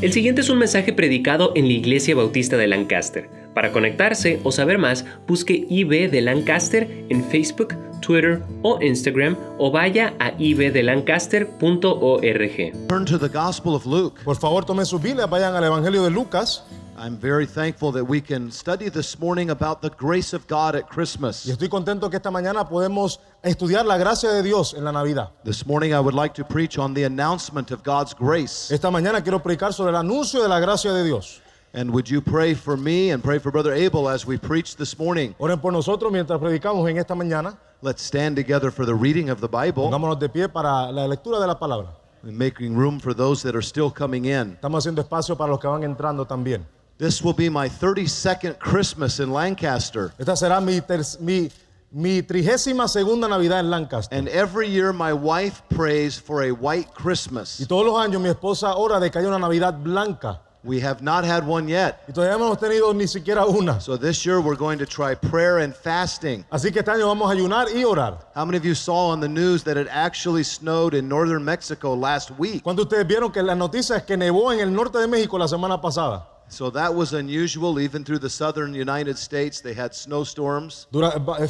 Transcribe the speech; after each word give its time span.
El 0.00 0.12
siguiente 0.12 0.42
es 0.42 0.48
un 0.48 0.58
mensaje 0.58 0.92
predicado 0.92 1.50
en 1.56 1.66
la 1.66 1.72
Iglesia 1.72 2.14
Bautista 2.14 2.56
de 2.56 2.68
Lancaster. 2.68 3.28
Para 3.52 3.72
conectarse 3.72 4.38
o 4.44 4.52
saber 4.52 4.78
más, 4.78 5.04
busque 5.26 5.66
IB 5.68 6.08
de 6.08 6.20
Lancaster 6.20 7.04
en 7.08 7.24
Facebook, 7.24 7.74
Twitter 8.00 8.40
o 8.62 8.80
Instagram 8.80 9.36
o 9.58 9.72
vaya 9.72 10.14
a 10.20 10.34
ibdelancaster.org. 10.38 12.88
Turn 12.88 13.04
to 13.06 13.18
the 13.18 13.26
Gospel 13.26 13.74
of 13.74 13.86
Luke. 13.86 14.20
Por 14.22 14.36
favor, 14.36 14.64
tomen 14.64 14.86
sus 14.86 15.02
Biblias, 15.02 15.28
vayan 15.28 15.56
al 15.56 15.64
Evangelio 15.64 16.04
de 16.04 16.10
Lucas. 16.10 16.64
I'm 17.00 17.16
very 17.16 17.46
thankful 17.46 17.92
that 17.92 18.04
we 18.04 18.20
can 18.20 18.50
study 18.50 18.88
this 18.88 19.20
morning 19.20 19.50
about 19.50 19.80
the 19.82 19.90
grace 19.90 20.32
of 20.32 20.48
God 20.48 20.74
at 20.74 20.88
Christmas. 20.88 21.46
Y 21.46 21.52
estoy 21.52 21.68
contento 21.68 22.10
que 22.10 22.16
esta 22.16 22.30
mañana 22.30 22.68
podemos 22.68 23.20
estudiar 23.42 23.86
la 23.86 23.96
gracia 23.98 24.30
de 24.32 24.42
Dios 24.42 24.74
en 24.74 24.84
la 24.84 24.90
Navidad. 24.90 25.30
This 25.44 25.64
morning 25.64 25.94
I 25.94 26.00
would 26.00 26.14
like 26.14 26.34
to 26.34 26.44
preach 26.44 26.76
on 26.76 26.94
the 26.94 27.04
announcement 27.04 27.70
of 27.70 27.84
God's 27.84 28.14
grace. 28.14 28.72
Esta 28.72 28.90
mañana 28.90 29.22
quiero 29.22 29.38
predicar 29.40 29.72
sobre 29.72 29.90
el 29.90 29.96
anuncio 29.96 30.42
de 30.42 30.48
la 30.48 30.58
gracia 30.58 30.92
de 30.92 31.04
Dios. 31.04 31.40
And 31.72 31.92
would 31.92 32.10
you 32.10 32.20
pray 32.20 32.54
for 32.54 32.76
me 32.76 33.10
and 33.10 33.22
pray 33.22 33.38
for 33.38 33.52
Brother 33.52 33.74
Abel 33.74 34.08
as 34.08 34.26
we 34.26 34.36
preach 34.36 34.74
this 34.74 34.98
morning? 34.98 35.36
Oren 35.38 35.60
por 35.60 35.70
nosotros 35.70 36.10
mientras 36.10 36.40
predicamos 36.40 36.88
en 36.90 36.98
esta 36.98 37.14
mañana. 37.14 37.56
Let's 37.80 38.02
stand 38.02 38.34
together 38.34 38.72
for 38.72 38.84
the 38.84 38.94
reading 38.94 39.30
of 39.30 39.40
the 39.40 39.46
Bible 39.48 39.84
Pongámonos 39.88 40.18
de 40.18 40.28
pie 40.28 40.48
para 40.48 40.90
la 40.90 41.06
lectura 41.06 41.38
de 41.38 41.46
la 41.46 41.56
palabra. 41.56 41.90
and 42.24 42.36
making 42.36 42.74
room 42.74 42.98
for 42.98 43.14
those 43.14 43.40
that 43.44 43.54
are 43.54 43.62
still 43.62 43.88
coming 43.88 44.24
in. 44.24 44.56
Estamos 44.60 44.84
haciendo 44.84 45.00
espacio 45.00 45.36
para 45.36 45.52
los 45.52 45.60
que 45.60 45.68
van 45.68 45.84
entrando 45.84 46.26
también. 46.26 46.66
This 46.98 47.22
will 47.22 47.32
be 47.32 47.48
my 47.48 47.68
32nd 47.68 48.58
Christmas 48.58 49.20
in 49.20 49.30
Lancaster. 49.30 50.12
Esta 50.18 50.32
será 50.32 50.60
mi, 50.60 50.80
mi, 51.20 51.48
mi 51.92 52.22
trigésima 52.22 52.88
segunda 52.88 53.28
Navidad 53.28 53.60
en 53.60 53.70
Lancaster. 53.70 54.16
And 54.16 54.26
every 54.26 54.66
year 54.66 54.92
my 54.92 55.12
wife 55.12 55.62
prays 55.68 56.18
for 56.18 56.42
a 56.42 56.50
white 56.50 56.92
Christmas. 56.94 57.60
Y 57.60 57.66
todos 57.66 57.86
los 57.86 57.94
años 57.94 58.20
mi 58.20 58.28
esposa 58.28 58.76
ora 58.76 58.98
de 58.98 59.12
que 59.12 59.20
haya 59.20 59.28
una 59.28 59.38
Navidad 59.38 59.80
blanca. 59.80 60.40
We 60.64 60.80
have 60.80 61.00
not 61.00 61.22
had 61.24 61.46
one 61.46 61.68
yet. 61.68 62.02
Y 62.08 62.12
todavía 62.12 62.36
no 62.36 62.46
hemos 62.46 62.58
tenido 62.58 62.92
ni 62.92 63.06
siquiera 63.06 63.46
una. 63.46 63.80
So 63.80 63.96
this 63.96 64.26
year 64.26 64.40
we're 64.40 64.56
going 64.56 64.80
to 64.80 64.86
try 64.86 65.14
prayer 65.14 65.58
and 65.58 65.72
fasting. 65.72 66.44
Así 66.50 66.72
que 66.72 66.80
este 66.80 66.90
año 66.90 67.06
vamos 67.06 67.30
a 67.30 67.34
ayunar 67.34 67.68
y 67.72 67.84
orar. 67.84 68.26
How 68.34 68.44
many 68.44 68.58
of 68.58 68.64
you 68.64 68.74
saw 68.74 69.10
on 69.12 69.20
the 69.20 69.28
news 69.28 69.62
that 69.62 69.76
it 69.76 69.86
actually 69.88 70.42
snowed 70.42 70.94
in 70.94 71.08
northern 71.08 71.44
Mexico 71.44 71.94
last 71.94 72.32
week? 72.40 72.64
Cuando 72.64 72.82
ustedes 72.82 73.06
vieron 73.06 73.32
que 73.32 73.40
la 73.40 73.54
noticia 73.54 73.98
es 73.98 74.02
que 74.02 74.16
nevó 74.16 74.52
en 74.52 74.58
el 74.58 74.72
norte 74.72 74.98
de 74.98 75.06
México 75.06 75.38
la 75.38 75.46
semana 75.46 75.80
pasada. 75.80 76.37
So 76.50 76.70
that 76.70 76.94
was 76.94 77.12
unusual. 77.12 77.80
Even 77.80 78.04
through 78.04 78.20
the 78.20 78.30
southern 78.30 78.74
United 78.74 79.18
States, 79.18 79.60
they 79.60 79.74
had 79.74 79.94
snowstorms. 79.94 80.86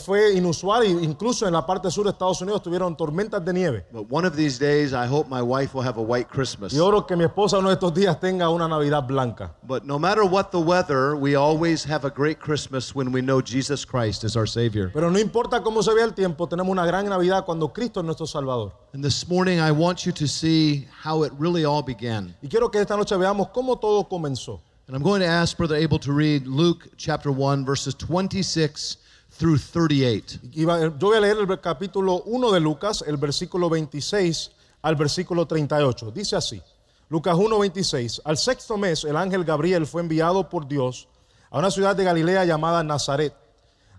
Fue 0.05 0.35
inusual 0.35 0.85
incluso 0.85 1.47
en 1.47 1.53
la 1.53 1.65
parte 1.65 1.91
sur 1.91 2.05
de 2.05 2.11
Estados 2.11 2.41
Unidos 2.41 2.63
tuvieron 2.63 2.97
tormentas 2.97 3.45
de 3.45 3.53
nieve. 3.53 3.85
But 3.93 4.11
one 4.11 4.25
of 4.25 4.37
these 4.37 4.59
days, 4.59 4.93
I 4.93 5.07
hope 5.07 5.29
my 5.29 5.43
wife 5.43 5.75
will 5.75 5.83
have 5.83 5.99
a 5.99 6.03
white 6.03 6.29
Christmas. 6.29 6.73
Y 6.73 6.79
oro 6.79 7.07
que 7.07 7.17
mi 7.17 7.25
esposa 7.25 7.59
uno 7.59 7.69
de 7.69 7.75
estos 7.75 7.95
días 7.95 8.19
tenga 8.21 8.51
una 8.51 8.69
Navidad 8.69 9.07
blanca. 9.07 9.55
But 9.63 9.85
no 9.85 9.99
matter 9.99 10.25
what 10.25 10.51
the 10.51 10.61
weather, 10.61 11.15
we 11.15 11.37
always 11.37 11.85
have 11.85 12.05
a 12.05 12.11
great 12.11 12.39
Christmas 12.41 12.95
when 12.95 13.13
we 13.13 13.21
know 13.21 13.41
Jesus 13.41 13.85
Christ 13.85 14.25
is 14.25 14.37
our 14.37 14.47
Savior. 14.47 14.91
Pero 14.93 15.11
no 15.11 15.19
importa 15.19 15.63
cómo 15.63 15.83
se 15.83 15.95
vea 15.95 16.05
el 16.05 16.15
tiempo, 16.15 16.49
tenemos 16.49 16.71
una 16.73 16.87
gran 16.87 17.07
Navidad 17.09 17.45
cuando 17.45 17.69
Cristo 17.69 18.01
es 18.01 18.07
nuestro 18.07 18.27
Salvador. 18.27 18.73
And 18.93 19.05
this 19.05 19.29
morning, 19.29 19.61
I 19.61 19.71
want 19.71 20.05
you 20.07 20.13
to 20.13 20.27
see 20.27 20.87
how 21.05 21.23
it 21.25 21.33
really 21.39 21.65
all 21.65 21.83
began. 21.83 22.35
Y 22.43 22.49
quiero 22.49 22.71
que 22.71 22.81
esta 22.81 22.97
noche 22.97 23.17
veamos 23.17 23.49
cómo 23.53 23.79
todo 23.79 24.09
comenzó. 24.09 24.61
And 24.89 24.97
I'm 24.97 25.03
going 25.03 25.21
to 25.21 25.27
ask 25.27 25.55
Brother 25.57 25.77
Abel 25.77 25.99
to 25.99 26.13
read 26.13 26.47
Luke 26.47 26.89
chapter 26.97 27.31
1, 27.31 27.63
verses 27.67 27.95
26 27.95 28.97
through 29.33 29.59
38. 29.59 30.39
Y 30.55 30.65
va- 30.65 30.81
yo 30.81 30.91
voy 31.09 31.17
a 31.19 31.21
leer 31.21 31.37
el 31.37 31.61
capítulo 31.61 32.23
1 32.25 32.51
de 32.53 32.59
Lucas, 32.61 33.05
el 33.07 33.19
versículo 33.19 33.69
26 33.69 34.51
al 34.83 34.97
versículo 34.97 35.47
38. 35.47 36.11
Dice 36.11 36.37
así, 36.37 36.63
Lucas 37.11 37.37
1, 37.37 37.59
26. 37.59 38.23
Al 38.25 38.39
sexto 38.39 38.79
mes 38.79 39.05
el 39.05 39.17
ángel 39.19 39.45
Gabriel 39.45 39.87
fue 39.87 40.01
enviado 40.01 40.49
por 40.49 40.67
Dios 40.67 41.07
a 41.51 41.59
una 41.59 41.71
ciudad 41.71 41.95
de 41.95 42.05
Galilea 42.05 42.47
llamada 42.47 42.83
Nazaret, 42.83 43.35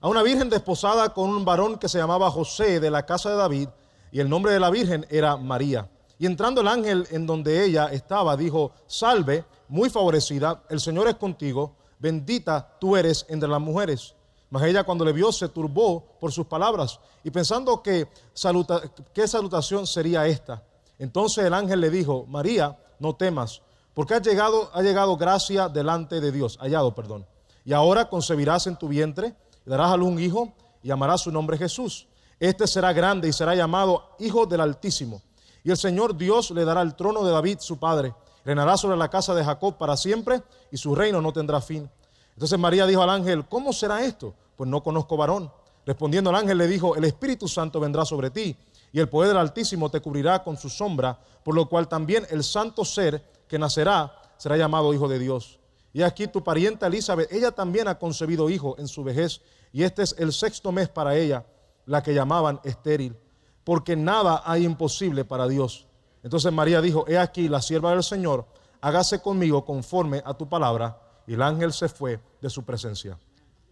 a 0.01 0.07
una 0.07 0.23
virgen 0.23 0.49
desposada 0.49 1.13
con 1.13 1.29
un 1.29 1.45
varón 1.45 1.77
que 1.77 1.87
se 1.87 1.99
llamaba 1.99 2.31
José 2.31 2.79
de 2.79 2.89
la 2.89 3.05
casa 3.05 3.29
de 3.29 3.35
David, 3.35 3.69
y 4.11 4.21
el 4.21 4.27
nombre 4.29 4.51
de 4.53 4.59
la 4.59 4.71
virgen 4.71 5.05
era 5.11 5.37
María. 5.37 5.87
Y 6.17 6.25
entrando 6.25 6.61
el 6.61 6.67
ángel 6.67 7.07
en 7.11 7.27
donde 7.27 7.63
ella 7.63 7.85
estaba, 7.91 8.35
dijo, 8.35 8.71
salve, 8.87 9.45
muy 9.69 9.89
favorecida, 9.89 10.63
el 10.69 10.79
Señor 10.79 11.07
es 11.07 11.15
contigo, 11.15 11.75
bendita 11.99 12.77
tú 12.79 12.97
eres 12.97 13.25
entre 13.29 13.47
las 13.47 13.61
mujeres. 13.61 14.15
Mas 14.49 14.63
ella 14.63 14.83
cuando 14.83 15.05
le 15.05 15.13
vio 15.13 15.31
se 15.31 15.47
turbó 15.47 16.03
por 16.19 16.31
sus 16.31 16.47
palabras 16.47 16.99
y 17.23 17.29
pensando 17.29 17.83
que 17.83 18.07
saluta- 18.33 18.81
qué 19.13 19.27
salutación 19.27 19.85
sería 19.85 20.25
esta. 20.27 20.63
Entonces 20.97 21.45
el 21.45 21.53
ángel 21.53 21.79
le 21.79 21.89
dijo, 21.89 22.25
María, 22.27 22.77
no 22.99 23.15
temas, 23.15 23.61
porque 23.93 24.15
ha 24.15 24.21
llegado, 24.21 24.69
ha 24.73 24.81
llegado 24.81 25.17
gracia 25.17 25.69
delante 25.69 26.19
de 26.19 26.31
Dios, 26.31 26.57
hallado, 26.59 26.95
perdón. 26.95 27.25
Y 27.63 27.73
ahora 27.73 28.09
concebirás 28.09 28.65
en 28.67 28.75
tu 28.75 28.87
vientre, 28.87 29.35
y 29.65 29.69
darás 29.69 29.91
a 29.91 29.97
luz 29.97 30.09
un 30.09 30.19
hijo, 30.19 30.51
y 30.81 30.87
llamarás 30.87 31.21
su 31.21 31.31
nombre 31.31 31.57
Jesús. 31.57 32.07
Este 32.39 32.65
será 32.65 32.91
grande 32.93 33.27
y 33.27 33.33
será 33.33 33.53
llamado 33.53 34.15
Hijo 34.17 34.45
del 34.45 34.61
Altísimo. 34.61 35.21
Y 35.63 35.71
el 35.71 35.77
Señor 35.77 36.17
Dios 36.17 36.51
le 36.51 36.65
dará 36.65 36.81
el 36.81 36.95
trono 36.95 37.23
de 37.23 37.31
David, 37.31 37.59
su 37.59 37.77
padre. 37.77 38.15
Reinará 38.45 38.77
sobre 38.77 38.97
la 38.97 39.09
casa 39.09 39.35
de 39.35 39.43
Jacob 39.43 39.77
para 39.77 39.97
siempre, 39.97 40.41
y 40.71 40.77
su 40.77 40.95
reino 40.95 41.21
no 41.21 41.33
tendrá 41.33 41.61
fin. 41.61 41.89
Entonces 42.33 42.57
María 42.57 42.85
dijo 42.85 43.01
al 43.01 43.09
ángel, 43.09 43.45
¿cómo 43.47 43.73
será 43.73 44.03
esto? 44.05 44.33
Pues 44.55 44.69
no 44.69 44.81
conozco 44.81 45.17
varón. 45.17 45.51
Respondiendo 45.85 46.29
el 46.29 46.35
ángel 46.35 46.57
le 46.57 46.67
dijo, 46.67 46.95
el 46.95 47.03
Espíritu 47.03 47.47
Santo 47.47 47.79
vendrá 47.79 48.05
sobre 48.05 48.29
ti 48.29 48.55
y 48.91 48.99
el 48.99 49.09
poder 49.09 49.29
del 49.29 49.37
Altísimo 49.37 49.89
te 49.89 50.01
cubrirá 50.01 50.43
con 50.43 50.57
su 50.57 50.69
sombra, 50.69 51.19
por 51.43 51.55
lo 51.55 51.67
cual 51.67 51.87
también 51.87 52.25
el 52.29 52.43
santo 52.43 52.85
ser 52.85 53.23
que 53.47 53.59
nacerá 53.59 54.13
será 54.37 54.55
llamado 54.55 54.93
Hijo 54.93 55.07
de 55.07 55.19
Dios. 55.19 55.59
Y 55.91 56.03
aquí 56.03 56.27
tu 56.27 56.43
parienta 56.43 56.87
Elizabeth, 56.87 57.31
ella 57.31 57.51
también 57.51 57.87
ha 57.87 57.97
concebido 57.97 58.49
hijo 58.49 58.75
en 58.77 58.87
su 58.87 59.03
vejez 59.03 59.41
y 59.73 59.83
este 59.83 60.03
es 60.03 60.15
el 60.17 60.31
sexto 60.31 60.71
mes 60.71 60.87
para 60.87 61.15
ella, 61.15 61.45
la 61.85 62.03
que 62.03 62.13
llamaban 62.13 62.59
estéril, 62.63 63.17
porque 63.63 63.95
nada 63.95 64.43
hay 64.45 64.65
imposible 64.65 65.25
para 65.25 65.47
Dios. 65.47 65.87
Entonces 66.23 66.51
María 66.51 66.81
dijo, 66.81 67.05
he 67.07 67.17
aquí 67.17 67.47
la 67.47 67.61
sierva 67.61 67.91
del 67.91 68.03
Señor, 68.03 68.45
hágase 68.81 69.21
conmigo 69.21 69.65
conforme 69.65 70.21
a 70.25 70.33
tu 70.33 70.47
palabra. 70.47 71.01
Y 71.27 71.33
el 71.35 71.41
ángel 71.41 71.73
se 71.73 71.87
fue 71.87 72.19
de 72.41 72.49
su 72.49 72.63
presencia. 72.63 73.17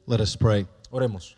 Let 0.05 0.21
us 0.21 0.37
pray. 0.37 0.67
Oremos. 0.91 1.35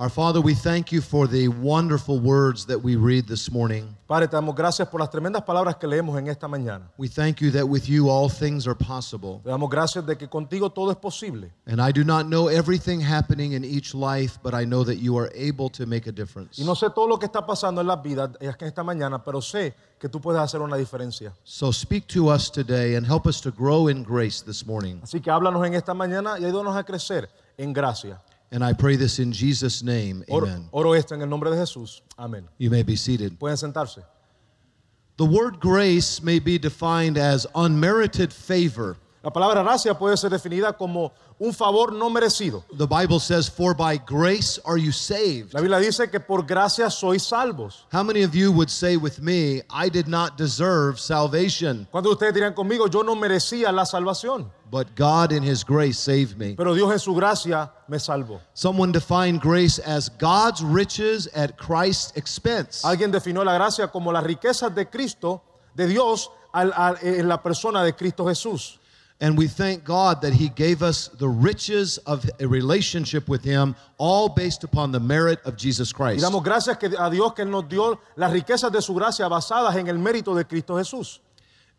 Our 0.00 0.08
Father, 0.08 0.40
we 0.40 0.54
thank 0.54 0.92
you 0.92 1.02
for 1.02 1.26
the 1.26 1.48
wonderful 1.48 2.20
words 2.20 2.64
that 2.64 2.82
we 2.82 2.96
read 2.96 3.26
this 3.26 3.52
morning. 3.52 3.86
Padre, 4.08 4.28
te 4.28 4.36
damos 4.36 4.56
gracias 4.56 4.88
por 4.88 4.98
las 4.98 5.10
tremendas 5.10 5.42
palabras 5.42 5.76
que 5.76 5.86
leemos 5.86 6.18
en 6.18 6.28
esta 6.28 6.48
mañana. 6.48 6.88
We 6.96 7.06
thank 7.06 7.42
you 7.42 7.50
that 7.50 7.68
with 7.68 7.86
you 7.86 8.08
all 8.08 8.30
things 8.30 8.66
are 8.66 8.74
possible. 8.74 9.42
Te 9.44 9.50
damos 9.50 9.68
gracias 9.68 10.06
de 10.06 10.16
que 10.16 10.26
contigo 10.26 10.72
todo 10.72 10.90
es 10.90 10.96
posible. 10.96 11.52
And 11.66 11.82
I 11.82 11.92
do 11.92 12.02
not 12.02 12.28
know 12.28 12.48
everything 12.48 12.98
happening 12.98 13.52
in 13.52 13.62
each 13.62 13.94
life, 13.94 14.38
but 14.42 14.54
I 14.54 14.64
know 14.64 14.84
that 14.84 15.02
you 15.02 15.18
are 15.18 15.30
able 15.34 15.68
to 15.68 15.84
make 15.84 16.06
a 16.06 16.12
difference. 16.12 16.58
Y 16.58 16.64
no 16.64 16.74
sé 16.74 16.88
todo 16.94 17.06
lo 17.06 17.18
que 17.18 17.26
está 17.26 17.44
pasando 17.44 17.82
en 17.82 17.86
las 17.86 18.02
vidas 18.02 18.30
en 18.40 18.54
esta 18.58 18.82
mañana, 18.82 19.22
pero 19.22 19.42
sé 19.42 19.74
que 19.98 20.08
tú 20.08 20.18
puedes 20.18 20.40
hacer 20.40 20.62
una 20.62 20.78
diferencia. 20.78 21.34
So 21.44 21.70
speak 21.72 22.06
to 22.14 22.30
us 22.30 22.50
today 22.50 22.94
and 22.94 23.06
help 23.06 23.26
us 23.26 23.38
to 23.42 23.50
grow 23.50 23.88
in 23.88 24.02
grace 24.02 24.42
this 24.42 24.64
morning. 24.64 24.98
Así 25.02 25.20
que 25.20 25.30
háblanos 25.30 25.66
en 25.66 25.74
esta 25.74 25.92
mañana 25.92 26.38
y 26.38 26.46
ayúdanos 26.46 26.74
a 26.74 26.84
crecer 26.84 27.28
en 27.58 27.74
gracia. 27.74 28.18
And 28.52 28.64
I 28.64 28.72
pray 28.72 28.96
this 28.96 29.18
in 29.18 29.32
Jesus' 29.32 29.82
name. 29.82 30.24
Oro, 30.28 30.46
Amen. 30.46 30.68
oro 30.72 30.92
esto 30.92 31.14
en 31.14 31.22
el 31.22 31.28
nombre 31.28 31.50
de 31.50 31.56
Jesús. 31.56 32.00
Amén. 32.18 32.48
You 32.58 32.70
may 32.70 32.82
be 32.82 32.96
seated. 32.96 33.38
Pueden 33.38 33.56
sentarse. 33.56 34.02
The 35.18 35.24
word 35.24 35.60
grace 35.60 36.22
may 36.22 36.38
be 36.38 36.58
defined 36.58 37.16
as 37.16 37.46
unmerited 37.54 38.32
favor. 38.32 38.96
La 39.22 39.30
palabra 39.30 39.62
gracia 39.62 39.92
puede 39.98 40.16
ser 40.16 40.30
definida 40.30 40.72
como 40.72 41.12
un 41.38 41.52
favor 41.52 41.92
no 41.92 42.08
merecido. 42.08 42.64
The 42.78 42.86
Bible 42.86 43.20
says, 43.20 43.50
For 43.50 43.74
by 43.74 43.98
grace 43.98 44.58
are 44.64 44.78
you 44.78 44.92
saved. 44.92 45.52
La 45.52 45.60
Biblia 45.60 45.78
dice 45.78 46.10
que 46.10 46.20
por 46.20 46.44
gracia 46.46 46.88
sois 46.90 47.22
salvos. 47.22 47.86
How 47.92 48.02
many 48.02 48.22
of 48.22 48.34
you 48.34 48.50
would 48.50 48.70
say 48.70 48.96
with 48.96 49.18
me, 49.20 49.60
I 49.68 49.90
did 49.90 50.06
not 50.08 50.38
deserve 50.38 50.98
salvation, 50.98 51.86
ustedes 51.92 52.32
dirían 52.32 52.54
conmigo, 52.54 52.88
yo 52.88 53.02
no 53.02 53.14
merecía 53.14 53.70
la 53.72 53.84
salvación, 53.84 54.50
but 54.70 54.94
God 54.96 55.32
in 55.32 55.42
His 55.42 55.64
grace 55.64 55.98
saved 55.98 56.38
me? 56.38 56.54
pero 56.56 56.72
Dios 56.74 56.90
en 56.90 56.98
su 56.98 57.14
gracia 57.14 57.70
me 57.88 57.98
salvó. 57.98 58.40
Someone 58.54 58.90
defined 58.90 59.42
grace 59.42 59.78
as 59.80 60.08
God's 60.18 60.62
riches 60.62 61.28
at 61.34 61.58
Christ's 61.58 62.12
expense. 62.16 62.82
Alguien 62.86 63.10
definió 63.12 63.44
la 63.44 63.52
gracia 63.52 63.88
como 63.88 64.12
las 64.12 64.24
riquezas 64.24 64.74
de 64.74 64.88
Cristo, 64.88 65.42
de 65.74 65.86
Dios, 65.88 66.30
al- 66.52 66.72
al- 66.74 66.98
en 67.02 67.28
la 67.28 67.42
persona 67.42 67.84
de 67.84 67.94
Cristo 67.94 68.26
Jesús. 68.26 68.78
And 69.22 69.36
we 69.36 69.48
thank 69.48 69.84
God 69.84 70.22
that 70.22 70.32
He 70.32 70.48
gave 70.48 70.82
us 70.82 71.08
the 71.18 71.28
riches 71.28 71.98
of 72.06 72.24
a 72.40 72.46
relationship 72.46 73.28
with 73.28 73.44
Him, 73.44 73.74
all 73.98 74.30
based 74.30 74.64
upon 74.64 74.92
the 74.92 75.00
merit 75.00 75.40
of 75.44 75.56
Jesus 75.56 75.92
Y 75.92 75.96
Christ. 75.96 76.24
damos 76.24 76.42
gracias 76.42 76.78
que- 76.78 76.88
a 76.98 77.10
Dios 77.10 77.34
que 77.34 77.44
Él 77.44 77.50
nos 77.50 77.68
dio 77.68 78.00
las 78.16 78.32
riquezas 78.32 78.72
de 78.72 78.80
su 78.80 78.94
gracia 78.94 79.28
basadas 79.28 79.76
en 79.76 79.88
el 79.88 79.98
mérito 79.98 80.34
de 80.34 80.44
Cristo 80.46 80.74
Jesús. 80.76 81.20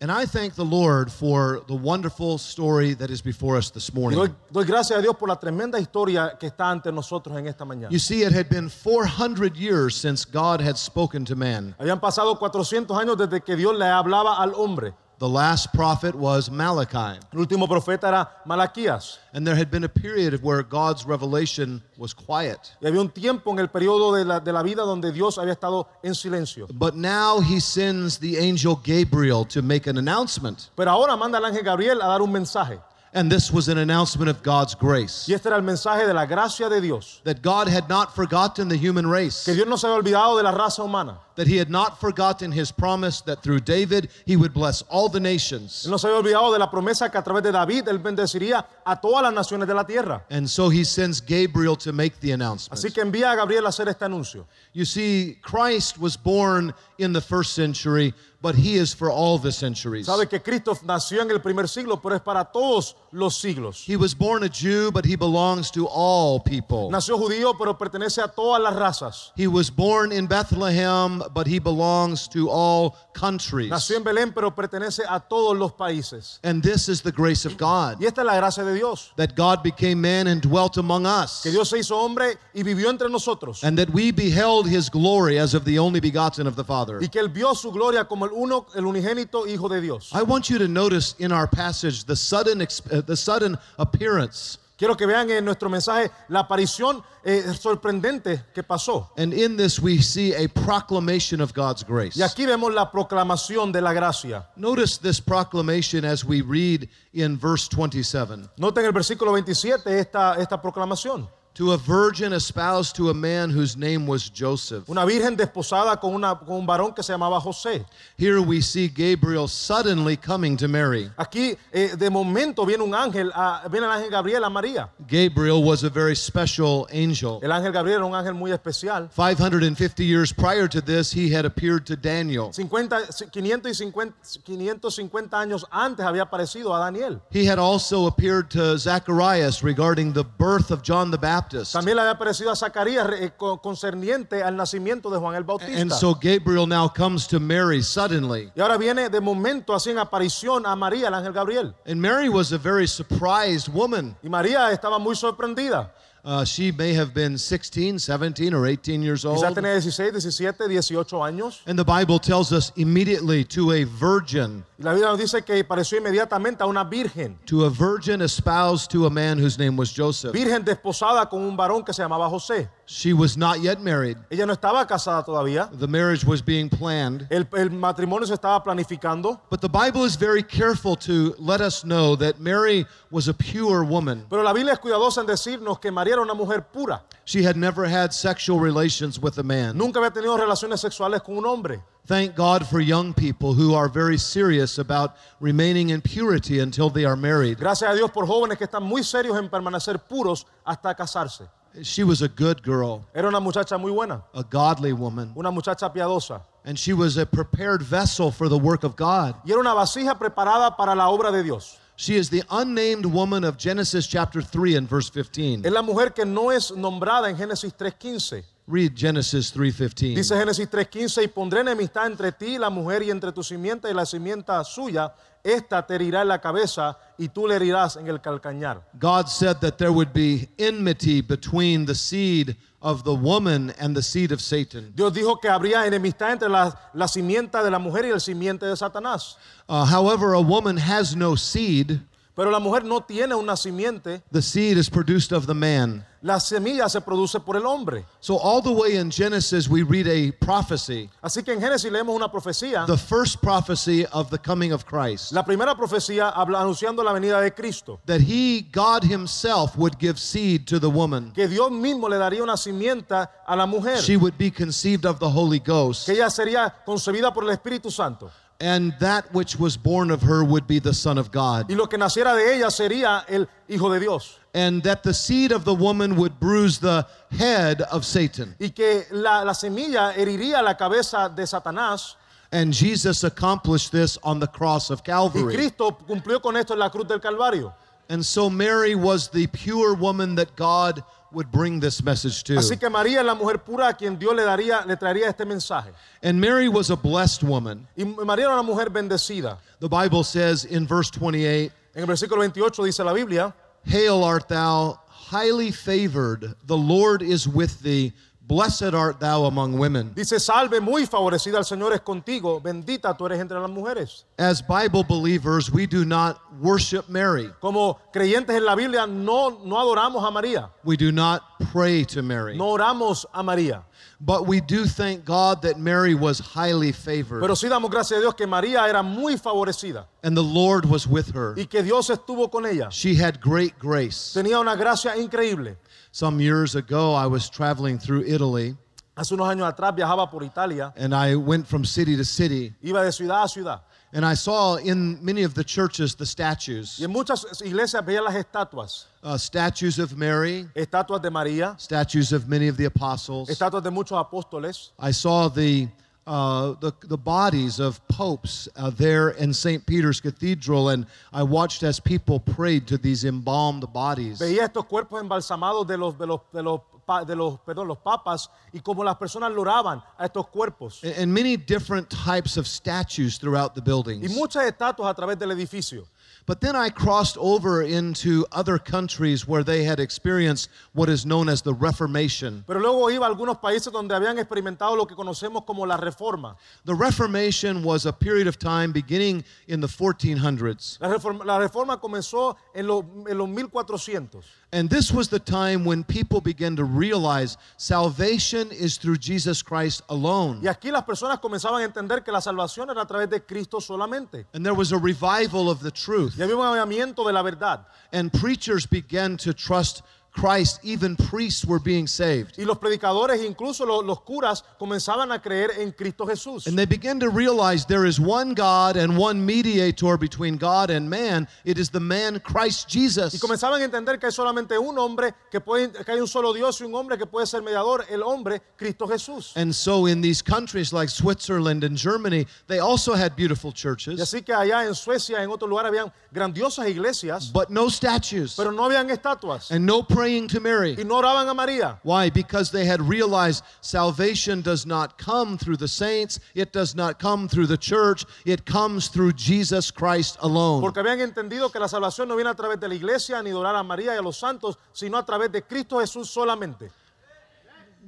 And 0.03 0.11
I 0.11 0.25
thank 0.25 0.55
the 0.55 0.65
Lord 0.65 1.11
for 1.11 1.61
the 1.67 1.75
wonderful 1.75 2.39
story 2.39 2.95
that 2.95 3.11
is 3.11 3.21
before 3.21 3.55
us 3.57 3.69
this 3.71 3.89
Y 3.89 3.93
doy, 3.93 4.01
morning. 4.15 4.35
doy 4.51 4.63
gracias 4.65 4.97
a 4.97 5.01
Dios 5.01 5.15
por 5.15 5.27
la 5.27 5.35
tremenda 5.39 5.79
historia 5.79 6.35
que 6.39 6.47
está 6.47 6.71
ante 6.71 6.91
nosotros 6.91 7.38
en 7.38 7.47
esta 7.47 7.65
mañana. 7.65 7.91
You 7.91 7.99
see, 7.99 8.23
it 8.23 8.31
had 8.33 8.49
been 8.49 8.67
400 8.69 9.55
years 9.55 9.95
since 9.95 10.25
God 10.25 10.59
had 10.61 10.75
spoken 10.77 11.23
to 11.25 11.35
man. 11.35 11.75
Habían 11.79 11.99
pasado 11.99 12.38
400 12.39 12.95
años 12.97 13.15
desde 13.17 13.41
que 13.43 13.55
Dios 13.55 13.75
le 13.77 13.85
hablaba 13.85 14.38
al 14.39 14.53
hombre. 14.55 14.93
The 15.21 15.29
last 15.29 15.71
prophet 15.71 16.15
was 16.15 16.50
Malachi. 16.50 17.19
El 17.31 17.41
último 17.41 17.68
profeta 17.68 18.07
era 18.07 18.27
Malaquías. 18.44 19.19
And 19.35 19.45
there 19.45 19.56
had 19.56 19.69
been 19.69 19.83
a 19.83 19.88
period 19.88 20.33
of 20.33 20.44
where 20.44 20.63
God's 20.63 21.06
revelation 21.06 21.83
was 21.95 22.12
quiet. 22.12 22.57
Y 22.81 22.88
había 22.88 23.01
un 23.01 23.09
tiempo 23.09 23.51
en 23.51 23.59
el 23.59 23.68
periodo 23.68 24.15
de 24.15 24.25
la, 24.25 24.39
de 24.39 24.51
la 24.51 24.63
vida 24.63 24.81
donde 24.81 25.12
Dios 25.12 25.38
había 25.38 25.53
estado 25.53 25.88
en 26.01 26.15
silencio. 26.15 26.65
But 26.73 26.95
now 26.95 27.39
he 27.39 27.59
sends 27.59 28.18
the 28.18 28.39
angel 28.39 28.81
Gabriel 28.83 29.45
to 29.50 29.62
make 29.62 29.85
an 29.85 30.00
announcement. 30.00 30.71
Pero 30.75 30.89
ahora 30.89 31.15
manda 31.15 31.38
al 31.38 31.45
ángel 31.45 31.62
Gabriel 31.62 32.01
a 32.01 32.07
dar 32.07 32.24
un 32.24 32.31
mensaje. 32.31 32.79
And 33.13 33.30
this 33.30 33.52
was 33.52 33.68
an 33.68 33.78
announcement 33.78 34.30
of 34.30 34.42
God's 34.42 34.74
grace. 34.74 35.28
Y 35.28 35.34
este 35.34 35.48
era 35.48 35.58
el 35.58 35.63
mensaje 35.63 36.08
de 36.08 36.13
la 36.13 36.25
gracia 36.25 36.69
de 36.69 36.80
Dios. 36.80 37.19
That 37.25 37.42
God 37.42 37.68
had 37.68 37.90
not 37.90 38.16
forgotten 38.16 38.69
the 38.69 38.78
human 38.78 39.06
race. 39.06 39.44
Que 39.44 39.54
Dios 39.54 39.68
no 39.68 39.75
se 39.75 39.88
había 39.88 40.02
olvidado 40.02 40.38
de 40.38 40.44
la 40.44 40.54
raza 40.54 40.81
humana. 40.81 41.19
That 41.36 41.48
he 41.48 41.58
had 41.58 41.69
not 41.69 42.00
forgotten 42.00 42.54
his 42.54 42.72
promise 42.72 43.19
that 43.22 43.44
through 43.44 43.62
David 43.62 44.10
he 44.25 44.38
would 44.38 44.54
bless 44.54 44.81
all 44.84 45.10
the 45.10 45.19
nations. 45.19 45.84
Él 45.86 45.92
no 45.92 45.98
se 45.98 46.08
había 46.08 46.22
olvidado 46.22 46.54
de 46.54 46.60
la 46.60 46.72
promesa 46.72 47.12
que 47.12 47.18
a 47.18 47.24
través 47.24 47.44
de 47.44 47.52
David 47.52 47.90
él 47.90 48.00
bendeciría 48.00 48.66
a 48.86 48.96
todas 48.96 49.24
las 49.24 49.34
naciones 49.34 49.68
de 49.68 49.74
la 49.74 49.84
tierra. 49.84 50.24
And 50.30 50.50
so 50.50 50.69
he 50.69 50.86
sends 50.86 51.19
Gabriel 51.19 51.75
to 51.78 51.92
make 51.92 52.18
the 52.22 52.31
announcement. 52.31 52.80
Así 52.80 52.94
que 52.94 53.02
envía 53.02 53.34
a 53.34 53.36
Gabriel 53.36 53.66
a 53.66 53.69
hacer 53.69 53.90
este 53.90 54.06
anuncio. 54.06 54.48
You 54.72 54.86
see, 54.86 55.38
Christ 55.42 55.98
was 55.98 56.16
born 56.16 56.74
in 56.98 57.12
the 57.12 57.22
first 57.22 57.56
century, 57.56 58.13
but 58.41 58.55
he 58.55 58.75
is 58.75 58.93
for 58.93 59.09
all 59.11 59.38
the 59.38 59.51
centuries. 59.51 60.07
Sabe 60.07 60.27
que 60.27 60.39
Cristo 60.41 60.75
nació 60.83 61.21
en 61.21 61.29
el 61.31 61.39
primer 61.41 61.67
siglo, 61.67 62.01
pero 62.01 62.15
es 62.15 62.21
para 62.21 62.45
todos 62.45 62.95
los 63.11 63.35
siglos. 63.39 63.83
He 63.88 63.95
was 63.95 64.13
born 64.17 64.43
a 64.43 64.49
Jew, 64.49 64.91
but 64.91 65.05
he 65.05 65.15
belongs 65.15 65.69
to 65.71 65.88
all 65.88 66.39
people. 66.39 66.89
Nació 66.89 67.17
judío, 67.17 67.57
pero 67.57 67.77
pertenece 67.77 68.19
a 68.23 68.27
todas 68.27 68.61
las 68.61 68.75
razas. 68.75 69.31
He 69.35 69.47
was 69.47 69.69
born 69.69 70.11
in 70.11 70.27
Bethlehem, 70.27 71.21
but 71.33 71.47
he 71.47 71.59
belongs 71.59 72.27
to 72.29 72.49
all 72.49 72.95
countries. 73.13 73.69
Nació 73.69 73.97
en 73.97 74.03
Belén, 74.03 74.33
pero 74.33 74.51
pertenece 74.51 75.03
a 75.07 75.19
todos 75.19 75.57
los 75.57 75.73
países. 75.73 76.39
And 76.43 76.63
this 76.63 76.89
is 76.89 77.01
the 77.01 77.11
grace 77.11 77.45
of 77.45 77.57
God, 77.57 78.01
Y 78.01 78.05
esta 78.07 78.21
es 78.21 78.25
la 78.27 78.35
gracia 78.38 78.63
de 78.63 78.73
Dios. 78.73 79.11
that 79.17 79.35
God 79.35 79.61
became 79.63 80.01
man 80.01 80.27
and 80.27 80.41
dwelt 80.41 80.77
among 80.77 81.05
us, 81.05 81.41
Que 81.43 81.51
Dios 81.51 81.69
se 81.69 81.77
hizo 81.79 81.95
hombre 81.97 82.38
y 82.55 82.63
vivió 82.63 82.89
entre 82.89 83.09
nosotros. 83.09 83.63
and 83.63 83.77
that 83.77 83.89
we 83.91 84.11
beheld 84.11 84.67
his 84.67 84.89
glory 84.89 85.38
as 85.38 85.53
of 85.53 85.63
the 85.65 85.77
only 85.77 85.99
begotten 85.99 86.47
of 86.47 86.55
the 86.55 86.63
Father. 86.63 86.99
Y 87.01 87.07
que 87.07 87.19
él 87.21 87.29
vio 87.29 87.53
su 87.53 87.71
gloria 87.71 88.05
como 88.05 88.25
uno, 88.31 88.68
el 88.75 88.86
unigénito 88.86 89.48
Hijo 89.48 89.69
de 89.69 89.81
Dios. 89.81 90.12
I 90.13 90.24
want 90.24 90.50
you 90.50 90.57
to 90.57 90.68
notice 90.68 91.16
in 91.19 91.31
our 91.31 91.48
passage 91.48 92.06
the 92.06 92.16
sudden, 92.16 92.62
uh, 92.62 93.01
the 93.01 93.16
sudden 93.16 93.57
appearance 93.78 94.57
Quiero 94.81 94.98
que 94.98 95.06
vean 95.06 95.30
en 95.30 95.45
nuestro 95.45 95.69
mensaje 95.69 96.10
la 96.30 96.39
aparición 96.39 97.04
eh, 97.24 97.54
sorprendente 97.54 98.45
que 98.51 98.63
pasó. 98.63 99.12
And 99.16 99.31
in 99.31 99.56
this, 99.56 99.80
we 99.80 100.01
see 100.01 100.33
a 100.33 100.48
proclamation 100.50 101.39
of 101.39 101.54
God's 101.54 101.83
grace. 101.83 102.18
Y 102.18 102.24
aquí 102.24 102.48
vemos 102.48 102.74
la 102.74 102.92
proclamación 102.92 103.72
de 103.72 103.80
la 103.80 103.94
gracia. 103.94 104.50
Notice 104.56 104.98
this 104.98 105.22
proclamation 105.22 106.04
as 106.04 106.25
we 106.25 106.42
read 106.42 106.89
in 107.13 107.38
verse 107.38 107.68
27. 107.69 108.50
Noten 108.57 108.84
el 108.84 108.92
versículo 108.92 109.34
27 109.34 110.00
esta, 110.00 110.34
esta 110.39 110.60
proclamación. 110.60 111.30
To 111.56 111.74
a 111.74 111.77
virgin 111.77 112.31
espoused 112.31 112.95
to 112.95 113.09
a 113.09 113.13
man 113.13 113.50
whose 113.50 113.75
name 113.75 114.07
was 114.07 114.30
Joseph. 114.30 114.88
Una 114.89 115.06
virgen 115.06 115.36
desposada 115.36 116.00
con, 116.00 116.13
una, 116.15 116.33
con 116.33 116.56
un 116.62 116.65
varón 116.65 116.95
que 116.95 117.03
se 117.03 117.12
llamaba 117.12 117.42
José. 117.42 117.86
Here 118.18 118.39
we 118.42 118.62
see 118.62 118.88
Gabriel 118.88 119.50
suddenly 119.50 120.15
coming 120.15 120.56
to 120.56 120.69
Mary. 120.69 121.12
Aquí 121.18 121.57
eh, 121.74 121.89
de 121.98 122.09
momento 122.09 122.65
viene 122.65 122.81
un 122.83 122.94
ángel, 122.95 123.30
a- 123.36 123.68
viene 123.69 123.86
el 123.86 123.92
ángel 123.92 124.09
Gabriel 124.09 124.44
a 124.45 124.50
María. 124.50 124.89
Gabriel 125.07 125.62
was 125.62 125.83
a 125.83 125.89
very 125.89 126.15
special 126.15 126.88
angel. 126.89 127.42
El 127.44 127.51
ángel 127.51 127.74
Gabriel 127.74 127.98
era 127.98 128.06
un 128.06 128.13
ángel 128.15 128.33
muy 128.33 128.51
especial. 128.51 129.09
550 129.12 130.06
years 130.06 130.31
prior 130.31 130.69
to 130.69 130.80
this, 130.80 131.12
he 131.12 131.30
had 131.30 131.44
appeared 131.45 131.86
to 131.86 131.98
Daniel. 131.98 132.53
50, 132.53 133.07
550, 133.30 134.13
550 134.24 135.38
años 135.38 135.65
antes 135.69 136.06
había 136.06 136.24
aparecido 136.24 136.74
a 136.74 136.80
Daniel. 136.80 137.21
He 137.30 137.45
had 137.45 137.59
also 137.59 138.07
appeared 138.07 138.50
to 138.51 138.77
Zacharias 138.77 139.62
regarding 139.62 140.13
the 140.13 140.24
birth 140.24 140.71
of 140.71 140.81
John 140.81 141.12
the 141.12 141.18
Baptist. 141.18 141.40
También 141.71 141.95
le 141.95 142.01
había 142.01 142.11
aparecido 142.13 142.51
a 142.51 142.55
Zacarías 142.55 143.07
eh, 143.19 143.31
con- 143.35 143.57
concerniente 143.59 144.43
al 144.43 144.55
nacimiento 144.55 145.09
de 145.09 145.17
Juan 145.17 145.35
el 145.35 145.43
Bautista. 145.43 145.81
And 145.81 145.91
so 145.91 146.13
Gabriel 146.15 146.67
now 146.67 146.88
comes 146.91 147.27
to 147.27 147.39
Mary 147.39 147.81
suddenly. 147.81 148.51
y 148.55 148.61
ahora 148.61 148.77
viene 148.77 149.09
de 149.09 149.19
momento 149.21 149.73
así 149.73 149.91
en 149.91 149.99
aparición 149.99 150.65
a 150.65 150.75
María, 150.75 151.07
el 151.07 151.13
ángel 151.13 151.33
Gabriel. 151.33 151.73
And 151.85 152.01
Mary 152.01 152.29
was 152.29 152.51
a 152.51 152.57
very 152.57 152.88
surprised 152.88 153.67
woman. 153.73 154.15
Y 154.23 154.29
María 154.29 154.71
estaba 154.71 154.99
muy 154.99 155.15
sorprendida. 155.15 155.91
Uh, 156.23 156.45
she 156.45 156.71
may 156.71 156.94
have 156.94 157.13
been 157.15 157.35
16, 157.38 157.97
17, 157.97 158.53
or 158.53 158.68
18 158.68 159.01
years 159.01 159.25
old. 159.25 159.38
Quizás 159.39 159.56
tenía 159.56 159.81
16, 159.81 160.19
17, 160.21 160.68
18 160.71 161.19
años. 161.21 161.62
And 161.65 161.77
the 161.79 161.83
Bible 161.83 162.19
tells 162.19 162.51
us 162.53 162.71
immediately 162.75 163.44
to 163.45 163.71
a 163.71 163.83
virgin, 163.85 164.63
Y 164.77 164.83
la 164.83 164.91
Biblia 164.94 165.09
nos 165.09 165.19
dice 165.19 165.44
que 165.44 165.63
pareció 165.63 165.97
inmediatamente 165.97 166.62
a 166.62 166.68
una 166.68 166.83
virgen. 166.83 167.38
to 167.45 167.65
a 167.65 167.69
virgin 167.69 168.21
espoused 168.21 168.91
to 168.91 169.06
a 169.07 169.09
man 169.09 169.39
whose 169.39 169.57
name 169.57 169.75
was 169.75 169.91
Joseph. 169.91 170.33
Virgen 170.33 170.63
desposada 170.63 171.27
con 171.29 171.41
un 171.41 171.56
varón 171.57 171.83
que 171.83 171.94
se 171.94 172.03
llamaba 172.03 172.29
José. 172.29 172.69
She 172.85 173.13
was 173.13 173.38
not 173.38 173.62
yet 173.62 173.79
married. 173.81 174.17
Ella 174.29 174.45
no 174.45 174.53
estaba 174.53 174.85
casada 174.88 175.24
todavía. 175.25 175.69
The 175.71 175.88
marriage 175.88 176.25
was 176.25 176.41
being 176.41 176.69
planned. 176.69 177.25
El, 177.31 177.47
el 177.57 177.69
matrimonio 177.71 178.27
se 178.27 178.33
estaba 178.33 178.63
planificando. 178.63 179.39
But 179.50 179.62
the 179.62 179.69
Bible 179.69 180.03
is 180.03 180.15
very 180.17 180.44
careful 180.44 180.95
to 180.97 181.33
let 181.39 181.62
us 181.62 181.83
know 181.83 182.15
that 182.17 182.39
Mary 182.39 182.85
was 183.09 183.27
a 183.27 183.33
pure 183.33 183.83
woman. 183.83 184.25
Pero 184.29 184.44
la 184.44 184.51
Biblia 184.53 184.74
es 184.74 184.79
cuidadosa 184.79 185.21
en 185.21 185.27
decirnos 185.27 185.79
que 185.79 185.89
María 185.91 186.11
era 186.12 186.22
una 186.22 186.34
mujer 186.34 186.62
pura. 186.72 187.02
She 187.25 187.44
had 187.44 187.56
never 187.56 187.86
had 187.86 188.12
sexual 188.13 188.60
relations 188.60 189.19
with 189.19 189.38
a 189.38 189.44
man. 189.44 189.78
Nunca 189.78 190.00
había 190.00 190.12
tenido 190.12 190.36
relaciones 190.38 190.80
sexuales 190.81 191.22
con 191.24 191.38
un 191.38 191.46
hombre. 191.46 191.81
Thank 192.08 192.36
God 192.36 192.66
for 192.66 192.81
young 192.81 193.13
people 193.13 193.54
who 193.54 193.75
are 193.75 193.88
very 193.88 194.18
serious 194.18 194.80
about 194.80 195.12
remaining 195.40 195.92
in 195.92 196.02
purity 196.02 196.60
until 196.60 196.90
they 196.90 197.06
are 197.06 197.16
married. 197.16 197.58
Gracias 197.60 197.90
a 197.92 197.96
Dios 197.96 198.10
por 198.12 198.25
jóvenes 198.25 198.58
que 198.58 198.66
están 198.66 198.84
muy 198.84 199.04
serios 199.04 199.38
en 199.38 199.50
permanecer 199.50 200.00
puros 200.08 200.46
hasta 200.66 200.94
casarse. 200.96 201.48
She 201.84 202.04
was 202.04 202.22
a 202.22 202.28
good 202.28 202.62
girl, 202.63 203.06
Era 203.16 203.30
una 203.30 203.40
muchacha 203.40 203.78
muy 203.78 203.92
buena, 203.92 204.24
a 204.34 204.44
godly 204.44 204.92
woman, 204.92 205.31
una 205.38 205.52
muchacha 205.52 205.90
piadosa. 205.94 206.42
and 206.66 206.78
she 206.78 206.92
was 206.92 207.16
a 207.18 207.25
prepared 207.25 207.81
vessel 207.81 208.30
for 208.30 208.50
the 208.50 208.58
work 208.58 208.84
of 208.84 208.96
God. 208.98 209.36
Y 209.46 209.52
era 209.52 209.60
una 209.62 209.74
vasija 209.74 210.18
preparada 210.19 210.75
para 210.75 210.94
la 210.96 211.08
obra 211.10 211.31
de 211.31 211.44
Dios. 211.44 211.78
She 212.01 212.15
is 212.15 212.31
the 212.31 212.42
unnamed 212.50 213.06
woman 213.06 213.44
of 213.44 213.57
Genesis 213.57 214.07
chapter 214.07 214.42
3 214.42 214.75
and 214.75 214.89
verse 214.89 215.07
15. 215.07 215.63
Es 215.63 215.71
la 215.71 215.83
mujer 215.83 216.15
que 216.15 216.25
no 216.25 216.50
es 216.50 216.71
nombrada 216.71 217.30
en 217.30 217.38
Génesis 217.38 217.75
3.15. 217.77 218.44
Read 218.68 218.92
Genesis 218.96 219.52
3:15. 219.54 220.16
Dice 220.16 220.38
Génesis 220.38 220.69
3.15, 220.69 221.24
y 221.24 221.28
pondré 221.28 221.62
enemistad 221.62 222.08
entre 222.08 222.32
ti 222.32 222.56
y 222.56 222.58
la 222.58 222.70
mujer 222.70 223.03
y 223.03 223.12
entre 223.12 223.32
tu 223.32 223.44
simiente 223.44 223.89
y 223.89 223.94
la 223.94 224.06
simienta 224.06 224.63
suya. 224.63 225.13
Esta 225.44 225.86
te 225.86 225.96
herirá 225.96 226.22
en 226.22 226.27
la 226.27 226.39
cabeza 226.39 226.98
y 227.18 227.27
tú 227.27 227.48
le 227.48 227.56
herirás 227.56 227.96
en 227.96 228.08
el 228.08 228.22
calcañar. 228.22 228.84
God 229.00 229.27
said 229.27 229.58
that 229.58 229.77
there 229.77 229.89
would 229.89 230.13
be 230.13 230.48
enmity 230.60 231.22
between 231.22 231.86
the 231.86 231.96
seed 231.96 232.56
of 232.80 233.03
the 233.03 233.13
woman 233.13 233.74
and 233.80 233.96
the 233.96 234.03
seed 234.03 234.32
of 234.32 234.39
Satan. 234.39 234.94
Dios 234.96 235.13
dijo 235.13 235.39
que 235.41 235.50
habría 235.50 235.88
enemistad 235.88 236.34
entre 236.34 236.48
la, 236.48 236.91
la 236.94 237.08
simienta 237.08 237.63
de 237.63 237.72
la 237.72 237.80
mujer 237.80 238.06
y 238.06 238.10
el 238.10 238.22
simiente 238.22 238.68
de 238.68 238.75
Satanás. 238.77 239.38
Uh, 239.68 239.84
however, 239.86 240.34
a 240.34 240.41
woman 240.41 240.77
has 240.77 241.15
no 241.15 241.36
seed. 241.36 242.01
Pero 242.41 242.50
la 242.50 242.57
mujer 242.57 242.83
no 242.83 243.01
tiene 243.01 243.36
una 243.36 243.55
simiente. 243.55 244.24
The 244.31 244.41
seed 244.41 244.75
is 244.75 244.89
produced 244.89 245.31
of 245.31 245.45
the 245.45 245.53
man. 245.53 246.03
La 246.24 246.39
semilla 246.39 246.89
se 246.89 247.00
produce 247.00 247.39
por 247.39 247.55
el 247.55 247.67
hombre. 247.67 248.03
So 248.19 248.36
all 248.36 248.63
the 248.63 248.71
way 248.71 248.98
in 248.98 249.12
Genesis 249.12 249.67
we 249.69 249.83
read 249.83 250.07
a 250.07 250.31
prophecy, 250.43 251.07
Así 251.21 251.43
que 251.43 251.53
en 251.53 251.62
Génesis 251.62 251.91
leemos 251.91 252.15
una 252.15 252.31
profecía. 252.31 252.88
the 252.88 252.98
first 252.98 253.41
prophecy 253.41 254.07
of 254.07 254.31
the 254.31 254.39
coming 254.39 254.71
of 254.71 254.88
Christ. 254.88 255.31
La 255.31 255.43
primera 255.43 255.75
profecía 255.75 256.31
anunciando 256.36 257.03
la 257.03 257.13
venida 257.13 257.39
de 257.39 257.51
Cristo. 257.51 258.00
That 258.07 258.21
he, 258.21 258.62
God 258.71 259.03
himself, 259.03 259.77
would 259.77 260.00
give 260.00 260.19
seed 260.19 260.65
to 260.67 260.79
the 260.79 260.89
woman. 260.89 261.33
Que 261.33 261.48
Dios 261.48 261.69
mismo 261.71 262.10
le 262.10 262.17
daría 262.17 262.41
una 262.41 262.57
simienta 262.57 263.29
a 263.45 263.55
la 263.55 263.67
mujer. 263.67 264.01
She 264.01 264.17
would 264.17 264.36
be 264.39 264.50
conceived 264.50 265.05
of 265.05 265.19
the 265.19 265.29
Holy 265.29 265.60
Ghost. 265.60 266.07
Que 266.07 266.15
ella 266.15 266.31
sería 266.31 266.74
concebida 266.86 267.31
por 267.31 267.43
el 267.43 267.51
Espíritu 267.51 267.91
Santo. 267.91 268.31
And 268.62 268.94
that 269.00 269.34
which 269.34 269.58
was 269.60 269.75
born 269.75 270.12
of 270.12 270.22
her 270.22 270.44
would 270.44 270.68
be 270.68 270.77
the 270.77 270.94
Son 270.94 271.18
of 271.18 271.32
God. 271.32 271.68
Y 271.68 271.75
lo 271.75 271.88
que 271.88 271.98
naciera 271.98 272.36
de 272.36 272.56
ella 272.56 272.68
sería 272.68 273.25
el 273.27 273.48
Hijo 273.68 273.91
de 273.91 274.00
Dios. 274.00 274.38
And 274.53 274.84
that 274.84 275.01
the 275.01 275.13
seed 275.15 275.51
of 275.51 275.65
the 275.65 275.74
woman 275.74 276.15
would 276.15 276.39
bruise 276.39 276.77
the 276.77 277.08
head 277.32 277.82
of 277.82 278.06
Satan. 278.06 278.56
Y 278.60 278.70
que 278.70 279.06
la, 279.10 279.41
la 279.41 279.53
semilla 279.53 280.13
heriría 280.13 280.63
la 280.63 280.75
cabeza 280.75 281.34
de 281.36 281.44
Satanás. 281.44 282.15
And 282.51 282.72
Jesus 282.72 283.24
accomplished 283.24 283.91
this 283.91 284.20
on 284.24 284.39
the 284.39 284.48
cross 284.48 284.91
of 284.91 285.03
Calvary. 285.03 285.56
Y. 285.56 285.56
Cristo 285.56 285.98
cumplió 286.08 286.39
con 286.39 286.56
esto 286.56 286.74
en 286.74 286.80
la 286.80 286.89
cruz 286.89 287.08
del 287.08 287.20
Calvario. 287.20 287.74
And 288.10 288.25
so 288.25 288.50
Mary 288.50 288.96
was 288.96 289.29
the 289.29 289.48
pure 289.48 289.93
woman 289.93 290.36
that 290.36 290.55
God 290.55 291.03
would 291.31 291.51
bring 291.51 291.79
this 291.79 292.03
message 292.03 292.43
to. 292.43 292.55
Así 292.55 292.77
que 292.79 292.89
María 292.89 293.20
es 293.20 293.25
la 293.25 293.36
mujer 293.36 293.60
pura 293.60 293.88
a 293.89 293.93
quien 293.93 294.20
Dios 294.20 294.36
le 294.36 294.43
daría, 294.43 294.86
le 294.86 294.98
traería 294.98 295.27
este 295.27 295.46
mensaje. 295.46 295.93
And 296.22 296.39
Mary 296.39 296.67
was 296.67 296.89
a 296.89 296.96
blessed 296.96 297.43
woman. 297.43 297.88
Y 297.98 298.03
María 298.03 298.46
era 298.46 298.53
una 298.53 298.63
mujer 298.63 298.89
bendecida. 298.89 299.58
The 299.79 299.88
Bible 299.88 300.24
says 300.24 300.65
in 300.65 300.86
verse 300.86 301.10
28 301.10 301.72
En 301.96 302.01
el 302.01 302.08
versículo 302.08 302.39
28 302.39 302.84
dice 302.84 303.00
la 303.03 303.13
Biblia, 303.13 303.53
Hail 303.86 304.24
art 304.24 304.48
thou, 304.48 305.00
highly 305.08 305.72
favored, 305.72 306.55
the 306.65 306.77
Lord 306.77 307.22
is 307.22 307.48
with 307.48 307.81
thee. 307.81 308.13
Blessed 308.51 308.93
art 308.93 309.22
thou 309.22 309.46
among 309.46 309.79
women. 309.79 310.12
Dice, 310.13 310.38
salve 310.38 310.81
muy 310.81 311.05
favorecida 311.05 311.58
el 311.58 311.63
Señor 311.63 311.93
es 311.93 312.01
contigo, 312.01 312.60
bendita 312.60 313.15
tú 313.15 313.25
eres 313.25 313.39
entre 313.39 313.58
las 313.58 313.70
mujeres. 313.70 314.25
As 314.38 314.62
Bible 314.62 315.05
believers, 315.05 315.72
we 315.72 315.88
do 315.88 316.03
not 316.03 316.38
worship 316.60 317.08
Mary. 317.08 317.50
Como 317.62 317.98
creyentes 318.12 318.58
en 318.58 318.65
la 318.65 318.75
Biblia 318.75 319.08
no, 319.08 319.62
no 319.63 319.79
adoramos 319.79 320.22
a 320.27 320.31
María, 320.31 320.70
We 320.84 320.98
do 320.98 321.13
not 321.13 321.43
pray 321.72 322.03
to 322.03 322.22
Mary. 322.22 322.58
no 322.58 322.65
oramos 322.75 323.25
a 323.34 323.41
María. 323.41 323.84
But 324.20 324.46
we 324.46 324.60
do 324.60 324.86
thank 324.86 325.24
God 325.24 325.62
that 325.62 325.79
Mary 325.79 326.13
was 326.13 326.39
highly 326.39 326.91
favored 326.91 327.39
Pero 327.39 327.55
sí 327.55 327.70
damos 327.70 327.89
gracias 327.89 328.17
a 328.17 328.22
Dios 328.22 328.36
que 328.36 328.46
María 328.46 328.86
era 328.89 329.01
muy 329.01 329.38
favorecida 329.38 330.08
and 330.24 330.36
the 330.36 330.43
Lord 330.43 330.86
was 330.86 331.08
with 331.08 331.34
her. 331.34 331.55
y 331.58 331.67
que 331.67 331.81
Dios 331.81 332.10
estuvo 332.10 332.51
con 332.51 332.65
ella. 332.65 332.89
She 332.91 333.15
had 333.15 333.39
great 333.39 333.79
grace. 333.79 334.34
Tenía 334.34 334.60
una 334.60 334.75
gracia 334.75 335.15
increíble. 335.15 335.77
Some 336.12 336.41
years 336.41 336.75
ago, 336.75 337.13
I 337.13 337.25
was 337.27 337.50
traveling 337.50 337.98
through 337.98 338.24
Italy 338.25 338.75
Hace 339.15 339.34
unos 339.34 339.48
años 339.50 339.68
atrás 339.68 339.94
viajaba 339.96 340.30
por 340.32 340.41
Italia, 340.44 340.94
and 340.98 341.13
I 341.13 341.36
went 341.36 341.68
from 341.68 341.84
city 341.86 342.15
to 342.18 342.24
city. 342.25 342.74
iba 342.84 343.03
de 343.03 343.12
ciudad 343.12 343.44
a 343.44 343.48
ciudad. 343.48 343.82
And 344.13 344.25
I 344.25 344.34
saw 344.34 344.75
in 344.75 345.24
many 345.24 345.44
of 345.44 345.53
the 345.53 345.63
churches 345.63 346.15
the 346.15 346.25
statues 346.25 347.00
Y 347.00 347.06
en 347.06 347.12
muchas 347.12 347.46
iglesias 347.62 348.03
veía 348.06 348.22
las 348.22 348.36
estatuas. 348.36 349.06
uh, 349.24 349.38
statues 349.38 350.00
of 350.00 350.18
Mary, 350.18 350.68
Estatuas 350.75 351.22
de 351.22 351.30
María, 351.30 351.75
statues 351.80 352.34
of 352.34 352.48
many 352.50 352.68
of 352.68 352.77
the 352.77 352.86
apostles. 352.86 353.50
estatuas 353.50 353.84
de 353.84 353.91
muchos 353.91 354.18
apóstoles. 354.18 354.89
I 355.00 355.12
saw 355.12 355.48
the, 355.50 355.88
uh, 356.28 356.74
the, 356.80 356.92
the 357.08 357.18
bodies 357.18 357.80
of 357.80 358.06
popes 358.08 358.70
uh, 358.75 358.90
there 358.92 359.30
in 359.30 359.54
St. 359.54 359.86
Peter's 359.86 360.22
Cathedral, 360.22 360.90
and 360.90 361.06
I 361.34 361.44
watched 361.44 361.84
as 361.84 362.00
people 362.00 362.40
prayed 362.40 362.88
to 362.88 362.98
these 362.98 363.25
embalmed 363.25 363.92
bodies. 363.92 364.40
Veía 364.40 364.63
estos 364.66 364.86
cuerpos 364.86 365.20
embalsamados 365.22 365.88
de 365.88 365.98
los, 365.98 366.18
de 366.18 366.28
los, 366.28 366.42
de 366.54 366.62
los, 366.62 366.82
de 367.28 367.36
los, 367.36 367.60
perdón, 367.66 367.88
los 367.88 367.98
papas 367.98 368.50
y 368.72 368.80
como 368.80 369.04
las 369.04 369.16
personas 369.18 369.51
loraban 369.51 370.01
a 370.18 370.25
estos 370.25 370.48
cuerpos. 370.48 371.04
And- 371.04 371.16
And 371.18 371.34
many 371.34 371.58
different 371.58 372.10
types 372.10 372.56
of 372.58 372.68
statues 372.68 373.38
throughout 373.40 373.74
the 373.75 373.82
buildings. 373.82 374.24
Y 374.24 374.34
muchas 374.34 374.66
estatuas 374.66 375.10
a 375.10 375.13
través 375.16 375.38
del 375.40 375.51
edificio. 375.51 376.06
But 376.45 376.60
then 376.62 376.75
I 376.75 376.89
crossed 376.89 377.38
over 377.39 377.81
into 377.83 378.45
other 378.51 378.77
countries 378.79 379.48
where 379.48 379.63
they 379.63 379.83
had 379.83 380.00
experienced 380.00 380.69
what 380.93 381.07
is 381.10 381.25
known 381.25 381.48
as 381.50 381.62
the 381.62 381.74
Reformation. 381.74 382.63
Pero 382.67 382.79
luego 382.79 383.10
iba 383.10 383.25
a 383.25 383.29
algunos 383.29 383.57
países 383.60 383.91
donde 383.91 384.13
habían 384.15 384.38
experimentado 384.39 384.95
lo 384.98 385.05
que 385.05 385.15
conocemos 385.15 385.65
como 385.65 385.86
la 385.86 385.98
reforma. 385.98 386.55
The 386.86 386.95
Reformation 386.95 387.83
was 387.83 388.05
a 388.05 388.12
period 388.13 388.48
of 388.48 388.57
time 388.57 388.91
beginning 388.91 389.43
in 389.67 389.81
the 389.81 389.88
1400s. 389.88 391.00
La 391.00 391.10
reforma, 391.10 391.45
la 391.45 391.60
reforma 391.60 392.00
comenzó 392.00 392.55
en, 392.74 392.88
los- 392.88 393.05
en 393.27 393.38
los 393.38 393.48
1400. 393.48 394.43
And 394.74 394.89
this 394.89 395.12
was 395.12 395.27
the 395.27 395.39
time 395.39 395.83
when 395.83 396.03
people 396.03 396.39
began 396.39 396.75
to 396.77 396.86
realize 396.86 397.57
salvation 397.77 398.71
is 398.71 398.98
through 398.98 399.17
Jesus 399.17 399.62
Christ 399.62 400.01
alone. 400.10 400.62
Y 400.63 400.67
aquí 400.69 400.91
las 400.91 401.03
personas 401.03 401.39
comenzaban 401.39 401.81
a 401.81 401.86
entender 401.86 402.24
que 402.24 402.31
la 402.31 402.39
salvación 402.41 402.89
era 402.89 403.01
a 403.01 403.05
través 403.05 403.29
de 403.29 403.41
Cristo 403.41 403.79
solamente. 403.79 404.45
And 404.53 404.65
there 404.65 404.74
was 404.74 404.91
a 404.93 404.98
revival 404.98 405.69
of 405.69 405.81
the 405.81 405.91
truth. 405.91 406.30
Y 406.38 406.41
había 406.41 406.55
un 406.55 406.65
avivamiento 406.65 407.25
de 407.25 407.33
la 407.33 407.41
verdad. 407.41 407.88
And 408.11 408.31
preachers 408.31 408.88
began 408.89 409.38
to 409.38 409.53
trust 409.53 410.01
Christ. 410.31 410.79
Even 410.83 411.15
priests 411.15 411.65
were 411.65 411.79
being 411.79 412.07
saved. 412.07 412.57
Y 412.57 412.63
los 412.63 412.77
predicadores, 412.77 413.43
incluso 413.43 413.85
los, 413.85 414.03
los 414.03 414.21
curas, 414.21 414.63
comenzaban 414.79 415.31
a 415.31 415.41
creer 415.41 415.71
en 415.79 415.91
Cristo 415.91 416.25
Jesús. 416.25 416.67
And 416.67 416.77
they 416.77 416.85
began 416.85 417.19
to 417.19 417.29
realize 417.29 417.85
there 417.85 418.05
is 418.05 418.19
one 418.19 418.53
God 418.53 418.97
and 418.97 419.17
one 419.17 419.45
mediator 419.45 420.17
between 420.17 420.57
God 420.57 420.89
and 420.89 421.09
man. 421.09 421.47
It 421.65 421.77
is 421.77 421.89
the 421.89 422.00
man 422.00 422.39
Christ 422.39 422.88
Jesus. 422.89 423.33
Y 423.33 423.39
comenzaban 423.39 423.81
a 423.81 423.83
entender 423.83 424.19
que 424.19 424.27
hay 424.27 424.31
solamente 424.31 424.77
un 424.77 424.97
hombre, 424.97 425.33
que, 425.51 425.59
puede, 425.59 425.91
que 425.93 426.11
hay 426.13 426.19
un 426.19 426.27
solo 426.27 426.53
Dios 426.53 426.79
y 426.81 426.85
un 426.85 426.95
hombre 426.95 427.17
que 427.17 427.25
puede 427.25 427.45
ser 427.45 427.61
mediador, 427.61 428.05
el 428.09 428.23
hombre, 428.23 428.61
Cristo 428.77 429.07
Jesús. 429.07 429.53
And 429.55 429.73
so 429.73 430.05
in 430.05 430.21
these 430.21 430.41
countries 430.41 430.93
like 430.93 431.09
Switzerland 431.09 431.83
and 431.83 431.97
Germany, 431.97 432.47
they 432.67 432.79
also 432.79 433.13
had 433.13 433.35
beautiful 433.35 433.71
Y 433.71 433.73
churches, 433.73 434.19
así 434.19 434.43
que 434.43 434.53
allá 434.53 434.85
en 434.85 434.95
Suecia, 434.95 435.43
en 435.43 435.50
otro 435.50 435.67
lugar, 435.67 435.85
habían 435.85 436.11
grandiosas 436.31 436.88
iglesias, 436.88 437.51
but 437.51 437.69
no 437.69 437.89
statues 437.89 438.55
pero 438.55 438.71
no 438.71 438.85
habían 438.85 439.09
estatuas. 439.09 439.71
and 439.71 439.85
no 439.85 440.03
praying 440.22 440.48
to 440.48 440.60
Mary. 440.60 440.96
Y 440.96 441.04
no 441.04 441.16
oraban 441.20 441.50
a 441.50 441.54
María. 441.56 441.98
Why? 442.04 442.30
Because 442.30 442.70
they 442.72 442.86
had 442.86 443.01
realized 443.01 443.63
salvation 443.82 444.62
does 444.62 444.86
not 444.86 445.18
come 445.18 445.58
through 445.58 445.78
the 445.78 445.88
saints, 445.88 446.40
it 446.54 446.72
does 446.72 446.94
not 446.96 447.18
come 447.20 447.48
through 447.48 447.66
the 447.66 447.78
church, 447.78 448.24
it 448.46 448.63
comes 448.66 449.08
through 449.08 449.34
Jesus 449.34 449.90
Christ 449.90 450.38
alone. 450.42 450.82
Porque 450.82 450.98
habían 451.00 451.20
entendido 451.22 451.72
que 451.72 451.80
la 451.80 451.88
salvación 451.88 452.28
no 452.28 452.36
viene 452.36 452.51
a 452.51 452.56
través 452.56 452.80
de 452.80 452.88
la 452.88 452.94
iglesia 452.94 453.42
ni 453.42 453.50
de 453.50 453.56
orar 453.56 453.75
a 453.75 453.84
María 453.84 454.13
y 454.13 454.18
a 454.18 454.22
los 454.22 454.38
santos, 454.38 454.78
sino 454.94 455.18
a 455.18 455.25
través 455.25 455.51
de 455.51 455.63
Cristo 455.63 455.98
Jesús 456.00 456.28
solamente. 456.30 456.92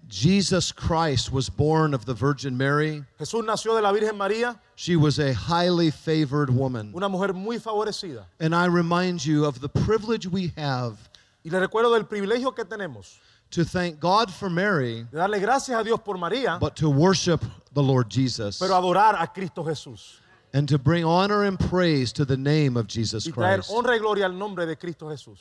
Jesus 0.07 0.71
Christ 0.71 1.31
was 1.31 1.49
born 1.49 1.93
of 1.95 2.05
the 2.05 2.13
Virgin 2.13 2.55
Mary. 2.55 3.03
Jesús 3.19 3.43
nació 3.43 3.73
de 3.75 3.81
la 3.81 3.91
Virgen 3.91 4.15
María, 4.17 4.59
She 4.75 4.95
was 4.95 5.17
a 5.17 5.33
highly 5.33 5.89
favored 5.89 6.51
woman. 6.51 6.91
una 6.93 7.09
mujer 7.09 7.33
muy 7.33 7.57
favorecida. 7.57 8.25
And 8.39 8.53
I 8.53 8.65
remind 8.65 9.25
you 9.25 9.45
of 9.45 9.61
the 9.61 9.69
privilege 9.69 10.27
we 10.27 10.51
have 10.57 11.09
Y 11.43 11.49
le 11.49 11.59
recuerdo 11.59 11.93
del 11.93 12.05
privilegio 12.05 12.53
que 12.55 12.63
tenemos 12.65 13.19
to 13.51 13.63
thank 13.63 13.99
God 13.99 14.31
for 14.31 14.49
Mary, 14.49 15.05
de 15.11 15.17
darle 15.17 15.39
gracias 15.39 15.79
a 15.79 15.83
Dios 15.83 15.99
por 16.01 16.17
María, 16.17 16.57
but 16.59 16.75
to 16.75 16.89
worship 16.89 17.43
the 17.73 17.83
Lord 17.83 18.09
Jesus 18.09 18.57
pero 18.57 18.75
adorar 18.75 19.15
a 19.19 19.27
Cristo 19.27 19.63
Jesús 19.63 20.19
and 20.53 20.67
to 20.67 20.77
bring 20.77 21.03
honor 21.03 21.43
and 21.43 21.59
praise 21.59 22.11
to 22.13 22.25
the 22.25 22.37
name 22.37 22.77
of 22.77 22.87
Jesus 22.87 23.25
y 23.27 23.31
traer 23.31 23.57
Christ. 23.57 23.71
honra 23.71 23.95
y 23.95 23.99
gloria 23.99 24.25
al 24.25 24.33
nombre 24.33 24.65
de 24.65 24.75
Cristo 24.75 25.07
Jesús. 25.07 25.39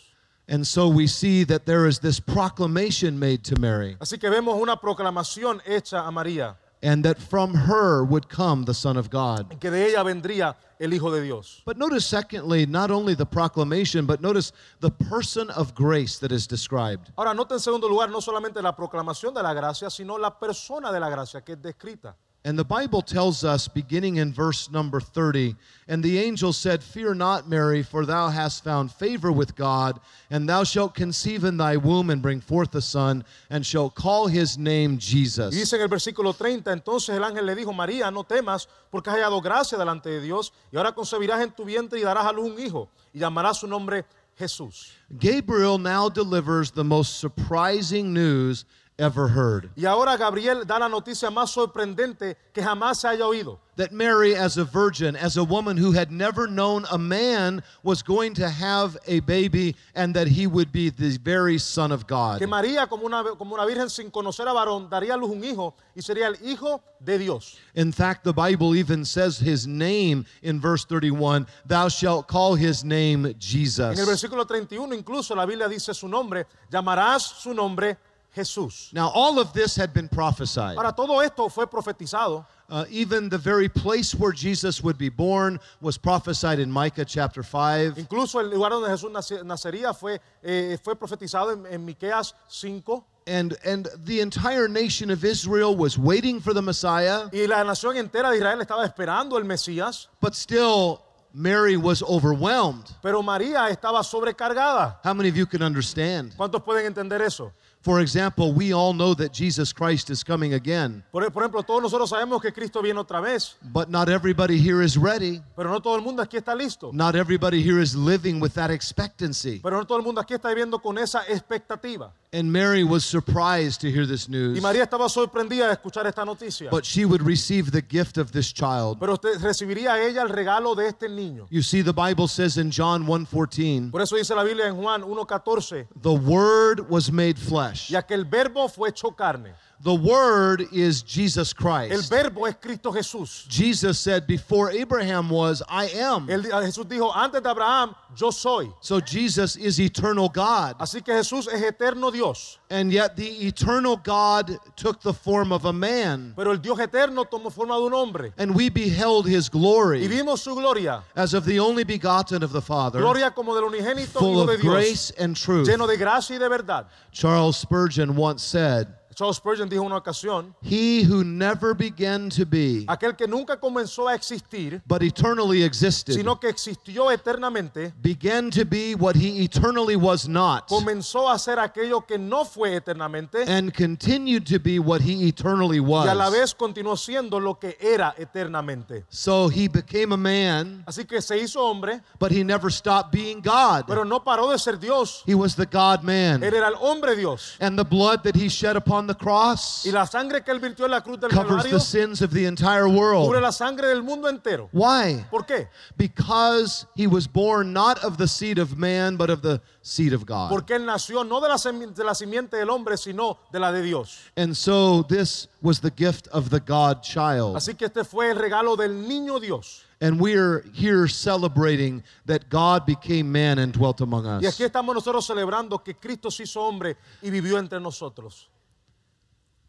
And 0.48 0.66
so 0.66 0.88
we 0.88 1.06
see 1.06 1.44
that 1.44 1.66
there 1.66 1.86
is 1.86 2.00
this 2.00 2.18
proclamation 2.18 3.18
made 3.18 3.44
to 3.44 3.58
Mary, 3.58 3.96
Así 4.00 4.18
que 4.18 4.28
vemos 4.28 4.60
una 4.60 4.76
proclamación 4.76 5.62
hecha 5.64 6.06
a 6.06 6.10
María, 6.10 6.56
and 6.82 7.04
that 7.04 7.18
from 7.18 7.54
her 7.54 8.04
would 8.04 8.28
come 8.28 8.64
the 8.64 8.74
Son 8.74 8.96
of 8.96 9.08
God. 9.08 9.58
que 9.60 9.70
de 9.70 9.86
ella 9.86 10.02
vendría 10.02 10.56
el 10.80 10.92
Hijo 10.92 11.10
de 11.10 11.22
Dios. 11.22 11.62
But 11.64 11.78
notice, 11.78 12.04
secondly, 12.04 12.66
not 12.66 12.90
only 12.90 13.14
the 13.14 13.26
proclamation, 13.26 14.04
but 14.04 14.20
notice 14.20 14.52
the 14.80 14.90
person 14.90 15.48
of 15.50 15.74
grace 15.74 16.18
that 16.18 16.32
is 16.32 16.46
described. 16.46 17.12
Ahora, 17.16 17.34
nota 17.34 17.54
en 17.54 17.60
segundo 17.60 17.88
lugar 17.88 18.10
no 18.10 18.20
solamente 18.20 18.60
la 18.60 18.74
proclamación 18.74 19.32
de 19.32 19.42
la 19.42 19.54
gracia, 19.54 19.90
sino 19.90 20.18
la 20.18 20.38
persona 20.38 20.90
de 20.92 20.98
la 20.98 21.08
gracia 21.08 21.42
que 21.42 21.52
es 21.52 21.62
descrita. 21.62 22.16
And 22.44 22.58
the 22.58 22.64
Bible 22.64 23.02
tells 23.02 23.44
us, 23.44 23.68
beginning 23.68 24.16
in 24.16 24.32
verse 24.32 24.68
number 24.68 24.98
30, 24.98 25.54
and 25.86 26.02
the 26.02 26.18
angel 26.18 26.52
said, 26.52 26.82
Fear 26.82 27.14
not, 27.14 27.48
Mary, 27.48 27.84
for 27.84 28.04
thou 28.04 28.30
hast 28.30 28.64
found 28.64 28.90
favor 28.90 29.30
with 29.30 29.54
God, 29.54 30.00
and 30.28 30.48
thou 30.48 30.64
shalt 30.64 30.92
conceive 30.92 31.44
in 31.44 31.56
thy 31.56 31.76
womb 31.76 32.10
and 32.10 32.20
bring 32.20 32.40
forth 32.40 32.74
a 32.74 32.80
son, 32.80 33.24
and 33.48 33.64
shalt 33.64 33.94
call 33.94 34.26
his 34.26 34.58
name 34.58 34.94
Y 34.94 34.98
Jesus. 34.98 35.54
dice 35.54 35.74
en 35.74 35.82
el 35.82 35.88
versículo 35.88 36.36
30, 36.36 36.72
entonces 36.72 37.10
el 37.10 37.22
ángel 37.22 37.46
le 37.46 37.54
dijo, 37.54 37.72
María, 37.72 38.10
no 38.10 38.24
temas, 38.24 38.66
porque 38.90 39.08
has 39.08 39.18
hallado 39.18 39.40
gracia 39.40 39.78
delante 39.78 40.10
de 40.10 40.20
Dios, 40.20 40.52
y 40.72 40.76
ahora 40.76 40.90
concebirás 40.90 41.40
en 41.42 41.52
tu 41.52 41.64
vientre 41.64 42.00
y 42.00 42.02
darás 42.02 42.26
a 42.26 42.32
luz 42.32 42.50
un 42.50 42.58
hijo, 42.58 42.88
y 43.12 43.20
llamarás 43.20 43.58
su 43.58 43.68
nombre 43.68 44.04
Jesús. 44.36 44.90
Gabriel 45.16 45.78
now 45.78 46.08
delivers 46.08 46.72
the 46.72 46.82
most 46.82 47.20
surprising 47.20 48.12
news 48.12 48.64
ever 48.98 49.28
heard 49.28 49.70
Y 49.76 49.84
ahora 49.86 50.16
Gabriel 50.16 50.64
da 50.66 50.78
la 50.78 50.88
noticia 50.88 51.30
más 51.30 51.50
sorprendente 51.50 52.36
que 52.52 52.62
jamás 52.62 53.00
se 53.00 53.08
haya 53.08 53.26
oído. 53.26 53.58
that 53.76 53.90
Mary, 53.90 54.34
as 54.36 54.58
a 54.58 54.64
virgin, 54.64 55.16
as 55.16 55.38
a 55.38 55.44
woman 55.44 55.76
who 55.78 55.92
had 55.92 56.12
never 56.12 56.46
known 56.46 56.84
a 56.92 56.98
man, 56.98 57.62
was 57.82 58.02
going 58.02 58.34
to 58.34 58.48
have 58.48 58.98
a 59.06 59.20
baby, 59.20 59.74
and 59.94 60.14
that 60.14 60.28
he 60.28 60.46
would 60.46 60.70
be 60.70 60.90
the 60.90 61.18
very 61.22 61.56
Son 61.58 61.90
of 61.90 62.06
God. 62.06 62.38
Que 62.38 62.46
María, 62.46 62.86
como 62.86 63.06
una, 63.06 63.24
como 63.36 63.54
una 63.54 63.64
virgen 63.66 63.88
sin 63.88 64.10
conocer 64.10 64.46
a 64.46 64.52
varón, 64.52 64.90
daría 64.90 65.14
a 65.14 65.16
luz 65.16 65.30
un 65.30 65.42
hijo 65.42 65.74
y 65.96 66.02
sería 66.02 66.26
el 66.26 66.36
hijo 66.46 66.82
de 67.00 67.16
Dios. 67.18 67.56
In 67.74 67.92
fact, 67.92 68.24
the 68.24 68.32
Bible 68.32 68.76
even 68.76 69.04
says 69.06 69.38
his 69.38 69.66
name 69.66 70.26
in 70.42 70.60
verse 70.60 70.84
31 70.84 71.46
Thou 71.64 71.88
shalt 71.88 72.28
call 72.28 72.54
his 72.54 72.84
name 72.84 73.24
En 73.24 73.32
el 73.32 73.38
Jesus. 73.38 74.06
versículo 74.06 74.46
31 74.46 74.94
incluso 74.94 75.34
la 75.34 75.46
Biblia 75.46 75.66
dice 75.66 75.94
su 75.94 76.08
nombre, 76.08 76.46
llamarás 76.70 77.22
su 77.22 77.54
nombre 77.54 77.96
Jesús. 78.34 78.92
Now, 78.92 79.10
all 79.14 79.38
of 79.38 79.52
this 79.52 79.76
had 79.76 79.92
been 79.92 80.08
prophesied. 80.08 80.76
Ahora 80.76 80.92
todo 80.94 81.20
esto 81.20 81.48
fue 81.48 81.66
profetizado. 81.66 82.46
Uh, 82.68 82.86
even 82.88 83.28
the 83.28 83.36
very 83.36 83.68
place 83.68 84.14
where 84.14 84.32
Jesus 84.32 84.82
would 84.82 84.96
be 84.96 85.10
born 85.10 85.60
was 85.82 85.98
prophesied 85.98 86.58
in 86.58 86.70
Micah 86.72 87.04
chapter 87.04 87.42
5. 87.42 87.98
Incluso 87.98 88.40
el 88.40 88.48
lugar 88.48 88.70
donde 88.70 88.88
Jesús 88.88 89.10
nacería 89.44 89.94
fue, 89.94 90.18
eh, 90.42 90.78
fue 90.82 90.94
profetizado 90.94 91.52
en, 91.52 91.66
en 91.66 91.84
Miqueas 91.84 92.32
5. 92.48 93.04
And, 93.26 93.56
and 93.64 93.88
the 94.04 94.20
entire 94.20 94.66
nation 94.66 95.10
of 95.10 95.24
Israel 95.24 95.76
was 95.76 95.96
waiting 95.98 96.40
for 96.40 96.52
the 96.54 96.62
Messiah, 96.62 97.28
Y 97.32 97.46
la 97.46 97.62
nación 97.62 97.96
entera 97.96 98.30
de 98.30 98.38
Israel 98.38 98.60
estaba 98.60 98.84
esperando 98.84 99.36
el 99.36 99.44
Mesías, 99.44 100.08
but 100.20 100.34
still, 100.34 101.02
Mary 101.32 101.76
was 101.76 102.02
overwhelmed. 102.02 102.90
pero 103.00 103.22
María 103.22 103.68
estaba 103.68 104.02
sobrecargada. 104.02 104.98
How 105.04 105.14
many 105.14 105.28
of 105.28 105.36
you 105.36 105.46
can 105.46 105.62
understand? 105.62 106.34
¿Cuántos 106.36 106.62
pueden 106.64 106.86
entender 106.86 107.22
eso? 107.22 107.52
For 107.82 108.00
example, 108.00 108.52
we 108.52 108.72
all 108.72 108.92
know 108.94 109.12
that 109.14 109.32
Jesus 109.32 109.72
Christ 109.72 110.08
is 110.08 110.22
coming 110.22 110.54
again, 110.54 111.02
Por, 111.10 111.28
por 111.32 111.42
ejemplo, 111.42 111.64
todos 111.64 111.82
nosotros 111.82 112.10
sabemos 112.10 112.40
que 112.40 112.52
Cristo 112.52 112.80
viene 112.80 113.00
otra 113.00 113.20
vez, 113.20 113.56
but 113.72 113.88
not 113.90 114.08
everybody 114.08 114.56
here 114.56 114.82
is 114.82 114.96
ready. 114.96 115.42
pero 115.56 115.68
no 115.70 115.80
todo 115.80 115.96
el 115.96 116.02
mundo 116.02 116.22
aquí 116.22 116.36
está 116.36 116.54
listo. 116.56 116.92
Not 116.92 117.16
everybody 117.16 117.60
here 117.60 117.80
is 117.80 117.96
living 117.96 118.40
with 118.40 118.54
that 118.54 118.70
expectancy. 118.70 119.58
Pero 119.60 119.78
no 119.78 119.84
todo 119.84 119.98
el 119.98 120.04
mundo 120.04 120.20
aquí 120.20 120.34
está 120.34 120.48
viviendo 120.50 120.80
con 120.80 120.96
esa 120.96 121.22
expectativa. 121.28 122.12
And 122.34 122.50
Mary 122.50 122.82
was 122.82 123.04
surprised 123.04 123.80
to 123.82 123.90
hear 123.90 124.06
this 124.06 124.26
news. 124.28 124.56
Y 124.56 124.60
María 124.62 124.84
estaba 124.84 125.08
sorprendida 125.08 125.66
de 125.66 125.72
escuchar 125.74 126.06
esta 126.06 126.24
noticia. 126.24 126.70
but 126.70 126.84
she 126.86 127.04
would 127.04 127.20
receive 127.20 127.72
the 127.72 127.82
gift 127.82 128.16
of 128.16 128.30
this 128.32 128.52
child. 128.52 128.98
Pero 129.00 129.14
usted 129.14 129.38
recibiría 129.40 129.98
ella 130.00 130.22
el 130.22 130.28
regalo 130.28 130.74
de 130.76 130.86
este 130.86 131.08
niño. 131.08 131.46
You 131.50 131.62
see, 131.62 131.82
the 131.82 131.92
Bible 131.92 132.28
says 132.28 132.56
in 132.56 132.70
John 132.70 133.06
1:14, 133.06 133.90
Por 133.90 134.00
eso 134.00 134.16
dice 134.16 134.34
la 134.34 134.44
Biblia 134.44 134.66
en 134.68 134.76
Juan 134.76 135.02
1.14, 135.02 135.88
the 136.00 136.12
Word 136.12 136.88
was 136.88 137.10
made 137.10 137.38
flesh. 137.38 137.71
Ya 137.88 138.02
que 138.02 138.14
el 138.14 138.24
verbo 138.24 138.68
fue 138.68 138.90
hecho 138.90 139.12
carne. 139.12 139.54
The 139.84 139.92
Word 139.92 140.68
is 140.70 141.02
Jesus 141.02 141.52
Christ. 141.52 141.92
El 141.92 142.02
verbo 142.02 142.44
es 142.46 142.54
Cristo 142.60 142.92
Jesús. 142.92 143.48
Jesus 143.48 143.98
said, 143.98 144.28
Before 144.28 144.70
Abraham 144.70 145.28
was, 145.28 145.60
I 145.68 145.86
am. 145.88 146.28
Él- 146.28 146.46
eh, 146.46 146.50
Jesús 146.66 146.84
dijo, 146.86 147.10
antes 147.12 147.42
de 147.42 147.50
Abraham, 147.50 147.92
yo 148.16 148.30
soy. 148.30 148.72
So 148.80 149.00
Jesus 149.00 149.56
is 149.56 149.80
eternal 149.80 150.28
God. 150.28 150.76
Así 150.78 151.04
que 151.04 151.12
Jesús 151.12 151.48
es 151.52 151.60
eterno 151.62 152.12
Dios. 152.12 152.58
And 152.70 152.92
yet 152.92 153.16
the 153.16 153.26
eternal 153.48 153.96
God 153.96 154.56
took 154.76 155.00
the 155.00 155.12
form 155.12 155.50
of 155.50 155.64
a 155.64 155.72
man. 155.72 156.32
Pero 156.36 156.52
el 156.52 156.58
Dios 156.58 156.78
eterno 156.78 157.24
tomó 157.24 157.50
forma 157.52 157.74
de 157.74 157.82
un 157.86 157.92
hombre. 157.92 158.32
And 158.38 158.54
we 158.54 158.68
beheld 158.68 159.26
his 159.26 159.48
Y 159.48 159.58
glory 159.58 160.06
vimos 160.06 160.38
su 160.42 160.54
gloria. 160.54 161.02
as 161.16 161.34
of 161.34 161.44
the 161.44 161.58
only 161.58 161.82
begotten 161.82 162.44
of 162.44 162.52
the 162.52 162.62
Father, 162.62 163.00
Gloria 163.00 163.32
como 163.32 163.52
del 163.54 163.64
unigénito 163.64 164.20
full 164.20 164.34
Hijo 164.42 164.46
de 164.46 164.54
of 164.54 164.60
Dios. 164.60 164.72
grace 164.74 165.10
and 165.18 165.34
truth. 165.36 165.66
Lleno 165.66 165.88
de 165.88 165.96
gracia 165.96 166.36
y 166.36 166.38
de 166.38 166.48
verdad. 166.48 166.86
Charles 167.10 167.56
Spurgeon 167.56 168.14
once 168.14 168.44
said, 168.44 168.86
Charles 169.14 169.36
Spurgeon 169.36 169.68
dijo 169.68 169.82
una 169.82 169.96
ocasión, 169.96 170.54
He 170.62 171.04
who 171.04 171.24
never 171.24 171.74
began 171.74 172.30
to 172.30 172.46
be, 172.46 172.84
aquel 172.88 173.16
que 173.16 173.26
nunca 173.26 173.58
comenzó 173.58 174.08
a 174.08 174.14
existir, 174.14 174.80
but 174.86 175.02
eternally 175.02 175.62
existed, 175.62 176.14
sino 176.14 176.38
que 176.38 176.48
existió 176.48 177.10
eternamente, 177.10 177.92
began 178.00 178.50
to 178.50 178.64
be 178.64 178.94
what 178.94 179.14
he 179.16 179.42
eternally 179.44 179.96
was 179.96 180.28
not, 180.28 180.66
comenzó 180.68 181.30
a 181.30 181.38
ser 181.38 181.58
aquello 181.58 182.06
que 182.06 182.18
no 182.18 182.44
fue 182.44 182.76
eternamente 182.76 183.44
and 183.46 183.72
continued 183.74 184.46
to 184.46 184.58
be 184.58 184.78
what 184.78 185.00
he 185.02 185.28
eternally 185.28 185.80
was. 185.80 186.06
y 186.06 186.08
a 186.08 186.14
la 186.14 186.30
vez 186.30 186.54
continuó 186.54 186.96
siendo 186.96 187.38
lo 187.40 187.58
que 187.58 187.76
era 187.80 188.14
eternamente. 188.18 189.04
So 189.10 189.48
he 189.48 189.68
became 189.68 190.12
a 190.12 190.16
man, 190.16 190.84
Así 190.86 191.06
que 191.06 191.20
se 191.20 191.38
hizo 191.38 191.60
hombre, 191.60 192.00
but 192.18 192.30
he 192.32 192.42
never 192.42 192.70
stopped 192.70 193.12
being 193.12 193.40
God. 193.40 193.84
pero 193.86 194.04
no 194.04 194.20
paró 194.24 194.50
de 194.50 194.58
ser 194.58 194.78
Dios. 194.78 195.22
He 195.26 195.34
was 195.34 195.54
the 195.54 195.66
God 195.66 196.02
man. 196.02 196.42
Él 196.42 196.54
era 196.54 196.68
el 196.68 196.76
hombre 196.76 197.14
Dios. 197.14 197.56
And 197.60 197.78
the 197.78 197.84
blood 197.84 198.22
that 198.24 198.34
he 198.34 198.48
shed 198.48 198.76
upon 198.76 199.01
the 199.06 199.14
cross 199.14 199.84
Y 199.86 199.90
la 199.90 200.04
sangre 200.06 200.42
que 200.42 200.50
él 200.50 200.60
virtió 200.60 200.84
en 200.84 200.90
la 200.92 201.00
cruz 201.02 201.18
del 201.20 201.30
covers 201.30 201.48
Calvario 201.48 201.78
the 201.78 201.80
sins 201.80 202.22
of 202.22 202.32
the 202.32 202.44
entire 202.46 202.84
cubre 202.84 202.98
world. 202.98 203.40
la 203.42 203.50
sangre 203.52 203.88
del 203.88 204.02
mundo 204.02 204.28
entero. 204.28 204.68
Why? 204.72 205.24
¿Por 205.30 205.44
qué? 205.46 205.68
Because 205.96 206.86
he 206.94 207.06
was 207.06 207.26
born 207.26 207.72
not 207.72 208.02
of 208.04 208.16
the 208.18 208.26
seed 208.28 208.58
of 208.58 208.76
man, 208.76 209.16
but 209.16 209.30
of 209.30 209.42
the 209.42 209.60
seed 209.82 210.12
of 210.12 210.26
God. 210.26 210.50
Porque 210.50 210.74
él 210.74 210.84
nació 210.84 211.24
no 211.24 211.40
de 211.40 211.48
la, 211.48 211.56
semi- 211.58 211.86
de 211.94 212.04
la 212.04 212.14
simiente 212.14 212.56
del 212.56 212.68
hombre, 212.70 212.96
sino 212.96 213.38
de 213.52 213.58
la 213.58 213.70
de 213.72 213.82
Dios. 213.82 214.18
And 214.36 214.56
so 214.56 215.02
this 215.08 215.48
was 215.62 215.80
the 215.80 215.90
gift 215.90 216.28
of 216.32 216.50
the 216.50 216.60
God 216.60 217.02
child. 217.02 217.56
Así 217.56 217.74
que 217.76 217.86
este 217.86 218.04
fue 218.04 218.30
el 218.30 218.36
regalo 218.38 218.76
del 218.76 219.06
niño 219.08 219.40
Dios. 219.40 219.84
And 220.00 220.20
we're 220.20 220.64
here 220.74 221.06
celebrating 221.06 222.02
that 222.26 222.50
God 222.50 222.84
became 222.86 223.30
man 223.30 223.60
and 223.60 223.72
dwelt 223.72 224.00
among 224.00 224.24
Y 224.42 224.46
aquí 224.48 224.64
us. 224.64 224.70
estamos 224.72 224.94
nosotros 224.94 225.24
celebrando 225.24 225.82
que 225.84 225.94
Cristo 225.94 226.28
se 226.28 226.42
hizo 226.42 226.60
hombre 226.60 226.96
y 227.22 227.30
vivió 227.30 227.56
entre 227.58 227.78
nosotros. 227.78 228.48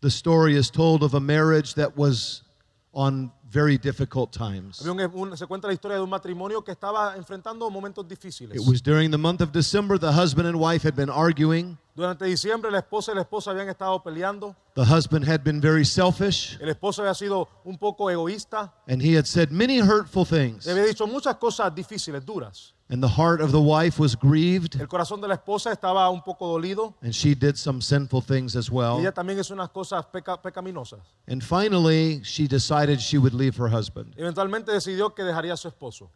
The 0.03 0.11
story 0.11 0.57
is 0.57 0.69
told 0.69 1.01
of 1.01 1.13
a 1.13 1.21
marriage 1.21 1.75
that 1.75 1.95
was 1.95 2.43
on 2.93 3.31
very 3.49 3.77
difficult 3.77 4.33
times. 4.33 4.81
Había 4.81 5.07
un- 5.07 5.29
un- 5.31 5.37
se 5.37 5.45
cuenta 5.47 5.67
la 5.67 5.73
historia 5.73 5.95
de 5.95 6.03
un 6.03 6.09
matrimonio 6.09 6.61
que 6.61 6.73
estaba 6.73 7.15
enfrentando 7.15 7.69
momentos 7.71 8.05
difíciles. 8.05 8.53
It 8.53 8.67
was 8.67 8.81
during 8.83 9.11
the 9.11 9.17
month 9.17 9.39
of 9.39 9.53
December, 9.53 9.97
the 9.97 10.11
husband 10.11 10.45
and 10.49 10.59
wife 10.59 10.83
had 10.85 10.93
been 10.93 11.09
arguing. 11.09 11.77
Durante 11.95 12.25
diciembre 12.25 12.69
la 12.69 12.79
esposa 12.79 13.11
y 13.13 13.15
la 13.15 13.21
esposa 13.21 13.51
habían 13.51 13.69
estado 13.69 14.03
peleando. 14.03 14.57
The 14.75 14.83
husband 14.83 15.25
had 15.25 15.41
been 15.45 15.61
very 15.61 15.85
selfish, 15.85 16.57
El 16.59 16.67
esposo 16.67 17.01
había 17.03 17.13
sido 17.13 17.47
un 17.63 17.77
poco 17.77 18.09
egoísta. 18.09 18.73
and 18.89 19.01
he 19.01 19.15
had 19.15 19.25
said 19.25 19.51
many 19.51 19.79
hurtful 19.79 20.25
things. 20.25 20.65
Le 20.65 20.73
había 20.73 20.85
dicho 20.85 21.07
muchas 21.07 21.37
cosas 21.37 21.73
difíciles, 21.73 22.25
duras. 22.25 22.73
And 22.89 23.01
the 23.01 23.07
heart 23.07 23.39
of 23.41 23.51
the 23.51 23.61
wife 23.61 23.97
was 23.97 24.13
grieved, 24.15 24.75
El 24.79 24.87
corazón 24.87 25.21
de 25.21 25.27
la 25.27 25.35
esposa 25.35 25.71
estaba 25.71 26.09
un 26.11 26.21
poco 26.21 26.47
dolido. 26.47 26.93
and 27.01 27.13
she 27.15 27.33
did 27.33 27.55
some 27.57 27.81
sinful 27.81 28.21
things 28.21 28.55
as 28.55 28.69
Y 28.69 28.73
well. 28.75 28.99
ella 28.99 29.11
también 29.13 29.39
hizo 29.39 29.53
unas 29.53 29.69
cosas 29.69 30.05
peca- 30.13 30.39
pecaminosas. 30.41 30.99
And 31.27 31.41
finally, 31.43 32.21
she 32.23 32.45
decided 32.47 32.99
she 32.99 33.17
would 33.17 33.33
leave 33.33 33.55
her 33.57 33.69
husband. 33.69 34.13
Eventualmente 34.17 34.71
decidió 34.71 35.15
que 35.15 35.23
dejaría 35.23 35.53
a 35.53 35.57
su 35.57 35.69
esposo. 35.69 36.09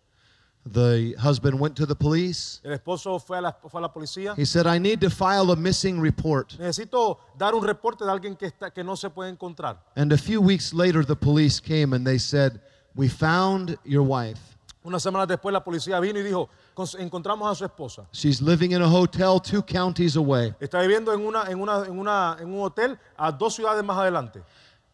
The 0.65 1.15
husband 1.17 1.57
went 1.61 1.77
to 1.77 1.85
the 1.85 1.95
police. 1.95 2.59
El 2.65 2.73
esposo 2.73 3.17
fue 3.19 3.37
a 3.37 3.41
la, 3.41 3.53
fue 3.53 3.79
a 3.79 3.81
la 3.83 3.93
policía. 3.93 4.35
He 4.37 4.43
said, 4.45 4.67
I 4.67 4.77
need 4.77 4.99
to 4.99 5.09
file 5.09 5.49
a 5.51 5.55
missing 5.55 6.01
report. 6.01 6.57
Necesito 6.59 7.19
dar 7.37 7.55
un 7.55 7.63
reporte 7.63 8.03
de 8.03 8.11
alguien 8.11 8.35
que, 8.37 8.47
está, 8.47 8.71
que 8.73 8.83
no 8.83 8.95
se 8.97 9.09
puede 9.09 9.29
encontrar. 9.29 9.77
And 9.95 10.11
a 10.11 10.17
few 10.17 10.41
weeks 10.41 10.73
later, 10.73 11.05
the 11.05 11.15
police 11.15 11.61
came 11.61 11.93
and 11.93 12.05
they 12.05 12.17
said, 12.17 12.59
We 12.95 13.07
found 13.07 13.77
your 13.85 14.03
wife. 14.03 14.56
Unas 14.87 15.03
semanas 15.03 15.27
después 15.27 15.51
la 15.51 15.61
policía 15.63 15.99
vino 15.99 16.17
y 16.19 16.23
dijo, 16.23 16.47
"Cons- 16.73 16.97
encontramos 16.99 17.51
a 17.51 17.55
su 17.55 17.65
esposa. 17.65 18.05
She's 18.13 18.41
living 18.41 18.71
in 18.71 18.81
a 18.81 18.87
hotel 18.87 19.39
two 19.41 19.61
counties 19.61 20.15
away. 20.15 20.53
Está 20.61 20.79
viviendo 20.81 21.11
en, 21.13 21.25
una, 21.25 21.43
en, 21.51 21.59
una, 21.59 21.83
en, 21.85 21.99
una, 21.99 22.37
en 22.39 22.53
un 22.53 22.63
hotel 22.63 22.97
a 23.17 23.31
dos 23.31 23.53
ciudades 23.55 23.83
más 23.83 23.97
adelante. 23.97 24.41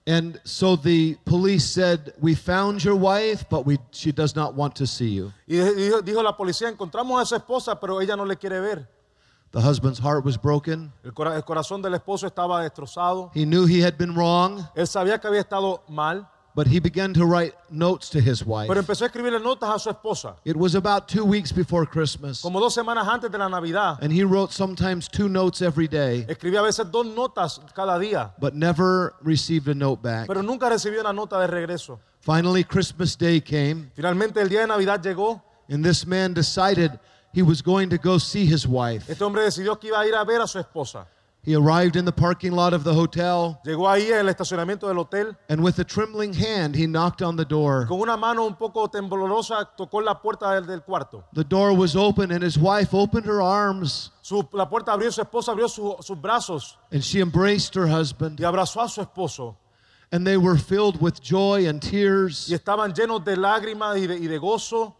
And 0.05 0.39
so 0.43 0.75
the 0.75 1.15
police 1.25 1.63
said, 1.65 2.13
We 2.19 2.35
found 2.35 2.81
your 2.83 2.95
wife, 2.95 3.45
but 3.49 3.65
we, 3.65 3.77
she 3.91 4.11
does 4.11 4.35
not 4.35 4.55
want 4.55 4.75
to 4.77 4.85
see 4.87 5.13
you. 5.15 5.31
Y 5.47 5.55
dijo, 5.57 6.01
dijo 6.01 6.21
la 6.23 6.35
policía, 6.35 6.67
encontramos 6.69 7.21
a 7.21 7.25
su 7.25 7.35
esposa, 7.35 7.79
pero 7.79 8.01
ella 8.01 8.15
no 8.17 8.25
le 8.25 8.35
quiere 8.35 8.59
ver. 8.59 8.89
The 9.51 9.59
husband's 9.61 9.99
heart 9.99 10.25
was 10.25 10.35
broken. 10.41 10.91
El 11.03 11.13
corazón 11.13 11.81
del 11.83 11.93
esposo 11.93 12.25
estaba 12.25 12.61
destrozado. 12.63 13.29
He 13.35 13.45
knew 13.45 13.65
he 13.67 13.81
had 13.85 13.93
been 13.97 14.15
wrong, 14.15 14.65
Él 14.75 14.87
sabía 14.87 15.21
que 15.21 15.27
había 15.27 15.41
estado 15.41 15.83
mal, 15.87 16.27
but 16.55 16.67
he 16.67 16.79
began 16.79 17.13
to 17.13 17.25
write 17.25 17.53
notes 17.71 18.09
to 18.09 18.19
his 18.19 18.45
wife. 18.45 18.67
pero 18.67 18.79
empezó 18.81 19.03
a 19.05 19.07
escribirle 19.07 19.39
notas 19.39 19.69
a 19.69 19.79
su 19.79 19.89
esposa. 19.89 20.35
It 20.45 20.55
was 20.55 20.75
about 20.75 21.07
two 21.07 21.25
weeks 21.25 21.51
before 21.51 21.85
Christmas, 21.85 22.41
Como 22.41 22.59
dos 22.59 22.73
semanas 22.75 23.07
antes 23.07 23.31
de 23.31 23.37
la 23.37 23.49
Navidad, 23.49 23.97
and 24.01 24.11
he 24.11 24.23
wrote 24.23 24.51
sometimes 24.51 25.07
two 25.07 25.27
notes 25.27 25.61
every 25.61 25.87
day, 25.87 26.25
escribía 26.27 26.59
a 26.59 26.63
veces 26.63 26.89
dos 26.91 27.05
notas 27.07 27.59
cada 27.73 27.97
día, 27.99 28.31
but 28.39 28.53
never 28.53 29.13
received 29.21 29.67
a 29.67 29.73
note 29.73 30.01
back. 30.01 30.27
pero 30.27 30.41
nunca 30.41 30.69
recibió 30.69 31.01
una 31.01 31.13
nota 31.13 31.39
de 31.39 31.47
regreso. 31.47 31.99
Finally, 32.21 32.63
Christmas 32.63 33.17
Day 33.17 33.41
came, 33.41 33.91
Finalmente 33.95 34.39
el 34.41 34.47
día 34.49 34.61
de 34.61 34.67
Navidad 34.67 35.01
llegó. 35.01 35.41
and 35.69 35.83
this 35.83 36.05
man 36.05 36.33
decided 36.33 36.91
he 37.33 37.41
was 37.41 37.61
going 37.63 37.89
to 37.89 37.97
go 37.97 38.17
see 38.19 38.45
his 38.45 38.67
wife. 38.67 39.09
Este 39.09 39.23
hombre 39.23 39.41
decidió 39.43 39.79
que 39.79 39.87
iba 39.89 39.99
a 39.99 40.07
ir 40.07 40.13
a 40.13 40.23
ver 40.23 40.39
a 40.39 40.47
su 40.47 40.59
esposa. 40.59 41.07
He 41.45 41.55
arrived 41.55 41.97
in 41.97 42.05
the 42.05 42.13
parking 42.13 42.53
lot 42.53 42.73
of 42.73 42.85
the 42.85 42.93
hotel, 42.93 43.59
Llegó 43.65 43.89
ahí 43.89 44.09
el 44.11 44.27
estacionamiento 44.29 44.87
del 44.87 44.95
hotel. 44.97 45.35
and 45.49 45.61
with 45.61 45.77
a 45.79 45.83
trembling 45.83 46.31
hand, 46.33 46.73
he 46.73 46.87
knocked 46.87 47.21
on 47.21 47.35
the 47.35 47.43
door. 47.43 47.85
Con 47.85 47.99
una 47.99 48.15
mano 48.15 48.45
un 48.47 48.55
poco 48.55 48.87
temblorosa 48.87 49.67
tocó 49.77 50.01
la 50.01 50.13
puerta 50.21 50.53
del, 50.55 50.65
del 50.65 50.79
cuarto. 50.83 51.25
The 51.33 51.43
door 51.43 51.73
was 51.75 51.97
open, 51.97 52.31
and 52.31 52.41
his 52.41 52.57
wife 52.57 52.93
opened 52.93 53.25
her 53.25 53.41
arms, 53.41 54.11
Su- 54.21 54.47
la 54.53 54.69
puerta 54.69 54.93
abrió, 54.93 55.11
su 55.11 55.21
esposa 55.21 55.51
abrió 55.51 55.67
su- 55.69 55.97
sus 56.01 56.17
brazos 56.17 56.77
and 56.93 57.03
she 57.03 57.19
embraced 57.19 57.75
her 57.75 57.87
husband, 57.87 58.39
y 58.39 58.45
abrazó 58.45 58.81
a 58.81 58.87
su 58.87 59.01
esposo. 59.01 59.57
and 60.13 60.25
they 60.25 60.37
were 60.37 60.57
filled 60.57 61.01
with 61.01 61.19
joy 61.21 61.67
and 61.67 61.81
tears. 61.81 62.47
Y 62.49 62.53
estaban 62.55 62.93
llenos 62.93 63.25
de 63.25 63.35
lágrimas 63.35 63.97
y 63.97 64.07
de, 64.07 64.15
y 64.17 64.27
de 64.27 64.37
gozo. 64.39 64.95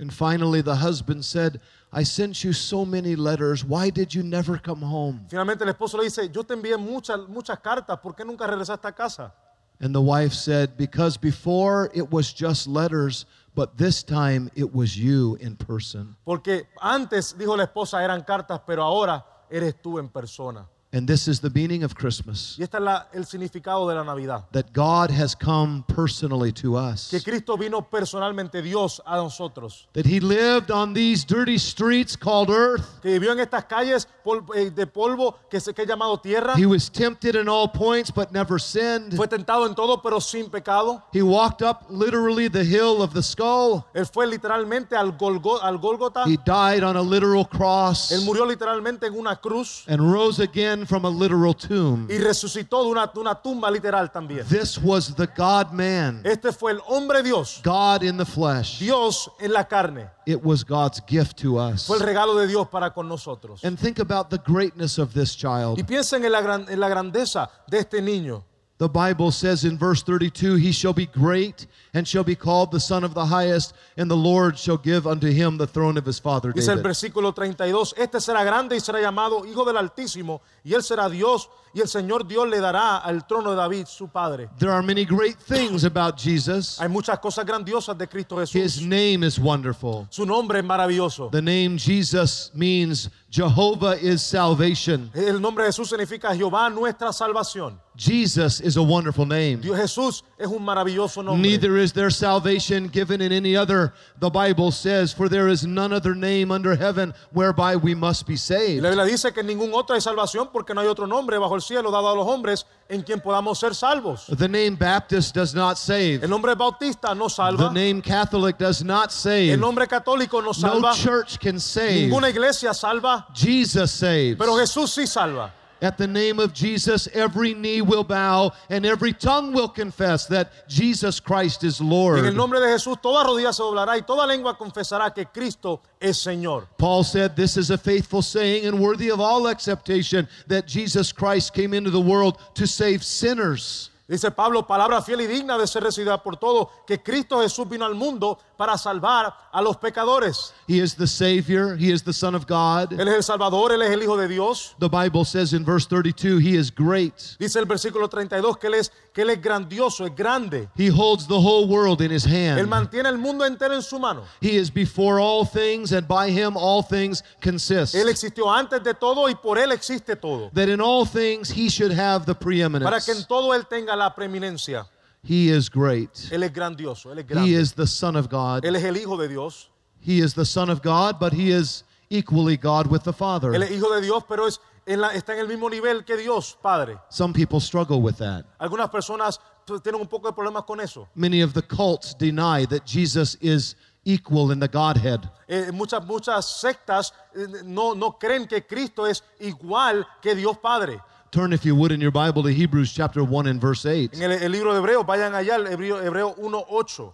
And 0.00 0.12
finally, 0.12 0.60
the 0.62 0.76
husband 0.76 1.24
said, 1.24 1.60
I 1.92 2.04
sent 2.04 2.44
you 2.44 2.52
so 2.52 2.84
many 2.84 3.16
letters. 3.16 3.64
Why 3.64 3.90
did 3.90 4.14
you 4.14 4.22
never 4.22 4.58
come 4.58 4.82
home? 4.82 5.26
Finalmente 5.28 5.64
el 5.64 5.70
esposo 5.70 5.96
le 5.96 6.04
dice, 6.04 6.28
yo 6.30 6.42
te 6.42 6.54
envié 6.54 6.76
muchas, 6.76 7.18
muchas 7.28 7.58
cartas, 7.60 7.98
¿por 7.98 8.14
qué 8.14 8.24
nunca 8.24 8.46
regresaste 8.46 8.86
a 8.86 8.92
casa? 8.92 9.32
And 9.80 9.94
the 9.94 10.00
wife 10.00 10.34
said, 10.34 10.76
Because 10.76 11.16
before 11.16 11.90
it 11.94 12.10
was 12.10 12.32
just 12.32 12.66
letters, 12.66 13.26
but 13.54 13.78
this 13.78 14.02
time 14.02 14.50
it 14.54 14.74
was 14.74 14.98
you 14.98 15.36
in 15.40 15.56
person. 15.56 16.16
Porque 16.24 16.68
antes, 16.80 17.34
dijo 17.38 17.56
la 17.56 17.64
esposa, 17.64 18.02
eran 18.02 18.22
cartas, 18.22 18.60
pero 18.66 18.82
ahora 18.82 19.24
eres 19.50 19.80
tú 19.80 19.98
en 19.98 20.08
persona. 20.08 20.68
And 20.90 21.06
this 21.06 21.28
is 21.28 21.40
the 21.40 21.50
meaning 21.50 21.84
of 21.84 21.94
Christmas 21.94 22.56
Y 22.58 22.62
este 22.62 22.76
es 22.78 22.82
la- 22.82 23.06
el 23.12 23.26
significado 23.26 23.86
de 23.90 23.94
la 23.94 24.04
Navidad. 24.04 24.44
that 24.52 24.72
God 24.72 25.10
has 25.10 25.34
come 25.34 25.84
personally 25.86 26.50
to 26.52 26.76
us, 26.78 27.08
Que 27.10 27.20
Cristo 27.20 27.58
vino 27.58 27.82
personalmente, 27.82 28.62
Dios, 28.62 28.98
a 29.04 29.16
nosotros. 29.16 29.86
that 29.92 30.06
He 30.06 30.18
lived 30.18 30.70
on 30.70 30.94
these 30.94 31.26
dirty 31.26 31.58
streets 31.58 32.16
called 32.16 32.48
earth. 32.48 33.02
Que 33.02 33.10
vivió 33.20 33.32
en 33.32 33.40
estas 33.40 33.66
calles 33.66 34.06
pol- 34.24 34.42
eh, 34.56 34.70
de 34.70 34.86
polvo 34.86 35.34
que 35.50 35.60
se 35.60 35.74
que 35.74 35.82
he 35.82 35.86
llamado 35.86 36.18
tierra. 36.22 36.54
He 36.56 36.64
was 36.64 36.88
tempted 36.88 37.34
in 37.36 37.50
all 37.50 37.68
points, 37.68 38.10
but 38.10 38.32
never 38.32 38.58
sinned. 38.58 39.14
Fue 39.14 39.28
tentado 39.28 39.66
en 39.66 39.74
todo, 39.74 40.00
pero 40.00 40.20
sin 40.20 40.48
pecado. 40.48 41.02
He 41.12 41.20
walked 41.20 41.60
up 41.60 41.82
literally 41.90 42.48
the 42.48 42.64
hill 42.64 43.02
of 43.02 43.12
the 43.12 43.22
skull. 43.22 43.84
Él 43.94 44.06
fue 44.06 44.26
literalmente 44.26 44.96
al, 44.96 45.12
Golgo- 45.18 45.58
al 45.62 45.76
Gólgota. 45.78 46.24
He 46.26 46.38
died 46.46 46.82
on 46.82 46.96
a 46.96 47.02
literal 47.02 47.44
cross 47.46 48.10
Él 48.10 48.22
murió 48.24 48.46
literalmente 48.46 49.06
en 49.06 49.12
una 49.18 49.36
cruz 49.36 49.84
and 49.86 50.00
rose 50.00 50.40
again 50.42 50.77
again 50.78 50.86
from 50.86 51.04
a 51.04 51.10
literal 51.10 51.54
tomb. 51.54 52.08
y 52.10 52.18
resucitó 52.18 52.82
de 52.84 52.90
una, 52.90 53.06
de 53.06 53.20
una 53.20 53.34
tumba 53.34 53.70
literal 53.70 54.10
también. 54.10 54.46
This 54.48 54.78
was 54.78 55.14
the 55.14 55.26
God 55.26 55.72
man, 55.72 56.22
Este 56.24 56.52
fue 56.52 56.72
el 56.72 56.80
hombre 56.86 57.22
Dios, 57.22 57.60
God 57.62 58.02
in 58.02 58.16
the 58.16 58.24
flesh. 58.24 58.78
Dios 58.78 59.30
en 59.40 59.52
la 59.52 59.64
carne. 59.64 60.10
It 60.26 60.42
was 60.42 60.64
God's 60.64 61.00
gift 61.06 61.38
to 61.38 61.58
us. 61.58 61.86
Fue 61.86 61.96
el 61.96 62.02
regalo 62.02 62.34
de 62.38 62.46
Dios 62.46 62.68
para 62.68 62.92
con 62.92 63.08
nosotros. 63.08 63.64
And 63.64 63.78
think 63.78 63.98
about 63.98 64.30
the 64.30 64.38
greatness 64.38 64.98
of 64.98 65.12
this 65.14 65.34
child. 65.34 65.78
Y 65.78 65.82
piensen 65.82 66.24
en 66.24 66.32
la, 66.32 66.40
gran- 66.40 66.68
en 66.68 66.78
la 66.80 66.88
grandeza 66.88 67.50
de 67.68 67.78
este 67.78 68.00
niño. 68.02 68.44
The 68.78 68.88
Bible 68.88 69.32
says 69.32 69.64
in 69.64 69.76
verse 69.76 70.04
32 70.04 70.54
He 70.56 70.70
shall 70.70 70.92
be 70.92 71.06
great 71.06 71.66
and 71.98 72.06
shall 72.06 72.22
be 72.22 72.36
called 72.36 72.70
the 72.70 72.78
Son 72.78 73.02
of 73.02 73.12
the 73.12 73.26
Highest, 73.26 73.74
and 73.96 74.08
the 74.08 74.16
Lord 74.16 74.56
shall 74.56 74.78
give 74.78 75.06
unto 75.06 75.26
him 75.26 75.58
the 75.58 75.66
throne 75.66 75.98
of 75.98 76.06
his 76.06 76.20
father 76.20 76.50
David. 76.50 76.60
Dice 76.60 76.68
el 76.68 76.82
versículo 76.82 77.34
32, 77.34 77.94
este 77.96 78.20
será 78.20 78.44
grande 78.44 78.76
y 78.76 78.80
será 78.80 79.00
llamado 79.00 79.44
Hijo 79.44 79.64
del 79.64 79.76
Altísimo, 79.76 80.40
y 80.64 80.74
él 80.74 80.82
será 80.82 81.10
Dios, 81.10 81.48
y 81.74 81.80
el 81.80 81.88
Señor 81.88 82.26
Dios 82.26 82.48
le 82.48 82.60
dará 82.60 82.98
al 82.98 83.26
trono 83.26 83.50
de 83.50 83.56
David, 83.56 83.86
su 83.86 84.08
padre. 84.08 84.48
There 84.58 84.70
are 84.70 84.82
many 84.82 85.04
great 85.04 85.38
things 85.38 85.84
about 85.84 86.16
Jesus. 86.16 86.80
Hay 86.80 86.88
muchas 86.88 87.18
cosas 87.18 87.44
grandiosas 87.44 87.98
de 87.98 88.06
Cristo 88.06 88.36
Jesús. 88.36 88.54
His 88.54 88.80
name 88.80 89.24
is 89.24 89.38
wonderful. 89.38 90.06
Su 90.10 90.24
nombre 90.24 90.60
es 90.60 90.64
maravilloso. 90.64 91.30
The 91.30 91.42
name 91.42 91.78
Jesus 91.78 92.52
means 92.54 93.10
Jehovah 93.30 93.98
is 94.00 94.22
salvation. 94.22 95.10
El 95.14 95.40
nombre 95.40 95.64
de 95.64 95.72
Jesús 95.72 95.88
significa 95.88 96.34
Jehová 96.34 96.70
nuestra 96.70 97.12
salvación. 97.12 97.78
Jesus 97.94 98.60
is 98.60 98.76
a 98.76 98.82
wonderful 98.82 99.26
name. 99.26 99.56
Dios 99.60 99.76
Jesús 99.76 100.22
es 100.38 100.46
un 100.46 100.64
maravilloso 100.64 101.22
nombre. 101.22 101.42
Neither 101.42 101.76
is 101.76 101.87
there 101.92 102.10
salvation 102.10 102.88
given 102.88 103.20
in 103.20 103.32
any 103.32 103.56
other, 103.56 103.92
the 104.18 104.30
Bible 104.30 104.70
says, 104.70 105.12
for 105.12 105.28
there 105.28 105.48
is 105.48 105.66
none 105.66 105.92
other 105.92 106.14
name 106.14 106.50
under 106.50 106.74
heaven 106.74 107.14
whereby 107.32 107.76
we 107.76 107.94
must 107.94 108.26
be 108.26 108.36
saved. 108.36 108.82
la 108.82 108.90
Biblia 108.90 109.04
dice 109.04 109.32
que 109.32 109.42
ningún 109.42 109.72
otro 109.72 109.94
hay 109.94 110.00
salvación 110.00 110.50
porque 110.52 110.74
no 110.74 110.80
hay 110.80 110.88
otro 110.88 111.06
nombre 111.06 111.38
bajo 111.38 111.54
el 111.54 111.62
cielo 111.62 111.90
dado 111.90 112.08
a 112.08 112.14
los 112.14 112.26
hombres 112.26 112.66
en 112.88 113.02
quien 113.02 113.20
podamos 113.20 113.58
ser 113.58 113.74
salvos. 113.74 114.26
The 114.26 114.48
name 114.48 114.76
Baptist 114.76 115.34
does 115.34 115.54
not 115.54 115.76
save. 115.76 116.20
El 116.22 116.30
nombre 116.30 116.54
bautista 116.54 117.14
no 117.14 117.28
salva. 117.28 117.68
The 117.68 117.74
name 117.74 118.02
Catholic 118.02 118.58
does 118.58 118.82
not 118.82 119.10
save. 119.10 119.52
El 119.52 119.60
nombre 119.60 119.86
católico 119.86 120.42
no 120.42 120.52
salva. 120.52 120.90
No 120.90 120.94
church 120.94 121.38
can 121.38 121.60
save. 121.60 122.08
Ninguna 122.08 122.30
iglesia 122.30 122.72
salva. 122.72 123.26
Jesus 123.34 123.90
saves. 123.90 124.36
Pero 124.38 124.56
Jesús 124.56 124.90
sí 124.90 125.06
salva. 125.06 125.52
At 125.80 125.96
the 125.96 126.06
name 126.08 126.40
of 126.40 126.52
Jesus, 126.52 127.08
every 127.14 127.54
knee 127.54 127.82
will 127.82 128.02
bow 128.02 128.52
and 128.68 128.84
every 128.84 129.12
tongue 129.12 129.52
will 129.52 129.68
confess 129.68 130.26
that 130.26 130.50
Jesus 130.68 131.20
Christ 131.20 131.62
is 131.62 131.80
En 131.80 131.86
el 131.86 131.92
Lord. 131.92 132.34
nombre 132.34 132.58
de 132.58 132.66
Jesús 132.66 133.00
toda 133.00 133.24
rodilla 133.24 133.52
se 133.54 133.62
doblará 133.62 133.96
y 133.96 134.00
toda 134.00 134.26
lengua 134.26 134.56
confesará 134.58 135.14
que 135.14 135.24
Cristo 135.26 135.80
es 136.00 136.18
Señor. 136.18 136.66
Paul 136.78 137.04
said, 137.04 137.36
This 137.36 137.56
is 137.56 137.70
a 137.70 137.78
faithful 137.78 138.22
saying 138.22 138.66
and 138.66 138.80
worthy 138.80 139.10
of 139.10 139.20
all 139.20 139.46
acceptation 139.46 140.26
that 140.48 140.66
Jesus 140.66 141.12
Christ 141.12 141.54
came 141.54 141.72
into 141.72 141.90
the 141.90 142.00
world 142.00 142.38
to 142.54 142.66
save 142.66 143.04
sinners. 143.04 143.90
Dice 144.08 144.30
Pablo, 144.34 144.62
palabra 144.62 145.02
fiel 145.02 145.20
y 145.20 145.26
digna 145.26 145.58
de 145.58 145.66
ser 145.66 145.82
recibida 145.82 146.22
por 146.22 146.36
todos, 146.36 146.68
que 146.86 146.96
Cristo 146.96 147.42
Jesús 147.42 147.68
vino 147.68 147.84
al 147.84 147.94
mundo 147.94 148.38
para 148.58 148.76
salvar 148.76 149.32
a 149.52 149.62
los 149.62 149.76
pecadores. 149.76 150.52
He 150.66 150.80
is 150.80 150.96
the 150.96 151.06
Savior, 151.06 151.76
He 151.76 151.92
is 151.92 152.02
the 152.02 152.12
Son 152.12 152.34
of 152.34 152.44
God. 152.44 152.92
Él 152.92 153.06
es 153.06 153.14
el 153.14 153.22
Salvador, 153.22 153.70
Él 153.70 153.82
es 153.82 153.90
el 153.92 154.02
Hijo 154.02 154.16
de 154.16 154.26
Dios. 154.26 154.74
The 154.80 154.88
Bible 154.88 155.24
says 155.24 155.52
in 155.52 155.64
verse 155.64 155.86
32, 155.86 156.40
He 156.40 156.56
is 156.56 156.70
great. 156.70 157.36
Dice 157.38 157.54
el 157.54 157.66
versículo 157.66 158.10
32 158.10 158.58
que 158.58 158.66
Él 158.68 158.74
es, 158.74 158.90
que 159.14 159.22
él 159.22 159.30
es 159.30 159.40
grandioso, 159.40 160.04
es 160.06 160.14
grande. 160.16 160.68
He 160.74 160.88
holds 160.88 161.28
the 161.28 161.38
whole 161.38 161.68
world 161.68 162.02
in 162.02 162.10
His 162.10 162.26
Él 162.26 162.32
hand. 162.58 162.68
mantiene 162.68 163.08
el 163.08 163.16
mundo 163.16 163.44
entero 163.44 163.74
en 163.74 163.82
su 163.82 163.96
mano. 163.96 164.24
He 164.40 164.56
is 164.56 164.70
before 164.70 165.20
all 165.20 165.46
things, 165.46 165.92
and 165.92 166.08
by 166.08 166.28
Him 166.28 166.56
all 166.56 166.82
things 166.82 167.22
consist. 167.40 167.94
Él 167.94 168.08
existió 168.08 168.52
antes 168.52 168.82
de 168.82 168.92
todo 168.94 169.28
y 169.28 169.36
por 169.36 169.56
Él 169.56 169.70
existe 169.70 170.16
todo. 170.16 170.50
That 170.54 170.68
in 170.68 170.80
all 170.80 171.06
things 171.06 171.48
He 171.48 171.68
should 171.68 171.92
have 171.92 172.26
the 172.26 172.34
Para 172.34 173.00
que 173.00 173.12
en 173.12 173.22
preeminence. 173.22 173.26
todo 173.28 173.54
Él 173.54 173.68
tenga 173.68 173.94
la 173.94 174.12
preeminencia. 174.12 174.84
He 175.28 175.50
is 175.50 175.68
great. 175.68 176.10
Él 176.30 176.42
es 176.42 176.52
grandioso, 176.52 177.12
Él 177.12 177.18
es 177.18 177.26
He 177.30 177.54
is 177.54 177.74
the 177.74 177.86
Son 177.86 178.16
of 178.16 178.28
God. 178.30 178.64
Él 178.64 178.76
es 178.76 178.84
el 178.84 178.96
Hijo 178.96 179.16
de 179.18 179.28
Dios. 179.28 179.70
He 180.00 180.20
is 180.20 180.32
the 180.32 180.46
Son 180.46 180.70
of 180.70 180.80
God, 180.82 181.18
but 181.20 181.34
He 181.34 181.50
is 181.50 181.84
equally 182.08 182.56
God 182.56 182.86
with 182.86 183.02
the 183.02 183.12
Father. 183.12 183.52
Él 183.52 183.62
es 183.62 183.70
Hijo 183.70 183.92
de 183.94 184.00
Dios, 184.00 184.24
pero 184.26 184.46
es, 184.46 184.58
en 184.86 185.02
la- 185.02 185.12
está 185.12 185.34
en 185.34 185.40
el 185.40 185.48
mismo 185.48 185.68
nivel 185.68 186.04
que 186.04 186.16
Dios, 186.16 186.56
Padre. 186.62 186.98
Some 187.10 187.34
people 187.34 187.60
struggle 187.60 188.00
with 188.00 188.16
that. 188.16 188.46
Algunas 188.58 188.88
personas 188.88 189.38
tienen 189.82 190.00
un 190.00 190.08
poco 190.08 190.28
de 190.28 190.32
problemas 190.32 190.64
con 190.64 190.80
eso. 190.80 191.06
Many 191.14 191.42
of 191.42 191.52
the 191.52 191.62
cults 191.62 192.14
deny 192.16 192.64
that 192.66 192.86
Jesus 192.86 193.36
is 193.42 193.76
equal 194.04 194.50
in 194.50 194.60
the 194.60 194.68
Godhead. 194.68 195.30
Eh, 195.46 195.70
muchas, 195.72 196.06
muchas 196.06 196.46
sectas 196.46 197.12
eh, 197.34 197.46
no, 197.64 197.92
no 197.94 198.12
creen 198.18 198.46
que 198.46 198.66
Cristo 198.66 199.06
es 199.06 199.22
igual 199.40 200.06
que 200.22 200.34
Dios 200.34 200.56
Padre. 200.56 201.00
Turn, 201.30 201.52
if 201.52 201.64
you 201.64 201.74
would, 201.76 201.92
in 201.92 202.00
your 202.00 202.10
Bible 202.10 202.42
to 202.42 202.48
Hebrews 202.48 202.92
chapter 202.92 203.22
1 203.22 203.46
and 203.46 203.60
verse 203.60 203.84
8. 203.84 204.14
En 204.14 204.22
el, 204.22 204.32
el 204.44 204.50
libro 204.50 204.72
de 204.72 204.80
Hebreos, 204.80 205.04
vayan 205.04 205.32
allá, 205.34 205.56
el 205.56 205.66
Hebreo, 205.66 206.02
Hebreo 206.02 206.34
1.8. 206.38 207.12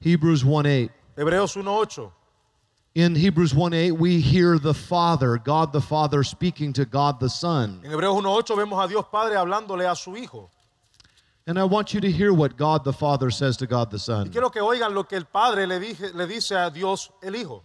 Hebrews 0.00 0.44
1 0.44 0.66
8. 0.66 0.90
Hebreos 1.16 1.54
1.8. 1.56 2.10
In 2.96 3.14
Hebrews 3.14 3.54
1 3.54 3.72
8, 3.74 3.92
we 3.92 4.20
hear 4.20 4.58
the 4.58 4.74
Father, 4.74 5.36
God 5.38 5.72
the 5.72 5.80
Father, 5.80 6.24
speaking 6.24 6.72
to 6.72 6.84
God 6.84 7.20
the 7.20 7.28
Son. 7.28 7.80
En 7.84 7.90
Hebreos 7.92 8.20
1.8 8.22 8.56
vemos 8.56 8.84
a 8.84 8.88
Dios 8.88 9.04
Padre 9.12 9.36
hablándole 9.36 9.88
a 9.88 9.94
su 9.94 10.16
Hijo. 10.16 10.50
And 11.46 11.56
I 11.58 11.64
want 11.64 11.94
you 11.94 12.00
to 12.00 12.10
hear 12.10 12.32
what 12.32 12.56
God 12.56 12.82
the 12.82 12.92
Father 12.92 13.30
says 13.30 13.56
to 13.58 13.66
God 13.68 13.90
the 13.92 13.98
Son. 14.00 14.26
Y 14.26 14.30
quiero 14.32 14.50
que 14.50 14.60
oigan 14.60 14.92
lo 14.92 15.04
que 15.04 15.16
el 15.16 15.26
Padre 15.26 15.66
le, 15.68 15.78
dije- 15.78 16.12
le 16.14 16.26
dice 16.26 16.56
a 16.56 16.70
Dios 16.70 17.10
el 17.22 17.36
Hijo. 17.36 17.62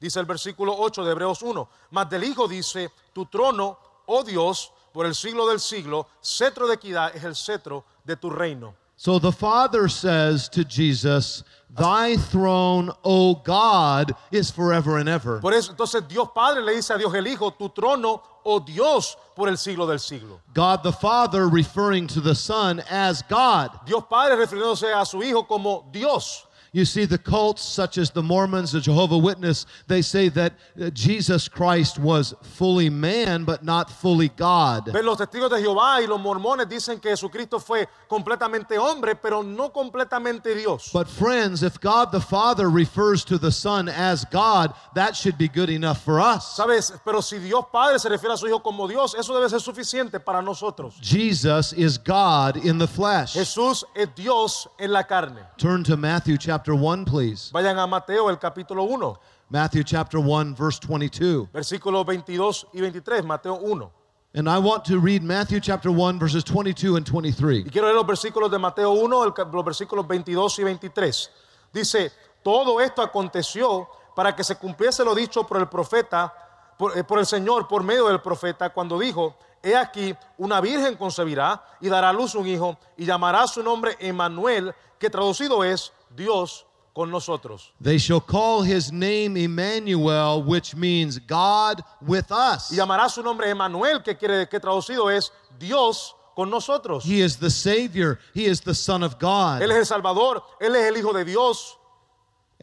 Dice 0.00 0.16
el 0.20 0.24
versículo 0.26 0.74
8 0.78 1.04
de 1.04 1.10
Hebreos 1.12 1.42
1. 1.42 1.68
Mas 1.90 2.08
del 2.08 2.24
Hijo 2.24 2.48
dice, 2.48 2.88
tu 3.12 3.26
trono, 3.26 3.76
oh 4.06 4.22
Dios, 4.22 4.72
por 4.94 5.06
el 5.06 5.14
siglo 5.14 5.48
del 5.48 5.58
siglo, 5.58 6.06
cetro 6.22 6.68
de 6.68 6.74
equidad 6.74 7.14
es 7.16 7.24
el 7.24 7.34
cetro 7.34 7.84
de 8.04 8.16
tu 8.16 8.30
reino. 8.30 8.74
So 8.96 9.18
the 9.18 9.32
Father 9.32 9.88
says 9.88 10.48
to 10.50 10.62
Jesus, 10.64 11.42
Thy 11.68 12.16
throne, 12.16 12.92
O 13.02 13.34
God, 13.34 14.14
is 14.30 14.52
forever 14.52 14.98
and 14.98 15.08
ever. 15.08 15.40
Por 15.40 15.52
eso, 15.52 15.72
entonces 15.72 16.06
Dios 16.06 16.28
Padre 16.32 16.62
le 16.62 16.76
dice 16.76 16.94
a 16.94 16.96
Dios 16.96 17.12
el 17.12 17.26
Hijo, 17.26 17.50
tu 17.50 17.70
trono, 17.70 18.22
oh 18.44 18.60
Dios, 18.60 19.16
por 19.34 19.48
el 19.48 19.58
siglo 19.58 19.84
del 19.84 19.98
siglo. 19.98 20.40
God 20.54 20.84
the 20.84 20.92
Father 20.92 21.48
referring 21.48 22.06
to 22.06 22.20
the 22.20 22.36
Son 22.36 22.80
as 22.88 23.22
God. 23.22 23.70
Dios 23.84 24.04
Padre 24.08 24.36
refiriéndose 24.36 24.94
a 24.94 25.04
su 25.04 25.18
Hijo 25.24 25.42
como 25.48 25.88
Dios. 25.90 26.46
You 26.74 26.84
see, 26.84 27.04
the 27.04 27.18
cults, 27.18 27.62
such 27.62 27.98
as 27.98 28.10
the 28.10 28.22
Mormons, 28.24 28.72
the 28.72 28.80
Jehovah 28.80 29.16
Witness, 29.16 29.64
they 29.86 30.02
say 30.02 30.28
that 30.30 30.54
uh, 30.76 30.90
Jesus 30.90 31.46
Christ 31.46 32.00
was 32.00 32.34
fully 32.42 32.90
man, 32.90 33.44
but 33.44 33.62
not 33.62 33.88
fully 33.88 34.28
God. 34.30 34.92
Ven, 34.92 35.06
los 35.06 35.18
testigos 35.18 35.50
de 35.50 35.62
Jehová 35.62 36.02
y 36.02 36.06
los 36.06 36.18
mormones 36.18 36.68
dicen 36.68 37.00
que 37.00 37.12
Jesucristo 37.12 37.60
fue 37.60 37.86
completamente 38.10 38.76
hombre, 38.76 39.14
pero 39.14 39.42
no 39.42 39.70
completamente 39.70 40.52
Dios. 40.52 40.90
But, 40.92 41.08
friends, 41.08 41.62
if 41.62 41.78
God 41.80 42.10
the 42.10 42.20
Father 42.20 42.68
refers 42.68 43.24
to 43.26 43.38
the 43.38 43.52
Son 43.52 43.88
as 43.88 44.24
God, 44.24 44.74
that 44.96 45.14
should 45.14 45.38
be 45.38 45.46
good 45.46 45.70
enough 45.70 46.02
for 46.02 46.18
us. 46.20 46.56
¿Sabes? 46.56 46.92
Pero 47.04 47.20
si 47.20 47.38
Dios 47.38 47.66
Padre 47.70 48.00
se 48.00 48.08
refiere 48.08 48.32
a 48.32 48.36
su 48.36 48.48
Hijo 48.48 48.58
como 48.58 48.88
Dios, 48.88 49.14
eso 49.14 49.32
debe 49.32 49.48
ser 49.48 49.60
suficiente 49.60 50.18
para 50.18 50.42
nosotros. 50.42 50.98
Jesus 51.00 51.72
is 51.72 51.98
God 51.98 52.56
in 52.56 52.78
the 52.78 52.88
flesh. 52.88 53.34
Jesús 53.34 53.84
es 53.94 54.08
Dios 54.16 54.66
en 54.76 54.90
la 54.90 55.04
carne. 55.04 55.38
Turn 55.56 55.84
to 55.84 55.96
Matthew 55.96 56.36
chapter 56.36 56.63
1, 56.72 57.04
please. 57.04 57.50
Vayan 57.52 57.76
a 57.78 57.86
Mateo, 57.86 58.30
el 58.30 58.38
capítulo 58.38 58.84
1, 58.84 59.18
Matthew 59.50 59.82
chapter 59.82 60.20
1, 60.20 60.54
verse 60.54 60.78
22. 60.78 61.48
versículos 61.52 62.06
22 62.06 62.66
y 62.72 62.80
23, 62.80 63.24
Mateo 63.24 63.56
1. 63.56 63.90
And 64.36 64.48
I 64.48 64.58
want 64.58 64.84
to 64.86 64.98
read 64.98 65.22
Matthew 65.22 65.60
chapter 65.60 65.90
1, 65.90 66.18
verses 66.18 66.44
22 66.44 66.96
and 66.96 67.06
23. 67.06 67.66
Y 67.66 67.70
quiero 67.70 67.86
leer 67.86 67.94
los 67.96 68.06
versículos 68.06 68.50
de 68.50 68.58
Mateo 68.58 68.92
1, 68.92 69.24
el 69.24 69.32
los 69.52 69.64
versículos 69.64 70.08
22 70.08 70.58
y 70.58 70.64
23. 70.64 71.30
Dice, 71.72 72.12
todo 72.42 72.80
esto 72.80 73.02
aconteció 73.02 73.88
para 74.14 74.34
que 74.34 74.42
se 74.42 74.56
cumpliese 74.56 75.04
lo 75.04 75.14
dicho 75.14 75.46
por 75.46 75.58
el 75.58 75.68
profeta, 75.68 76.32
por, 76.76 76.96
eh, 76.96 77.04
por 77.04 77.18
el 77.18 77.26
Señor, 77.26 77.68
por 77.68 77.82
medio 77.82 78.06
del 78.06 78.20
profeta, 78.20 78.70
cuando 78.70 78.98
dijo, 78.98 79.36
he 79.62 79.76
aquí, 79.76 80.14
una 80.38 80.60
virgen 80.60 80.96
concebirá 80.96 81.64
y 81.80 81.88
dará 81.88 82.10
a 82.10 82.12
luz 82.12 82.34
un 82.34 82.46
hijo 82.46 82.76
y 82.96 83.06
llamará 83.06 83.46
su 83.46 83.62
nombre 83.62 83.96
Emmanuel, 84.00 84.74
que 84.98 85.10
traducido 85.10 85.62
es 85.62 85.92
Dios 86.14 86.66
con 86.94 87.10
nosotros. 87.10 87.72
They 87.80 87.98
shall 87.98 88.20
call 88.20 88.62
his 88.62 88.92
name 88.92 89.36
Emmanuel, 89.36 90.42
which 90.42 90.76
means 90.76 91.18
God 91.18 91.82
with 92.00 92.30
us. 92.30 92.70
Y 92.70 92.76
llamará 92.76 93.08
su 93.08 93.22
nombre 93.22 93.50
Emmanuel, 93.50 94.02
que 94.02 94.16
quiere 94.16 94.48
que 94.48 94.60
traducido 94.60 95.10
es 95.10 95.32
Dios 95.58 96.14
con 96.34 96.50
nosotros. 96.50 97.04
He 97.04 97.20
is 97.20 97.36
the 97.36 97.50
Savior, 97.50 98.18
he 98.32 98.46
is 98.46 98.60
the 98.60 98.74
Son 98.74 99.02
of 99.02 99.18
God. 99.18 99.62
Él 99.62 99.70
es 99.72 99.78
el 99.78 99.86
Salvador, 99.86 100.42
Él 100.60 100.74
es 100.76 100.88
el 100.88 100.96
Hijo 100.96 101.12
de 101.12 101.24
Dios. 101.24 101.78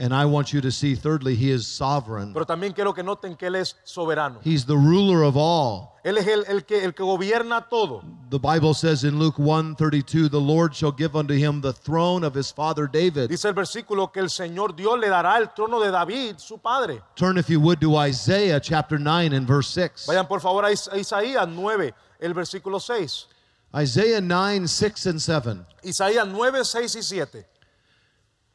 And 0.01 0.15
I 0.15 0.25
want 0.25 0.51
you 0.51 0.61
to 0.61 0.71
see, 0.71 0.95
thirdly, 0.95 1.35
he 1.35 1.51
is 1.51 1.67
sovereign. 1.67 2.33
Pero 2.33 2.43
también 2.43 2.73
quiero 2.73 2.91
que 2.91 3.03
noten 3.03 3.37
que 3.37 3.45
Él 3.45 3.55
es 3.55 3.75
soberano. 3.83 4.39
He's 4.43 4.65
the 4.65 4.75
ruler 4.75 5.23
of 5.23 5.37
all. 5.37 5.99
Él 6.03 6.17
es 6.17 6.25
el, 6.25 6.43
el 6.47 6.65
que, 6.65 6.83
el 6.83 6.95
que 6.95 7.03
gobierna 7.03 7.69
todo. 7.69 8.03
The 8.31 8.39
Bible 8.39 8.73
says 8.73 9.03
in 9.03 9.19
Luke 9.19 9.35
1:32, 9.37 10.31
the 10.31 10.41
Lord 10.41 10.73
shall 10.73 10.91
give 10.91 11.15
unto 11.15 11.35
him 11.35 11.61
the 11.61 11.71
throne 11.71 12.23
of 12.23 12.33
his 12.33 12.49
father 12.49 12.87
David. 12.87 13.29
Dice 13.29 13.45
el 13.45 13.53
versículo 13.53 14.11
que 14.11 14.21
el 14.21 14.29
Señor 14.29 14.75
Dios 14.75 14.97
le 14.99 15.07
dará 15.07 15.37
el 15.37 15.49
trono 15.53 15.79
de 15.79 15.91
David, 15.91 16.39
su 16.39 16.57
padre. 16.57 17.03
Turn, 17.15 17.37
if 17.37 17.47
you 17.47 17.59
would, 17.59 17.79
to 17.79 17.95
Isaiah 17.95 18.59
chapter 18.59 18.97
9 18.97 19.33
and 19.33 19.45
verse 19.45 19.67
6. 19.69 20.07
Vayan 20.07 20.27
por 20.27 20.39
favor 20.39 20.65
a 20.65 20.71
Isaías 20.71 21.47
9, 21.47 21.93
el 22.19 22.33
versículo 22.33 22.81
6. 22.81 23.27
Isaiah 23.75 24.19
9, 24.19 24.67
6 24.67 25.05
and 25.05 25.21
7. 25.21 25.65
Isaías 25.83 26.27
9, 26.27 26.65
6 26.65 26.95
y 26.95 27.01
7. 27.03 27.45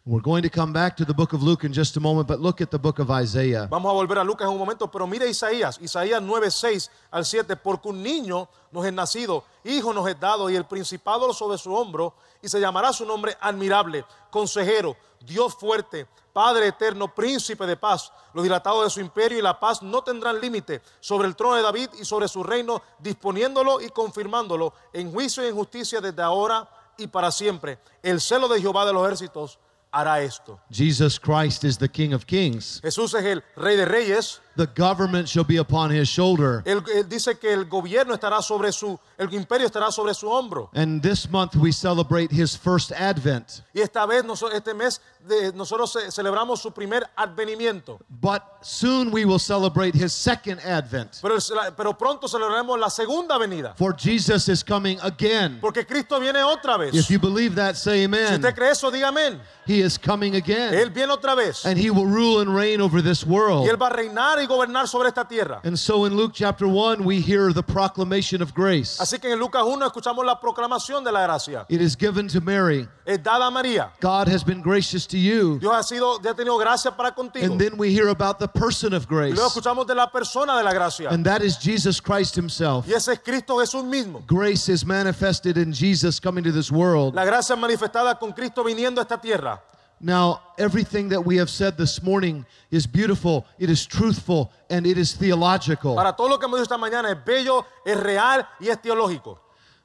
We're 0.09 0.23
going 0.23 0.45
to 0.45 0.49
come 0.49 0.73
back 0.73 0.97
to 0.99 1.05
the 1.05 1.13
book 1.13 1.33
of 1.33 1.43
Luke 1.43 1.65
in 1.65 1.73
just 1.73 1.97
a 1.97 2.01
moment, 2.01 2.29
but 2.29 2.39
look 2.39 2.61
at 2.61 2.71
the 2.71 2.79
book 2.79 3.01
of 3.01 3.11
Isaiah. 3.11 3.67
Vamos 3.69 3.91
a 3.91 3.93
volver 3.93 4.19
a 4.19 4.23
Lucas 4.25 4.47
en 4.47 4.53
un 4.53 4.59
momento, 4.59 4.89
pero 4.89 5.05
mire 5.05 5.29
Isaías, 5.29 5.81
Isaías 5.83 6.23
9, 6.23 6.49
6 6.49 6.91
al 7.11 7.25
7, 7.25 7.57
porque 7.57 7.89
un 7.89 8.01
niño 8.01 8.49
nos 8.71 8.87
es 8.87 8.93
nacido, 8.93 9.43
hijo 9.65 9.93
nos 9.93 10.09
es 10.09 10.21
dado, 10.21 10.49
y 10.49 10.55
el 10.55 10.65
principado 10.65 11.35
sobre 11.35 11.59
su 11.59 11.75
hombro, 11.75 12.15
y 12.41 12.49
se 12.49 12.61
llamará 12.61 12.93
su 12.93 13.05
nombre 13.05 13.37
admirable, 13.41 14.05
consejero, 14.31 14.97
Dios 15.27 15.57
fuerte, 15.57 16.07
Padre 16.33 16.69
eterno, 16.69 17.13
príncipe 17.13 17.67
de 17.67 17.77
paz. 17.77 18.13
Los 18.33 18.45
dilatados 18.45 18.85
de 18.85 18.91
su 18.91 19.01
imperio 19.01 19.41
y 19.41 19.43
la 19.43 19.59
paz 19.59 19.83
no 19.83 20.03
tendrán 20.03 20.41
límite 20.41 20.83
sobre 21.01 21.27
el 21.27 21.35
trono 21.35 21.57
de 21.57 21.63
David 21.63 21.89
y 22.01 22.05
sobre 22.05 22.29
su 22.29 22.45
reino, 22.45 22.81
disponiéndolo 23.01 23.81
y 23.81 23.89
confirmándolo 23.89 24.73
en 24.93 25.11
juicio 25.11 25.43
y 25.43 25.49
en 25.49 25.57
justicia 25.57 26.01
desde 26.01 26.23
ahora 26.23 26.69
y 26.97 27.09
para 27.09 27.33
siempre. 27.33 27.81
El 28.03 28.21
celo 28.21 28.47
de 28.47 28.61
Jehová 28.61 28.87
de 28.87 28.93
los 28.93 29.05
ejércitos 29.05 29.59
hará 29.93 30.23
esto. 30.23 30.59
Jesus 30.71 31.19
Christ 31.19 31.65
is 31.65 31.79
the 31.79 31.89
King 31.89 32.13
of 32.13 32.27
Kings. 32.27 32.81
Jesús 32.83 33.15
es 33.15 33.25
el 33.25 33.43
rey 33.57 33.77
de 33.77 33.85
reyes. 33.85 34.41
The 34.57 34.67
government 34.67 35.29
shall 35.29 35.45
be 35.45 35.59
upon 35.59 35.91
his 35.91 36.09
shoulder. 36.09 36.63
Él, 36.65 36.83
él 36.95 37.07
dice 37.09 37.39
que 37.39 37.53
el 37.53 37.67
gobierno 37.67 38.15
estará 38.15 38.41
sobre 38.41 38.73
su, 38.73 38.99
el 39.19 39.33
imperio 39.35 39.67
estará 39.67 39.93
sobre 39.93 40.15
su 40.15 40.29
hombro. 40.29 40.71
And 40.75 41.03
this 41.03 41.29
month 41.31 41.55
we 41.57 41.73
celebrate 41.73 42.31
his 42.33 42.57
first 42.57 42.91
advent. 42.93 43.61
Y 43.75 43.81
esta 43.83 44.07
vez, 44.07 44.25
este 44.55 44.73
mes, 44.75 45.01
de- 45.27 45.53
nosotros 45.53 45.95
celebramos 46.11 46.61
su 46.61 46.71
primer 46.71 47.07
advenimiento. 47.17 47.99
But 48.09 48.43
soon 48.63 49.11
we 49.11 49.27
will 49.27 49.39
celebrate 49.39 49.95
his 49.95 50.15
second 50.15 50.61
advent. 50.61 51.21
Pero, 51.21 51.37
pero 51.77 51.93
pronto 51.93 52.27
celebraremos 52.27 52.79
la 52.79 52.89
segunda 52.89 53.37
venida. 53.39 53.75
For 53.77 53.93
Jesus 53.93 54.49
is 54.49 54.63
coming 54.65 54.99
again. 55.03 55.59
Porque 55.61 55.85
Cristo 55.87 56.19
viene 56.19 56.43
otra 56.43 56.79
vez. 56.79 56.95
If 56.95 57.11
you 57.11 57.19
believe 57.19 57.55
that, 57.57 57.77
say 57.77 58.05
amen. 58.05 58.29
Si 58.29 58.35
usted 58.37 58.55
cree 58.55 58.71
eso, 58.71 58.91
diga 58.91 59.09
amén. 59.09 59.39
He 59.67 59.81
is 59.83 59.99
coming 59.99 60.37
again. 60.37 60.73
Él 60.73 60.91
viene 60.91 61.13
otra 61.13 61.35
vez. 61.35 61.67
And 61.67 61.77
he 61.77 61.91
will 61.91 62.07
rule 62.07 62.41
and 62.41 62.55
reign 62.55 62.81
over 62.81 63.03
this 63.03 63.27
world. 63.27 63.67
Y 63.67 63.69
Él 63.71 63.77
va 63.77 63.89
a 63.89 63.91
reinar 63.91 64.39
y 64.47 64.49
gobernar 64.49 64.89
sobre 64.89 65.09
esta 65.09 65.27
tierra. 65.27 65.61
And 65.65 65.77
so 65.77 66.07
in 66.07 66.17
Luke 66.17 66.33
chapter 66.35 66.67
1, 66.67 67.05
we 67.05 67.21
hear 67.21 67.53
the 67.53 67.63
proclamation 67.63 68.41
of 68.41 68.55
grace. 68.55 68.99
Así 69.01 69.21
que 69.21 69.33
en 69.33 69.39
Lucas 69.39 69.63
1 69.65 69.87
escuchamos 69.87 70.25
la 70.25 70.41
proclamación 70.41 71.05
de 71.05 71.13
la 71.13 71.23
gracia. 71.23 71.67
It 71.69 71.81
is 71.81 71.97
given 71.97 72.29
to 72.29 72.41
Mary. 72.41 72.89
Es 73.05 73.23
dada 73.23 73.47
a 73.47 73.51
María. 73.51 73.91
God 74.01 74.29
has 74.29 74.43
been 74.45 74.63
gracious 74.63 75.07
to 75.07 75.19
you. 75.19 75.59
Dios 75.59 75.73
ha 75.75 75.83
sido, 75.83 76.19
ha 76.19 76.35
tenido 76.35 76.59
gracia 76.59 76.91
para 76.91 77.13
contigo. 77.13 77.45
And 77.45 77.61
then 77.61 77.77
we 77.77 77.91
hear 77.93 78.09
about 78.09 78.39
the 78.39 78.49
person 78.49 78.93
of 78.95 79.05
Y 79.05 79.09
grace. 79.09 79.35
luego 79.35 79.49
escuchamos 79.49 79.87
de 79.87 79.95
la 79.95 80.11
persona 80.11 80.57
de 80.57 80.63
la 80.65 80.73
gracia. 80.73 81.09
And 81.11 81.25
that 81.27 81.43
is 81.43 81.59
Jesus 81.59 82.01
Christ 82.01 82.35
himself. 82.37 82.87
Y 82.89 82.93
ese 82.95 83.13
es 83.13 83.21
Cristo 83.21 83.59
Jesús 83.59 83.85
mismo. 83.85 84.23
Grace 84.27 84.69
is 84.69 84.85
manifested 84.85 85.57
in 85.57 85.73
Jesus 85.73 86.21
coming 86.21 86.43
to 86.45 86.53
this 86.53 86.71
world. 86.71 87.15
La 87.15 87.25
gracia 87.25 87.57
manifestada 87.57 88.19
con 88.19 88.33
Cristo 88.33 88.65
viniendo 88.65 89.01
a 89.01 89.03
esta 89.03 89.21
tierra. 89.21 89.61
Now, 90.01 90.43
everything 90.59 91.09
that 91.09 91.25
we 91.25 91.37
have 91.39 91.49
said 91.49 91.79
this 91.79 92.03
morning 92.03 92.45
is 92.71 92.87
beautiful, 92.87 93.47
it 93.59 93.71
is 93.71 93.87
truthful, 93.87 94.53
and 94.69 94.87
it 94.87 94.99
is 94.99 95.15
theological. 95.15 95.95
Para 95.97 96.13
todo 96.13 96.29
lo 96.29 96.39
que 96.39 96.47
hemos 96.47 96.61
dicho 96.61 96.75
esta 96.75 96.77
mañana 96.77 97.11
es 97.11 97.25
bello, 97.25 97.65
es 97.85 97.97
real 97.97 98.47
y 98.61 98.69
es 98.69 98.77
teológico. 98.77 99.39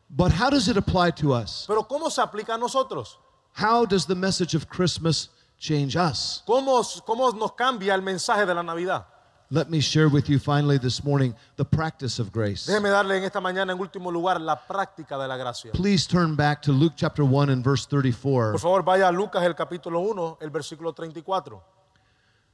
But 0.10 0.34
how 0.34 0.50
does 0.50 0.68
it 0.68 0.76
apply 0.76 1.12
to 1.12 1.34
us? 1.34 1.66
Pero 1.66 1.84
¿cómo 1.84 2.12
se 2.12 2.22
aplica 2.22 2.56
a 2.56 2.58
nosotros? 2.58 3.18
How 3.54 3.86
does 3.86 4.06
the 4.06 4.16
message 4.16 4.54
of 4.54 4.68
Christmas 4.68 5.30
change 5.58 5.96
us? 5.96 6.44
¿Cómo, 6.46 6.84
cómo 7.06 7.32
nos 7.32 7.52
cambia 7.54 7.94
el 7.94 8.02
mensaje 8.02 8.46
de 8.46 8.54
la 8.54 8.64
Navidad? 8.64 9.06
Let 9.54 9.70
me 9.70 9.82
share 9.82 10.08
with 10.08 10.30
you 10.30 10.40
finally 10.40 10.78
this 10.78 11.04
morning 11.04 11.36
the 11.58 11.66
practice 11.66 12.20
of 12.20 12.32
grace. 12.32 12.66
Déjeme 12.68 12.90
darle 12.90 13.18
en 13.18 13.26
esta 13.26 13.42
mañana 13.42 13.74
en 13.74 13.80
último 13.80 14.10
lugar 14.10 14.40
la 14.40 14.56
práctica 14.56 15.18
de 15.18 15.28
la 15.28 15.36
gracia. 15.36 15.74
Please 15.74 16.08
turn 16.08 16.38
back 16.38 16.62
to 16.62 16.72
Luke 16.72 16.94
chapter 16.96 17.26
1 17.26 17.50
and 17.50 17.62
verse 17.62 17.86
34. 17.86 18.52
Por 18.54 18.60
favor, 18.62 18.82
vaya 18.82 19.10
a 19.10 19.12
Lucas 19.12 19.44
el 19.44 19.54
capítulo 19.54 20.00
1, 20.00 20.38
el 20.40 20.50
versículo 20.52 20.96
34. 20.96 21.62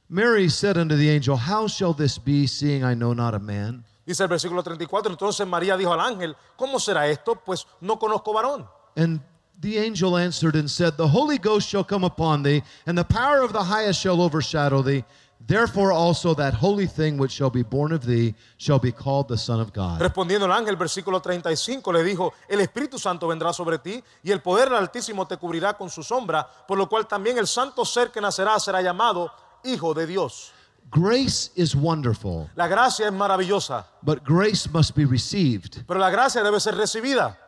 Mary 0.08 0.48
said 0.48 0.76
unto 0.76 0.96
the 0.96 1.08
angel, 1.08 1.36
How 1.36 1.68
shall 1.68 1.92
this 1.92 2.18
be, 2.18 2.48
seeing 2.48 2.82
I 2.82 2.94
know 2.94 3.12
not 3.12 3.32
a 3.32 3.38
man? 3.38 3.84
Dice 4.04 4.22
el 4.22 4.28
versículo 4.28 4.64
34, 4.64 5.12
entonces 5.12 5.46
María 5.46 5.76
dijo 5.76 5.92
al 5.92 6.00
ángel, 6.00 6.34
¿cómo 6.56 6.80
será 6.80 7.06
esto? 7.06 7.36
Pues 7.36 7.64
no 7.80 7.96
conozco 7.96 8.32
varón. 8.32 8.66
And 8.96 9.20
the 9.60 9.78
angel 9.78 10.16
answered 10.16 10.56
and 10.56 10.68
said, 10.68 10.96
The 10.96 11.06
Holy 11.06 11.38
Ghost 11.38 11.68
shall 11.68 11.84
come 11.84 12.04
upon 12.04 12.42
thee, 12.42 12.64
and 12.86 12.98
the 12.98 13.04
power 13.04 13.42
of 13.42 13.52
the 13.52 13.62
highest 13.62 14.00
shall 14.00 14.20
overshadow 14.20 14.82
thee. 14.82 15.04
Therefore 15.46 15.92
also 15.92 16.34
that 16.34 16.52
holy 16.54 16.86
thing 16.86 17.16
which 17.18 17.30
shall 17.32 17.50
be 17.50 17.62
born 17.62 17.92
of 17.92 18.04
thee 18.04 18.34
shall 18.58 18.78
be 18.78 18.92
called 18.92 19.28
the 19.28 19.36
Son 19.38 19.60
of 19.60 19.72
God. 19.72 19.98
Respondiendo 20.00 20.44
el 20.46 20.52
ángel, 20.52 20.76
versículo 20.76 21.20
35, 21.22 21.92
le 21.92 22.02
dijo, 22.02 22.32
el 22.48 22.60
Espíritu 22.60 22.98
Santo 22.98 23.28
vendrá 23.28 23.52
sobre 23.52 23.78
ti 23.78 24.02
y 24.22 24.30
el 24.30 24.42
poder 24.42 24.68
del 24.68 24.78
Altísimo 24.78 25.26
te 25.26 25.36
cubrirá 25.38 25.74
con 25.74 25.88
su 25.88 26.02
sombra, 26.02 26.46
por 26.66 26.76
lo 26.76 26.88
cual 26.88 27.06
también 27.06 27.38
el 27.38 27.46
santo 27.46 27.84
ser 27.84 28.10
que 28.10 28.20
nacerá 28.20 28.58
será 28.58 28.82
llamado 28.82 29.32
Hijo 29.64 29.94
de 29.94 30.06
Dios. 30.06 30.52
Grace 30.90 31.50
is 31.54 31.74
wonderful, 31.74 32.48
La 32.54 32.66
gracia 32.66 33.06
es 33.06 33.12
maravillosa, 33.12 33.86
but 34.02 34.22
grace 34.24 34.68
must 34.72 34.94
be 34.96 35.04
received. 35.04 35.84
pero 35.86 36.00
la 36.00 36.10
gracia 36.10 36.42
debe 36.42 36.58
ser 36.60 36.74
recibida. 36.76 37.38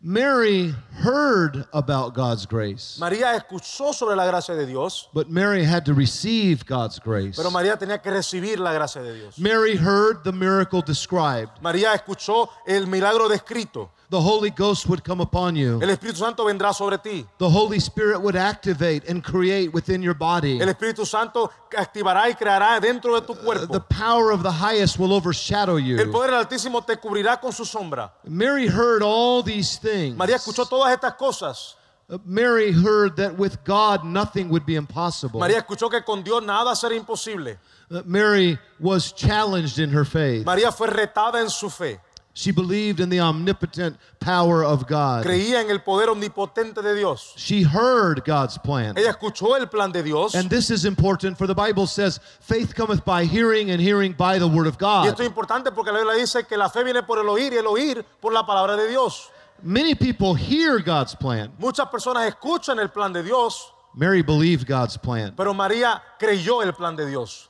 Mary 0.00 0.72
heard 0.92 1.66
about 1.72 2.14
God's 2.14 2.46
grace, 2.46 2.98
María 3.00 3.34
escuchó 3.34 3.92
sobre 3.92 4.14
la 4.14 4.26
gracia 4.26 4.54
de 4.54 4.64
Dios, 4.64 5.08
but 5.12 5.28
Mary 5.28 5.64
had 5.64 5.84
to 5.84 5.92
receive 5.92 6.64
God's 6.66 7.00
grace. 7.00 7.36
pero 7.36 7.50
María 7.50 7.76
tenía 7.76 8.00
que 8.00 8.08
recibir 8.10 8.60
la 8.60 8.72
gracia 8.72 9.02
de 9.02 9.12
Dios. 9.14 9.36
Mary 9.40 9.74
heard 9.74 10.22
the 10.22 10.30
miracle 10.32 10.82
described. 10.82 11.50
María 11.60 11.94
escuchó 11.94 12.48
el 12.64 12.86
milagro 12.86 13.28
descrito. 13.28 13.90
The 14.10 14.20
Holy 14.20 14.48
Ghost 14.48 14.88
would 14.88 15.04
come 15.04 15.20
upon 15.20 15.54
you. 15.54 15.80
El 15.82 15.90
Espíritu 15.90 16.16
Santo 16.16 16.46
vendrá 16.46 16.72
sobre 16.74 16.96
ti. 16.96 17.26
The 17.36 17.50
Holy 17.50 17.78
Spirit 17.78 18.22
would 18.22 18.36
activate 18.36 19.06
and 19.06 19.22
create 19.22 19.70
within 19.74 20.02
your 20.02 20.14
body. 20.14 20.58
El 20.60 20.68
Espíritu 20.68 21.06
Santo 21.06 21.50
activará 21.76 22.30
y 22.30 22.34
creará 22.34 22.80
dentro 22.80 23.20
de 23.20 23.26
tu 23.26 23.34
cuerpo. 23.34 23.70
The 23.70 23.80
power 23.80 24.30
of 24.30 24.42
the 24.42 24.50
highest 24.50 24.98
will 24.98 25.12
overshadow 25.12 25.76
you. 25.76 25.98
El 25.98 26.10
poder 26.10 26.30
del 26.30 26.46
Altísimo 26.46 26.82
te 26.86 26.96
cubrirá 26.96 27.38
con 27.38 27.52
su 27.52 27.66
sombra. 27.66 28.10
Mary 28.24 28.66
heard 28.66 29.02
all 29.02 29.42
these 29.42 29.76
things. 29.76 30.16
María 30.16 30.36
escuchó 30.36 30.66
todas 30.66 30.90
estas 30.90 31.14
cosas. 31.16 31.76
Uh, 32.10 32.16
Mary 32.24 32.72
heard 32.72 33.16
that 33.16 33.36
with 33.36 33.62
God 33.64 34.02
nothing 34.02 34.48
would 34.48 34.64
be 34.64 34.76
impossible. 34.76 35.38
María 35.38 35.58
escuchó 35.58 35.90
que 35.90 36.02
con 36.02 36.22
Dios 36.22 36.42
nada 36.42 36.74
será 36.74 36.96
imposible. 36.96 37.58
Uh, 37.90 38.00
Mary 38.06 38.58
was 38.80 39.12
challenged 39.12 39.78
in 39.78 39.90
her 39.90 40.06
faith. 40.06 40.46
María 40.46 40.72
fue 40.72 40.86
retada 40.86 41.42
en 41.42 41.50
su 41.50 41.68
fe. 41.68 42.00
She 42.38 42.52
believed 42.52 43.00
in 43.00 43.08
the 43.08 43.18
omnipotent 43.18 43.96
power 44.20 44.62
of 44.62 44.86
God. 44.86 45.24
Creía 45.24 45.60
en 45.60 45.70
el 45.70 45.80
poder 45.80 46.08
omnipotente 46.08 46.80
de 46.84 46.94
Dios. 46.94 47.34
She 47.36 47.64
heard 47.64 48.24
God's 48.24 48.56
plan. 48.58 48.96
Ella 48.96 49.10
escuchó 49.10 49.58
el 49.58 49.66
plan 49.66 49.90
de 49.90 50.04
Dios. 50.04 50.36
And 50.36 50.48
this 50.48 50.70
is 50.70 50.84
important 50.84 51.36
for 51.36 51.48
the 51.48 51.54
Bible 51.56 51.88
says, 51.88 52.20
faith 52.38 52.76
cometh 52.76 53.04
by 53.04 53.24
hearing, 53.24 53.72
and 53.72 53.80
hearing 53.80 54.12
by 54.12 54.38
the 54.38 54.46
word 54.46 54.68
of 54.68 54.78
God. 54.78 55.06
Y 55.06 55.08
esto 55.08 55.24
es 55.24 55.28
importante 55.28 55.72
porque 55.72 55.90
la 55.90 55.98
Biblia 55.98 56.14
dice 56.14 56.46
que 56.46 56.56
la 56.56 56.68
fe 56.68 56.84
viene 56.84 57.02
por 57.02 57.18
el 57.18 57.28
oír 57.28 57.52
y 57.54 57.56
el 57.56 57.66
oír 57.66 58.04
por 58.20 58.32
la 58.32 58.46
palabra 58.46 58.76
de 58.76 58.86
Dios. 58.88 59.30
Many 59.60 59.96
people 59.96 60.34
hear 60.34 60.78
God's 60.78 61.16
plan. 61.16 61.50
Muchas 61.58 61.88
personas 61.88 62.28
escuchan 62.28 62.78
el 62.78 62.90
plan 62.90 63.12
de 63.12 63.24
Dios, 63.24 63.72
Mary 63.96 64.22
believed 64.22 64.64
God's 64.64 64.96
plan. 64.96 65.34
pero 65.36 65.52
María 65.54 66.00
creyó 66.20 66.62
el 66.62 66.72
plan 66.72 66.94
de 66.94 67.04
Dios. 67.04 67.47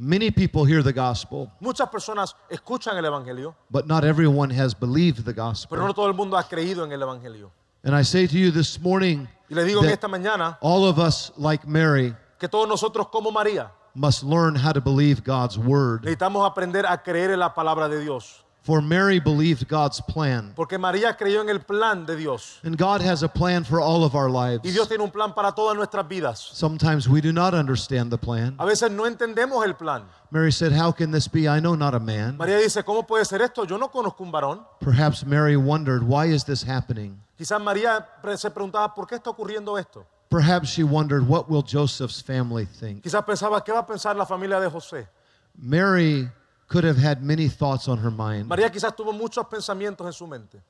Many 0.00 0.30
people 0.30 0.64
hear 0.64 0.80
the 0.80 0.92
gospel, 0.92 1.50
Muchas 1.60 1.88
personas 1.88 2.34
escuchan 2.48 2.96
el 2.96 3.04
Evangelio, 3.04 3.56
but 3.68 3.88
not 3.88 4.04
everyone 4.04 4.48
has 4.50 4.72
believed 4.72 5.24
the 5.24 5.32
pero 5.34 5.46
gospel. 5.48 5.78
no 5.78 5.92
todo 5.92 6.06
el 6.06 6.14
mundo 6.14 6.36
ha 6.36 6.44
creído 6.44 6.84
en 6.84 6.92
el 6.92 7.00
Evangelio. 7.02 7.50
And 7.82 7.96
I 7.96 8.02
say 8.02 8.28
to 8.28 8.38
you 8.38 8.52
this 8.52 8.80
morning 8.80 9.26
Y 9.50 9.54
le 9.56 9.64
digo 9.64 9.82
that 9.82 9.90
esta 9.90 10.06
mañana 10.06 10.56
all 10.60 10.84
of 10.84 10.98
us, 11.00 11.32
like 11.36 11.66
Mary, 11.66 12.14
que 12.38 12.46
todos 12.48 12.68
nosotros 12.68 13.08
como 13.10 13.32
María 13.32 13.72
must 13.94 14.22
learn 14.22 14.54
how 14.54 14.70
to 14.72 14.80
believe 14.80 15.24
God's 15.24 15.58
word. 15.58 16.02
necesitamos 16.04 16.46
aprender 16.48 16.86
a 16.86 17.02
creer 17.02 17.32
en 17.32 17.40
la 17.40 17.52
palabra 17.52 17.88
de 17.88 17.98
Dios. 18.00 18.44
For 18.68 18.82
Mary 18.82 19.18
believed 19.18 19.66
God's 19.66 19.98
plan. 19.98 20.52
Porque 20.54 20.76
María 20.76 21.16
creyó 21.16 21.40
en 21.40 21.48
el 21.48 21.60
plan 21.60 22.04
de 22.04 22.16
Dios. 22.16 22.60
And 22.62 22.76
God 22.76 23.00
has 23.00 23.22
a 23.22 23.28
plan 23.28 23.64
for 23.64 23.80
all 23.80 24.04
of 24.04 24.14
our 24.14 24.28
Y 24.28 24.50
lives. 24.50 24.74
Dios 24.74 24.88
tiene 24.88 25.02
un 25.02 25.10
plan 25.10 25.32
para 25.32 25.52
todas 25.52 25.74
nuestras 25.74 26.06
vidas. 26.06 26.50
Sometimes 26.52 27.08
we 27.08 27.22
do 27.22 27.32
not 27.32 27.54
understand 27.54 28.10
the 28.10 28.18
plan. 28.18 28.56
A 28.58 28.66
veces 28.66 28.90
no 28.90 29.04
entendemos 29.04 29.64
el 29.64 29.72
plan. 29.72 30.02
Mary 30.30 30.52
said, 30.52 30.72
How 30.72 30.92
can 30.92 31.10
this 31.12 31.26
be? 31.28 31.48
I 31.48 31.60
know 31.60 31.76
not 31.76 31.94
a 31.94 31.98
man. 31.98 32.36
María 32.36 32.58
dice, 32.58 32.84
¿cómo 32.84 33.06
puede 33.06 33.24
ser 33.24 33.40
esto? 33.40 33.64
Yo 33.64 33.78
no 33.78 33.88
conozco 33.88 34.22
un 34.22 34.30
varón. 34.30 34.60
Perhaps 34.80 35.24
Mary 35.24 35.56
wondered, 35.56 36.02
Why 36.02 36.26
is 36.26 36.44
this 36.44 36.62
happening? 36.62 37.18
Quizás 37.38 37.58
María 37.62 38.06
se 38.36 38.50
preguntaba, 38.50 38.94
¿por 38.94 39.06
qué 39.06 39.14
está 39.14 39.30
ocurriendo 39.30 39.78
esto? 39.78 40.04
Perhaps 40.28 40.68
she 40.68 40.84
wondered, 40.84 41.26
what 41.26 41.48
will 41.48 41.62
Joseph's 41.62 42.20
family 42.20 42.66
think? 42.66 43.02
Quizás 43.02 43.24
pensaba, 43.24 43.64
¿qué 43.64 43.72
va 43.72 43.78
a 43.78 43.86
pensar 43.86 44.14
la 44.14 44.26
familia 44.26 44.60
de 44.60 44.68
José? 44.68 45.08
Mary 45.56 46.28
could 46.68 46.84
have 46.84 46.98
had 46.98 47.22
many 47.22 47.48
thoughts 47.48 47.88
on 47.88 47.98
her 47.98 48.10
mind. 48.10 48.46
María 48.46 48.70
quizás 48.70 48.94
tuvo 48.94 49.12
muchos 49.12 49.46
pensamientos 49.46 50.06
en 50.06 50.12
su 50.12 50.26
mente. 50.26 50.60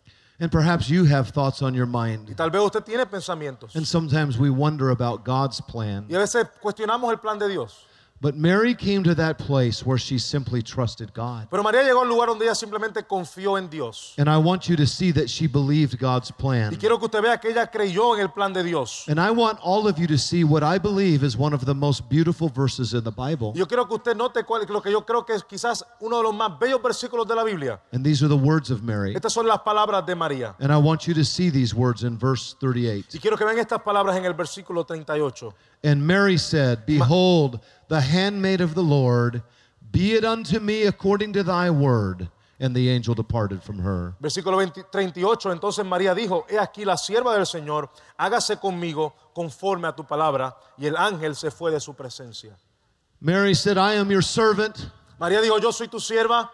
And 0.40 0.52
perhaps 0.52 0.88
you 0.88 1.04
have 1.04 1.30
thoughts 1.30 1.62
on 1.62 1.74
your 1.74 1.86
mind. 1.86 2.28
Y 2.28 2.34
tal 2.34 2.50
vez 2.50 2.62
usted 2.62 2.84
tiene 2.84 3.04
pensamientos. 3.06 3.74
And 3.74 3.84
sometimes 3.86 4.38
we 4.38 4.50
wonder 4.50 4.90
about 4.90 5.24
God's 5.24 5.60
plan. 5.60 6.06
Y 6.08 6.14
a 6.14 6.20
veces 6.20 6.46
cuestionamos 6.62 7.10
el 7.10 7.18
plan 7.18 7.38
de 7.38 7.48
Dios. 7.48 7.84
But 8.20 8.34
Mary 8.34 8.74
came 8.74 9.04
to 9.04 9.14
that 9.14 9.38
place 9.38 9.86
where 9.86 9.96
she 9.96 10.18
simply 10.18 10.60
trusted 10.60 11.12
God. 11.14 11.46
Pero 11.50 11.62
María 11.62 11.84
llegó 11.84 12.02
al 12.02 12.08
lugar 12.08 12.26
donde 12.28 12.46
ella 12.46 12.54
simplemente 12.56 13.04
confió 13.06 13.56
en 13.56 13.68
Dios. 13.68 14.14
And 14.18 14.28
I 14.28 14.38
want 14.38 14.68
you 14.68 14.74
to 14.76 14.86
see 14.86 15.12
that 15.12 15.28
she 15.30 15.46
believed 15.46 15.98
God's 16.00 16.30
Y 16.30 16.34
plan. 16.36 16.74
quiero 16.76 16.98
que 16.98 17.04
usted 17.06 17.22
vea 17.22 17.38
que 17.38 17.50
ella 17.50 17.70
creyó 17.70 18.16
en 18.16 18.22
el 18.22 18.30
plan 18.30 18.52
de 18.52 18.64
Dios. 18.64 19.04
And 19.08 19.20
I 19.20 19.30
want 19.30 19.60
all 19.62 19.86
of 19.86 19.98
you 19.98 20.08
to 20.08 20.18
see 20.18 20.42
what 20.42 20.64
I 20.64 20.78
believe 20.78 21.22
is 21.24 21.36
one 21.36 21.54
of 21.54 21.64
the 21.64 21.74
most 21.74 22.08
beautiful 22.08 22.48
verses 22.48 22.92
in 22.92 23.04
the 23.04 23.12
Bible. 23.12 23.52
Yo 23.54 23.66
quiero 23.66 23.86
que 23.86 23.94
usted 23.94 24.16
note 24.16 24.42
cuál, 24.44 24.68
lo 24.68 24.80
que 24.82 24.90
yo 24.90 25.02
creo 25.06 25.24
que 25.24 25.34
es 25.34 25.44
quizás 25.44 25.84
uno 26.00 26.16
de 26.16 26.24
los 26.24 26.34
más 26.34 26.58
bellos 26.58 26.82
versículos 26.82 27.28
de 27.28 27.36
la 27.36 27.44
Biblia. 27.44 27.80
And 27.92 28.04
these 28.04 28.20
are 28.24 28.28
the 28.28 28.36
words 28.36 28.70
of 28.72 28.82
Mary. 28.82 29.14
Estas 29.14 29.32
son 29.32 29.46
las 29.46 29.60
palabras 29.60 30.04
de 30.04 30.16
María. 30.16 30.56
And 30.58 30.72
I 30.72 30.76
want 30.76 31.06
you 31.06 31.14
to 31.14 31.24
see 31.24 31.50
these 31.50 31.72
words 31.72 32.02
in 32.02 32.18
verse 32.18 32.56
38. 32.60 33.14
Y 33.14 33.20
quiero 33.20 33.36
que 33.36 33.44
vean 33.46 33.58
estas 33.60 33.80
palabras 33.82 34.16
en 34.16 34.24
el 34.24 34.34
versículo 34.34 34.84
38. 34.84 35.54
And 35.84 36.04
Mary 36.04 36.36
said, 36.36 36.84
Behold, 36.86 37.60
the 37.88 38.00
handmaid 38.00 38.60
of 38.60 38.74
the 38.74 38.82
Lord, 38.82 39.42
be 39.90 40.12
it 40.12 40.24
unto 40.24 40.60
me 40.60 40.84
according 40.84 41.32
to 41.34 41.42
thy 41.42 41.70
word. 41.70 42.28
And 42.60 42.74
the 42.74 42.88
angel 42.90 43.14
departed 43.14 43.62
from 43.62 43.78
her. 43.78 44.16
Versículo 44.20 44.56
20 44.56 44.82
38. 44.90 45.52
Entonces 45.52 45.86
María 45.86 46.12
dijo, 46.12 46.44
he 46.50 46.58
aquí 46.58 46.84
la 46.84 46.96
sierva 46.96 47.34
del 47.34 47.46
Señor, 47.46 47.88
hágase 48.18 48.58
conmigo 48.58 49.14
conforme 49.32 49.86
a 49.86 49.92
tu 49.94 50.04
palabra. 50.04 50.56
Y 50.76 50.86
el 50.86 50.96
ángel 50.96 51.36
se 51.36 51.52
fue 51.52 51.70
de 51.70 51.78
su 51.78 51.94
presencia. 51.94 52.56
Mary 53.20 53.54
said, 53.54 53.78
I 53.78 53.94
am 53.94 54.10
your 54.10 54.24
servant. 54.24 54.90
María 55.20 55.40
dijo, 55.40 55.60
yo 55.60 55.70
soy 55.70 55.86
tu 55.86 56.00
sierva. 56.00 56.50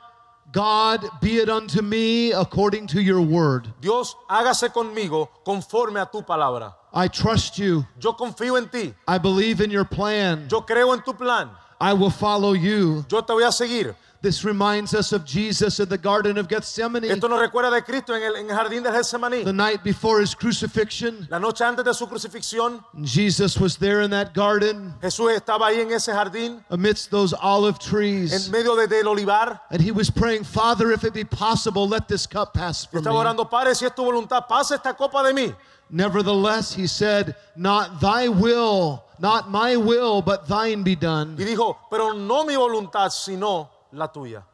God, 0.53 1.09
be 1.21 1.39
it 1.39 1.49
unto 1.49 1.83
me 1.83 2.33
according 2.33 2.87
to 2.89 3.03
your 3.03 3.21
word. 3.21 3.67
Dios, 3.81 4.15
hágase 4.31 4.73
conmigo 4.73 5.29
conforme 5.45 6.01
a 6.01 6.07
tu 6.07 6.23
palabra. 6.23 6.75
I 6.93 7.09
trust 7.09 7.59
you. 7.59 7.85
Yo 8.01 8.13
confío 8.13 8.57
en 8.57 8.69
ti. 8.69 8.95
I 9.09 9.19
believe 9.19 9.61
in 9.61 9.71
your 9.71 9.85
plan. 9.85 10.47
Yo 10.51 10.61
creo 10.61 10.93
en 10.93 11.03
tu 11.03 11.13
plan. 11.13 11.51
I 11.81 11.93
will 11.93 12.11
follow 12.11 12.53
you. 12.53 13.05
Yo 13.11 13.21
te 13.23 13.33
voy 13.33 13.43
a 13.43 13.51
seguir. 13.51 13.97
This 14.25 14.43
reminds 14.43 14.95
us 14.95 15.13
of 15.13 15.27
Jesus 15.27 15.81
in 15.81 15.89
the 15.91 15.99
Garden 15.99 16.39
of 16.39 16.49
Gethsemane 16.49 17.05
Esto 17.05 17.29
nos 17.29 17.39
recuerda 17.39 17.71
de 17.71 17.83
Cristo 17.83 18.15
en 18.15 18.23
el, 18.23 18.37
en 18.37 18.51
el 18.51 18.57
jardín 18.57 18.83
del 18.83 18.91
Getsemaní. 18.95 19.45
the 19.45 19.53
night 19.53 19.85
before 19.85 20.19
his 20.23 20.35
crucifixion. 20.35 21.29
La 21.31 21.39
noche 21.39 21.61
antes 21.63 21.85
de 21.85 21.93
su 21.93 22.07
crucifixión, 22.07 22.83
Jesus 23.03 23.59
was 23.59 23.77
there 23.77 24.01
in 24.01 24.11
that 24.13 24.33
garden 24.33 24.95
Jesús 25.03 25.31
estaba 25.39 25.67
ahí 25.67 25.81
en 25.83 25.93
ese 25.93 26.07
jardín, 26.11 26.65
amidst 26.71 27.11
those 27.11 27.35
olive 27.35 27.79
trees, 27.79 28.47
en 28.47 28.51
medio 28.51 28.75
de- 28.75 28.87
del 28.87 29.05
olivar. 29.05 29.61
And 29.71 29.83
he 29.83 29.91
was 29.93 30.09
praying, 30.09 30.45
Father, 30.45 30.91
if 30.91 31.05
it 31.05 31.13
be 31.13 31.25
possible, 31.25 31.87
let 31.87 32.09
this 32.09 32.27
cup 32.27 32.55
pass 32.55 32.87
from 32.87 33.03
Estaba 33.05 33.13
me. 33.13 33.27
orando, 33.27 33.45
Padre, 33.45 33.75
si 33.75 33.85
es 33.85 33.93
tu 33.95 34.03
voluntad, 34.05 34.49
pasa 34.49 34.77
esta 34.77 34.95
copa 34.95 35.23
de 35.23 35.35
mí. 35.35 35.55
Nevertheless, 35.91 36.73
he 36.73 36.87
said, 36.87 37.37
Not 37.57 38.01
thy 38.01 38.29
will, 38.29 39.05
not 39.19 39.51
my 39.51 39.77
will, 39.77 40.23
but 40.23 40.49
thine 40.49 40.83
be 40.83 40.97
done. 40.97 41.37
Y 41.39 41.45
dijo, 41.45 41.77
pero 41.91 42.13
no 42.15 42.45
mi 42.45 42.57
voluntad, 42.57 43.13
sino 43.13 43.69
la 43.95 44.09
tuya. 44.09 44.45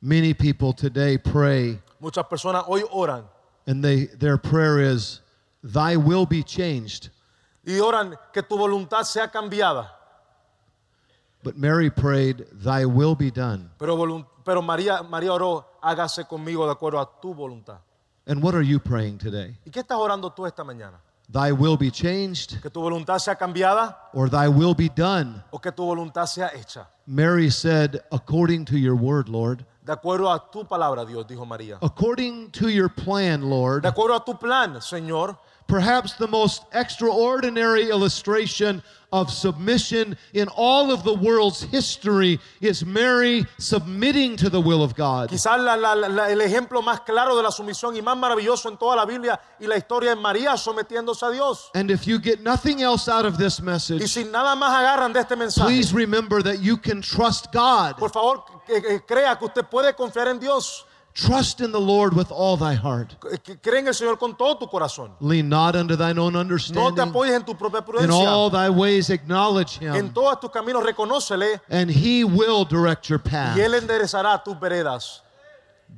Many 0.00 0.34
people 0.34 0.72
today 0.72 1.18
pray, 1.18 1.80
Muchas 2.00 2.24
personas 2.26 2.64
hoy 2.68 2.82
oran 2.92 3.24
and 3.66 3.82
they, 3.84 4.06
their 4.06 4.38
prayer 4.38 4.78
is, 4.80 5.20
Thy 5.62 5.96
will 5.96 6.24
be 6.26 6.42
changed. 6.44 7.10
y 7.66 7.80
oran 7.80 8.16
que 8.32 8.42
tu 8.42 8.56
voluntad 8.56 9.04
sea 9.04 9.26
cambiada. 9.28 9.90
But 11.42 11.56
Mary 11.56 11.90
prayed, 11.90 12.46
Thy 12.52 12.84
will 12.86 13.14
be 13.14 13.30
done. 13.30 13.70
Pero, 13.78 13.96
volun- 13.96 14.26
pero 14.44 14.62
María, 14.62 15.02
María 15.02 15.32
oró, 15.32 15.64
hágase 15.82 16.24
conmigo 16.26 16.64
de 16.66 16.72
acuerdo 16.72 17.00
a 17.00 17.20
tu 17.20 17.34
voluntad. 17.34 17.78
And 18.26 18.42
what 18.42 18.54
are 18.54 18.62
you 18.64 18.78
praying 18.78 19.18
today? 19.18 19.56
¿Y 19.64 19.70
qué 19.70 19.80
estás 19.80 19.98
orando 19.98 20.30
tú 20.32 20.46
esta 20.46 20.62
mañana? 20.64 21.00
Thy 21.30 21.52
will 21.52 21.76
be 21.76 21.90
changed, 21.90 22.60
¿Que 22.62 22.70
tu 22.70 22.80
voluntad 22.80 23.18
sea 23.18 23.34
cambiada 23.34 23.94
or 24.14 24.30
thy 24.30 24.48
will 24.48 24.74
be 24.74 24.88
done? 24.88 25.42
o 25.52 25.58
que 25.58 25.70
tu 25.70 25.82
voluntad 25.82 26.26
sea 26.26 26.48
hecha? 26.54 26.86
Mary 27.06 27.50
said, 27.50 28.00
According 28.10 28.64
to 28.66 28.78
your 28.78 28.94
word, 28.96 29.28
Lord. 29.28 29.64
De 29.84 29.92
acuerdo 29.94 30.30
a 30.30 30.38
tu 30.50 30.64
palabra, 30.64 31.06
Dios, 31.06 31.26
dijo 31.26 31.46
María. 31.46 31.78
According 31.82 32.50
to 32.52 32.68
your 32.70 32.88
plan, 32.88 33.42
Lord. 33.42 33.82
De 33.82 33.88
acuerdo 33.90 34.14
a 34.16 34.24
tu 34.24 34.34
plan, 34.34 34.74
Señor. 34.80 35.36
Perhaps 35.66 36.14
the 36.14 36.26
most 36.26 36.62
extraordinary 36.72 37.90
illustration 37.90 38.82
of 39.10 39.30
submission 39.32 40.16
in 40.34 40.48
all 40.54 40.90
of 40.92 41.02
the 41.02 41.14
world's 41.14 41.62
history 41.62 42.38
is 42.60 42.84
Mary 42.84 43.46
submitting 43.58 44.36
to 44.36 44.50
the 44.50 44.60
will 44.60 44.82
of 44.82 44.94
God. 44.94 45.30
Quizás 45.30 45.58
la- 45.64 45.74
la- 45.76 45.94
la- 45.94 46.28
el 46.28 46.40
ejemplo 46.40 46.82
más 46.82 47.00
claro 47.06 47.34
de 47.36 47.42
la 47.42 47.50
sumisión 47.50 47.96
y 47.96 48.02
más 48.02 48.16
maravilloso 48.18 48.68
en 48.68 48.76
toda 48.76 48.96
la 48.96 49.06
Biblia 49.06 49.40
y 49.58 49.66
la 49.66 49.76
historia 49.76 50.12
es 50.12 50.18
María 50.18 50.56
sometiéndose 50.58 51.24
a 51.26 51.30
Dios. 51.30 51.70
And 51.74 51.90
if 51.90 52.06
you 52.06 52.18
get 52.18 52.40
nothing 52.42 52.82
else 52.82 53.08
out 53.08 53.24
of 53.24 53.38
this 53.38 53.60
message, 53.62 54.02
Y 54.02 54.06
si 54.08 54.24
nada 54.24 54.54
más 54.54 54.74
agarran 54.74 55.12
de 55.14 55.20
este 55.20 55.36
mensaje, 55.36 55.66
please 55.66 55.92
remember 55.94 56.42
that 56.42 56.58
you 56.60 56.76
can 56.76 57.00
trust 57.00 57.50
God. 57.52 57.96
por 57.98 58.10
favor, 58.10 58.44
que 58.66 59.00
crea 59.06 59.36
que 59.38 59.46
usted 59.46 59.64
puede 59.70 59.94
confiar 59.94 60.28
en 60.28 60.38
Dios. 60.38 60.84
Trust 61.18 61.60
in 61.60 61.72
the 61.72 61.80
Lord 61.80 62.14
with 62.14 62.30
all 62.30 62.56
thy 62.56 62.74
heart. 62.74 63.16
Cree 63.60 63.80
en 63.80 63.88
el 63.88 63.94
Señor 63.94 64.18
con 64.20 64.36
todo 64.36 64.56
tu 64.56 64.68
corazón. 64.68 65.10
Lean 65.20 65.48
not 65.48 65.74
unto 65.74 65.96
thine 65.96 66.16
own 66.16 66.36
understanding. 66.36 66.84
No 66.84 66.94
te 66.94 67.02
apoyes 67.02 67.34
en 67.34 67.44
tu 67.44 67.54
propia 67.54 67.82
In 68.00 68.10
all 68.10 68.50
thy 68.50 68.70
ways 68.70 69.10
acknowledge 69.10 69.78
him. 69.78 69.96
En 69.96 70.14
todos 70.14 70.38
tus 70.38 70.50
caminos 70.50 70.84
reconócele 70.84 71.60
and 71.70 71.90
he 71.90 72.22
will 72.22 72.64
direct 72.64 73.08
your 73.08 73.18
path. 73.18 73.56
y. 73.56 73.62
Él 73.62 73.74
enderezará 73.74 74.42
tus 74.44 74.58
veredas. 74.60 75.22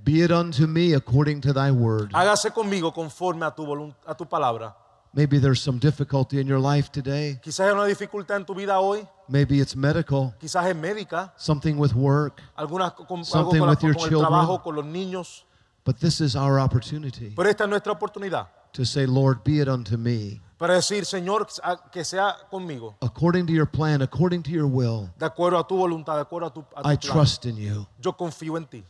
Be 0.05 0.23
it 0.23 0.31
unto 0.31 0.67
me 0.67 0.95
according 0.95 1.43
to 1.43 1.53
thy 1.53 1.71
word. 1.71 2.13
Hágase 2.13 2.51
conmigo 2.51 2.91
conforme 2.95 3.45
a 3.45 3.51
tu, 3.51 3.95
a 4.07 4.15
tu 4.15 4.25
palabra. 4.25 4.75
Maybe 5.13 5.39
there's 5.39 5.61
some 5.61 5.79
difficulty 5.79 6.41
in 6.41 6.47
your 6.47 6.61
life 6.61 6.91
today. 6.91 7.39
Quizás 7.43 7.67
hay 7.67 7.73
una 7.73 7.85
dificultad 7.85 8.37
en 8.37 8.47
tu 8.47 8.55
vida 8.55 8.81
hoy, 8.81 9.07
Maybe 9.31 9.61
it's 9.61 9.77
medical, 9.77 10.35
quizás 10.41 10.67
es 10.67 10.75
médica, 10.75 11.33
something 11.37 11.75
with 11.77 11.93
work, 11.95 12.43
algunas 12.57 12.93
con, 12.95 13.07
algo 13.21 13.25
Something 13.25 13.61
con, 13.61 13.69
la- 13.69 13.75
with 13.75 13.81
your 13.83 13.95
con 13.95 14.03
el 14.03 14.09
children. 14.09 14.29
trabajo, 14.29 14.63
con 14.63 14.75
los 14.75 14.85
niños. 14.85 15.45
but 15.85 15.97
this 16.01 16.21
is 16.21 16.35
our 16.37 16.59
opportunity 16.59 17.33
Pero 17.37 17.49
esta 17.49 17.65
es 17.65 17.71
nuestra 17.71 17.93
oportunidad 17.93 18.49
to 18.73 18.85
say, 18.85 19.07
Lord, 19.07 19.43
be 19.45 19.61
it 19.61 19.69
unto 19.69 19.97
me 19.97 20.41
para 20.59 20.75
decir, 20.75 21.05
Señor, 21.07 21.47
que 21.93 22.05
sea 22.05 22.37
conmigo, 22.51 22.97
according 23.01 23.47
to 23.47 23.53
your 23.53 23.67
plan, 23.71 24.03
according 24.03 24.43
to 24.43 24.51
your 24.51 24.67
will. 24.67 25.09
de 25.19 25.27
acuerdo 25.27 25.59
a 25.59 25.67
tu 25.67 25.77
voluntad, 25.77 26.17
de 26.17 26.23
acuerdo 26.23 26.49
a 26.49 26.53
tu, 26.53 26.61
a 26.77 26.83
tu 26.83 26.89
I 26.91 26.97
plan. 26.97 26.99
trust 26.99 27.47
in 27.47 27.57
you. 27.57 27.87
Yo 28.01 28.13
confío 28.17 28.57
en 28.57 28.67
ti. 28.67 28.85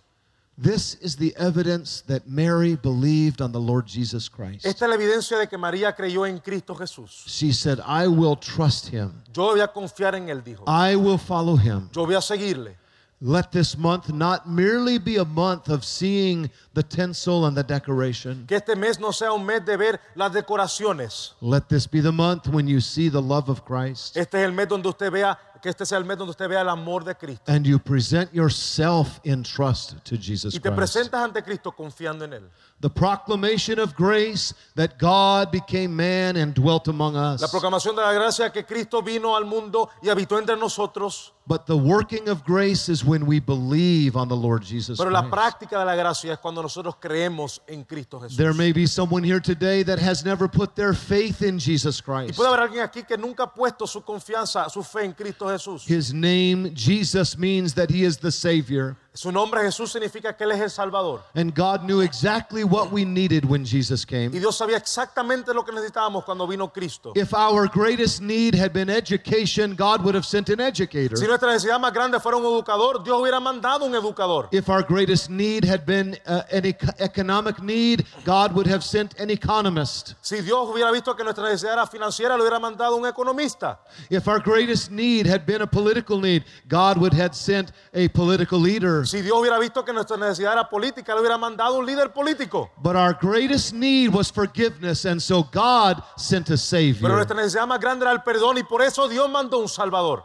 This 0.63 0.97
is 0.97 1.17
the 1.17 1.35
evidence 1.39 2.03
that 2.03 2.29
Mary 2.29 2.77
believed 2.77 3.41
on 3.41 3.51
the 3.51 3.59
Lord 3.59 3.87
Jesus 3.87 4.29
Christ. 4.29 4.67
Esta 4.67 4.85
es 4.85 4.91
la 4.91 4.97
evidencia 4.97 5.39
de 5.39 5.47
que 5.47 5.57
María 5.57 5.97
creyó 5.97 6.27
en 6.27 6.39
Cristo 6.39 6.75
Jesús. 6.75 7.25
She 7.27 7.51
said, 7.51 7.81
I 7.81 8.07
will 8.09 8.37
trust 8.37 8.89
him. 8.89 9.23
Yo 9.33 9.53
voy 9.53 9.61
a 9.61 9.69
confiar 9.69 10.17
en 10.17 10.29
Él, 10.29 10.45
dijo. 10.45 10.65
I 10.67 10.97
will 10.97 11.17
follow 11.17 11.57
him. 11.57 11.89
Yo 11.95 12.05
voy 12.05 12.15
a 12.15 12.21
seguirle. 12.21 12.77
Let 13.23 13.53
this 13.53 13.77
month 13.77 14.11
not 14.13 14.49
merely 14.49 14.99
be 14.99 15.17
a 15.17 15.25
month 15.27 15.69
of 15.69 15.85
seeing 15.85 16.51
the 16.73 16.83
tinsel 16.83 17.45
and 17.45 17.55
the 17.55 17.63
decoration. 17.63 18.47
Que 18.47 18.57
este 18.57 18.75
mes 18.77 18.99
no 18.99 19.13
sea 19.13 19.33
un 19.33 19.45
mes 19.45 19.65
de 19.65 19.77
ver 19.77 20.01
las 20.15 20.33
decoraciones. 20.33 21.33
Let 21.43 21.69
this 21.69 21.87
be 21.87 22.01
the 22.01 22.13
month 22.13 22.49
when 22.49 22.67
you 22.67 22.81
see 22.81 23.11
the 23.11 23.21
love 23.21 23.51
of 23.51 23.65
Christ 23.65 24.17
Este 24.17 24.35
es 24.37 24.45
el 24.47 24.53
mes 24.53 24.69
donde 24.69 24.89
usted 24.89 25.11
vea, 25.11 25.39
que 25.61 25.69
este 25.69 25.85
sea 25.87 25.99
el 25.99 26.05
mes 26.05 26.17
donde 26.19 26.31
usted 26.31 26.49
vea 26.49 26.63
el 26.63 26.69
amor 26.69 27.05
de 27.05 27.15
Cristo. 27.15 27.45
and 27.47 27.67
you 27.67 27.79
present 27.79 28.33
yourself 28.33 29.21
in 29.25 29.43
trust 29.43 29.95
to 30.05 30.17
Jesus 30.17 30.55
Y 30.55 30.59
te 30.61 30.69
Christ. 30.71 30.77
presentas 30.77 31.23
ante 31.23 31.43
Cristo 31.43 31.73
confiando 31.73 32.25
en 32.25 32.33
Él. 32.35 32.51
The 32.81 32.89
proclamation 32.91 33.79
of 33.79 33.95
grace 33.95 34.55
that 34.75 34.99
God 34.99 35.51
became 35.53 35.89
man 35.95 36.37
and 36.37 36.55
dwelt 36.55 36.89
among 36.89 37.15
La 37.15 37.35
us. 37.35 37.51
proclamación 37.51 37.95
de 37.95 38.03
la 38.03 38.13
gracia 38.13 38.51
que 38.51 38.65
Cristo 38.65 39.03
vino 39.03 39.37
al 39.37 39.45
mundo 39.45 39.91
y 40.03 40.09
habitó 40.09 40.39
entre 40.39 40.57
nosotros. 40.57 41.33
But 41.47 41.67
the 41.67 41.77
working 41.77 42.29
of 42.29 42.45
grace 42.45 42.89
is 42.89 43.05
when 43.05 43.27
we 43.27 43.41
believe 43.41 44.15
on 44.17 44.29
the 44.29 44.37
Lord 44.37 44.63
Jesus 44.63 44.99
Pero 44.99 45.11
la 45.11 45.23
Christ. 45.23 45.33
práctica 45.35 45.79
de 45.81 45.85
la 45.85 45.97
gracia 45.97 46.33
es 46.35 46.39
cuando 46.39 46.63
nosotros 46.63 46.95
creemos 47.01 47.61
en 47.67 47.83
Cristo 47.85 48.21
Jesús. 48.21 48.37
There 48.37 48.55
may 48.55 48.73
be 48.73 48.87
someone 48.87 49.25
here 49.25 49.41
today 49.41 49.83
that 49.83 49.99
has 49.99 50.25
never 50.25 50.49
put 50.49 50.75
their 50.77 50.95
faith 50.95 51.43
in 51.43 51.59
Jesus 51.59 52.01
Y 52.01 52.03
Christ. 52.05 52.37
puede 52.37 52.49
haber 52.49 52.61
alguien 52.61 52.83
aquí 52.85 53.03
que 53.03 53.19
nunca 53.19 53.43
ha 53.45 53.53
puesto 53.53 53.87
su 53.87 54.03
confianza, 54.03 54.69
su 54.71 54.83
fe 54.85 55.05
en 55.05 55.13
Cristo 55.13 55.50
Jesús. 55.55 55.87
His 55.87 56.13
name, 56.13 56.75
Jesus, 56.75 57.37
means 57.37 57.75
that 57.75 57.91
he 57.91 58.05
is 58.05 58.19
the 58.19 58.33
Savior. 58.33 58.97
Su 59.13 59.33
nombre 59.33 59.61
Jesús 59.63 59.91
significa 59.91 60.37
que 60.37 60.45
Él 60.45 60.53
es 60.53 60.61
el 60.61 60.71
Salvador. 60.71 61.23
And 61.35 61.53
God 61.53 61.81
knew 61.83 62.01
exactly 62.01 62.63
what 62.63 62.93
we 62.93 63.05
needed 63.05 63.45
when 63.45 63.65
Jesus 63.65 64.05
Y 64.05 64.07
came. 64.07 64.29
Dios 64.31 64.57
sabía 64.57 64.77
exactamente 64.77 65.53
lo 65.53 65.65
que 65.65 65.73
necesitábamos 65.73 66.25
cuando 66.25 66.47
vino 66.47 66.73
Cristo. 66.73 67.13
If 67.17 67.35
our 67.35 67.69
greatest 67.69 68.21
need 68.21 68.55
had 68.55 68.73
been 68.73 68.89
education, 68.89 69.75
God 69.75 70.05
would 70.05 70.15
have 70.15 70.25
sent 70.25 70.49
an 70.51 70.61
educator. 70.61 71.17
Si 71.17 71.27
nuestra 71.27 71.51
necesidad 71.51 71.81
más 71.81 71.93
grande 71.93 72.21
fuera 72.21 72.37
un 72.37 72.45
educador, 72.45 73.03
Dios 73.03 73.21
hubiera 73.21 73.41
mandado 73.41 73.85
un 73.85 73.97
educador. 73.97 74.49
If 74.53 74.69
our 74.69 74.85
greatest 74.85 75.29
need 75.29 75.65
had 75.65 75.85
been 75.85 76.17
uh, 76.27 76.43
an 76.53 76.67
ec- 76.67 77.01
economic 77.01 77.61
need, 77.61 78.07
God 78.25 78.55
would 78.55 78.69
have 78.69 78.85
sent 78.85 79.19
an 79.19 79.29
economist. 79.29 80.15
Si 80.21 80.41
Dios 80.41 80.69
hubiera 80.69 80.93
visto 80.93 81.17
que 81.17 81.25
nuestra 81.25 81.45
necesidad 81.45 81.73
era 81.73 81.87
financiera, 81.89 82.37
le 82.37 82.45
hubiera 82.45 82.61
mandado 82.61 82.95
un 82.97 83.07
economista. 83.07 83.81
If 84.09 84.29
our 84.29 84.39
greatest 84.39 84.93
need 84.93 85.27
had 85.27 85.45
been 85.45 85.63
a 85.63 85.67
political 85.67 86.21
need, 86.21 86.45
God 86.69 86.97
would 86.99 87.13
have 87.15 87.35
sent 87.35 87.73
a 87.93 88.07
political 88.09 88.61
leader. 88.61 89.00
Si 89.07 89.23
Dios 89.23 89.39
hubiera 89.39 89.59
visto 89.59 89.85
que 89.85 89.93
nuestra 89.93 90.17
necesidad 90.17 90.53
era 90.53 90.69
política, 90.69 91.15
le 91.15 91.21
hubiera 91.21 91.39
mandado 91.39 91.79
un 91.79 91.87
líder 91.87 92.13
político. 92.13 92.71
But 92.83 92.97
our 92.97 93.15
greatest 93.21 93.73
need 93.73 94.15
was 94.15 94.31
forgiveness, 94.31 95.05
and 95.05 95.21
so 95.21 95.43
God 95.53 96.03
sent 96.17 96.47
a 96.49 96.53
Pero 96.53 96.57
Savior. 96.59 97.11
nuestra 97.11 97.37
necesidad 97.37 97.67
más 97.67 97.81
grande 97.81 98.05
era 98.05 98.13
el 98.13 98.23
perdón 98.23 98.59
y 98.59 98.63
por 98.63 98.83
eso 98.83 99.09
Dios 99.09 99.29
mandó 99.31 99.59
un 99.59 99.69
Salvador. 99.69 100.25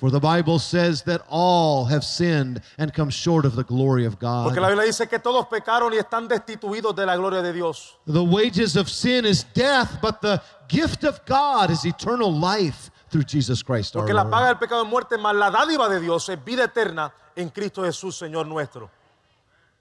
For 0.00 0.10
the 0.10 0.18
Bible 0.18 0.58
says 0.58 1.02
that 1.04 1.22
all 1.28 1.84
have 1.84 2.02
sinned 2.02 2.60
and 2.76 2.92
come 2.92 3.08
short 3.08 3.44
of 3.44 3.54
the 3.54 3.62
glory 3.62 4.04
of 4.04 4.18
Porque 4.18 4.56
la 4.60 4.66
God. 4.66 4.70
Biblia 4.70 4.86
dice 4.86 5.08
que 5.08 5.20
todos 5.20 5.46
pecaron 5.46 5.92
y 5.92 5.96
están 5.96 6.26
destituidos 6.26 6.96
de 6.96 7.06
la 7.06 7.16
gloria 7.16 7.40
de 7.40 7.52
Dios. 7.52 7.98
The 8.08 8.24
wages 8.24 8.74
of 8.74 8.88
sin 8.90 9.24
is 9.24 9.44
death, 9.54 10.00
but 10.02 10.20
the 10.20 10.42
gift 10.66 11.04
of 11.04 11.24
God 11.24 11.70
is 11.70 11.84
eternal 11.84 12.32
life 12.32 12.90
through 13.12 13.26
Jesus 13.28 13.62
Christ 13.62 13.92
Porque 13.92 14.14
la 14.14 14.28
paga 14.28 14.48
del 14.48 14.58
pecado 14.58 14.82
es 14.82 14.88
muerte, 14.88 15.18
más 15.18 15.36
la 15.36 15.50
dádiva 15.50 15.88
de 15.88 16.00
Dios 16.00 16.28
es 16.28 16.42
vida 16.42 16.64
eterna 16.64 17.12
en 17.36 17.50
Cristo 17.50 17.84
Jesús, 17.84 18.16
Señor 18.16 18.46
nuestro. 18.46 18.90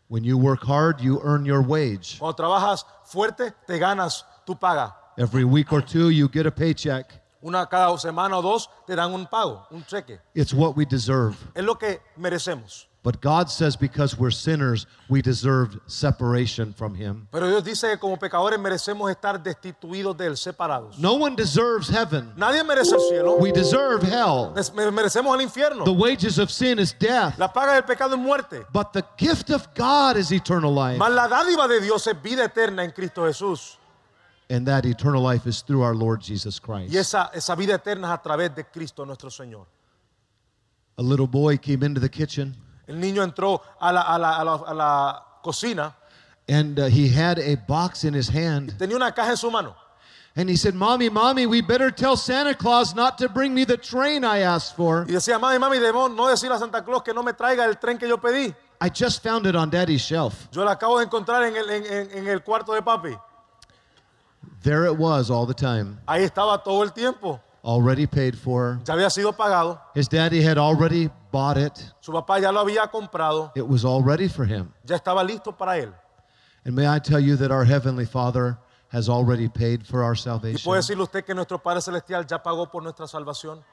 When 0.10 0.24
you 0.26 0.38
work 0.38 0.64
hard, 0.68 1.00
you 1.00 1.22
earn 1.24 1.46
your 1.46 1.62
wage. 1.62 2.20
Cuando 2.20 2.36
trabajas 2.36 2.86
fuerte, 3.06 3.54
te 3.66 3.80
ganas 3.80 4.26
tu 4.46 4.56
paga. 4.56 4.94
Every 5.18 5.46
week 5.46 5.72
or 5.72 5.82
two, 5.82 6.10
you 6.10 6.28
get 6.28 6.46
a 6.46 6.52
paycheck. 6.52 7.10
Una 7.42 7.66
cada 7.66 7.98
semana 7.98 8.38
o 8.38 8.42
dos 8.42 8.70
te 8.86 8.94
dan 8.96 9.14
un 9.14 9.26
pago, 9.26 9.66
un 9.72 9.84
cheque. 9.86 10.20
It's 10.36 10.54
what 10.54 10.76
we 10.76 10.86
deserve. 10.86 11.36
Es 11.56 11.64
lo 11.64 11.76
que 11.76 12.02
merecemos. 12.18 12.88
But 13.04 13.20
God 13.20 13.50
says 13.50 13.76
because 13.76 14.16
we're 14.20 14.30
sinners, 14.30 14.86
we 15.10 15.24
deserve 15.24 15.80
separation 15.88 16.72
from 16.72 16.94
Him. 16.94 17.28
Pero 17.32 17.48
Dios 17.48 17.64
dice 17.64 17.90
que 17.90 17.98
como 17.98 18.16
pecadores 18.18 18.60
merecemos 18.60 19.10
estar 19.10 19.42
destituidos 19.42 20.16
de 20.16 20.28
Él, 20.28 20.38
separados. 20.38 21.00
No 21.00 21.16
one 21.16 21.36
deserves 21.36 21.90
heaven. 21.90 22.32
Nadie 22.38 22.64
merece 22.64 22.94
el 22.94 23.00
cielo. 23.10 23.38
We 23.38 23.52
deserve 23.52 24.04
hell. 24.04 24.54
Merecemos 24.92 25.34
el 25.34 25.42
infierno. 25.42 25.84
The 25.84 25.92
wages 25.92 26.38
of 26.38 26.52
sin 26.52 26.78
is 26.78 26.94
death, 26.94 27.40
La 27.40 27.52
paga 27.52 27.74
del 27.74 27.84
pecado 27.84 28.14
es 28.14 28.20
muerte. 28.20 28.64
but 28.72 28.94
the 28.94 29.04
gift 29.18 29.50
of 29.50 29.74
God 29.74 30.16
is 30.16 30.32
eternal 30.32 30.72
life. 30.72 31.00
Más 31.00 31.12
la 31.12 31.28
dádiva 31.28 31.68
de 31.68 31.82
Dios 31.82 32.06
es 32.06 32.22
vida 32.22 32.44
eterna 32.44 32.84
en 32.84 32.92
Cristo 32.92 33.24
Jesús. 33.26 33.78
And 34.52 34.68
that 34.68 34.86
eternal 34.86 35.24
life 35.24 35.48
is 35.48 35.64
through 35.64 35.82
our 35.82 35.96
Lord 35.96 36.22
Jesus 36.22 36.60
Christ. 36.60 36.94
Y 36.94 37.00
esa, 37.00 37.32
esa 37.34 37.56
vida 37.56 37.74
eterna 37.74 38.10
es 38.14 38.20
a 38.20 38.22
través 38.22 38.54
de 38.54 38.64
Cristo 38.64 39.06
nuestro 39.06 39.32
Señor. 39.32 39.66
A 41.00 41.02
little 41.02 41.26
boy 41.26 41.58
came 41.58 41.82
into 41.82 42.00
the 42.00 42.10
kitchen 42.10 42.56
El 42.88 43.00
niño 43.00 43.24
entró 43.24 43.62
a 43.80 43.92
la, 43.94 44.02
a 44.02 44.18
la- 44.18 44.38
a 44.38 44.44
la- 44.44 44.64
a 44.68 44.74
la 44.74 45.24
cocina, 45.44 45.94
and 46.50 46.80
uh, 46.80 46.86
he 46.88 47.08
had 47.10 47.40
a 47.40 47.56
box 47.56 48.04
in 48.04 48.14
his 48.14 48.28
hand. 48.30 48.74
tenía 48.78 48.96
una 48.96 49.12
caja 49.14 49.32
en 49.32 49.38
su 49.38 49.50
mano. 49.52 49.76
And 50.36 50.50
he 50.50 50.56
said, 50.56 50.74
Mommy, 50.76 51.10
Mommy, 51.10 51.46
we 51.46 51.60
better 51.62 51.92
tell 51.92 52.16
Santa 52.16 52.56
Claus 52.56 52.96
not 52.96 53.18
to 53.18 53.28
bring 53.28 53.54
me 53.54 53.66
the 53.66 53.76
train 53.76 54.24
I 54.24 54.40
asked 54.40 54.78
for. 54.78 55.06
Y 55.06 55.12
decía, 55.14 55.38
mami, 55.40 55.60
mami, 55.60 55.78
debemos 55.78 56.16
no 56.16 56.28
decir 56.28 56.50
a 56.54 56.58
Santa 56.58 56.82
Claus 56.84 57.02
que 57.04 57.14
no 57.14 57.22
me 57.22 57.34
traiga 57.34 57.66
el 57.66 57.76
tren 57.76 57.98
que 58.00 58.08
yo 58.08 58.18
pedí. 58.18 58.56
I 58.80 58.88
just 58.90 59.22
found 59.22 59.46
it 59.46 59.56
on 59.58 59.70
Daddy's 59.70 60.02
shelf. 60.02 60.48
Yo 60.54 60.64
la 60.64 60.72
acabo 60.76 61.00
de 61.00 61.06
encontrar 61.06 61.44
en 61.44 61.56
el, 61.58 61.70
en- 61.70 62.12
en 62.18 62.28
el 62.30 62.40
cuarto 62.44 62.74
de 62.74 62.82
papi. 62.82 63.14
There 64.64 64.86
it 64.86 64.96
was 64.98 65.30
all 65.30 65.46
the 65.46 65.54
time, 65.54 66.00
Ahí 66.08 66.24
estaba 66.24 66.64
todo 66.64 66.82
el 66.84 66.92
tiempo. 66.92 67.40
Already 67.64 68.08
paid 68.08 68.36
for. 68.38 68.80
Ya 68.86 68.94
había 68.94 69.10
sido 69.10 69.34
pagado. 69.34 69.80
His 69.94 70.08
daddy 70.08 70.42
had 70.42 70.58
already 70.58 71.10
bought 71.32 71.58
it, 71.58 71.74
Su 72.02 72.12
papá 72.12 72.40
ya 72.40 72.52
lo 72.52 72.62
había 72.62 72.90
comprado. 72.92 73.52
it 73.56 73.68
was 73.68 73.86
all 73.86 74.02
ready 74.04 74.28
for 74.28 74.46
him. 74.46 74.72
Ya 74.86 74.96
estaba 74.98 75.24
listo 75.24 75.56
para 75.58 75.78
él. 75.78 75.94
And 76.66 76.76
may 76.76 76.88
I 76.88 77.00
tell 77.00 77.20
you 77.20 77.36
that 77.38 77.52
our 77.52 77.66
Heavenly 77.66 78.06
Father 78.06 78.58
has 78.90 79.08
already 79.10 79.48
paid 79.48 79.86
for 79.86 80.04
our 80.04 80.16
salvation. 80.16 80.60
Y 80.60 80.64
puede 80.64 80.80
decirle 80.82 81.04
usted 81.04 81.24
que 81.24 81.34
nuestro 81.34 81.58
Padre 81.60 81.82
Celestial 81.82 82.26
ya 82.28 82.42
pagó 82.44 82.70
por 82.70 82.84
nuestra 82.84 83.08
salvación 83.08 83.64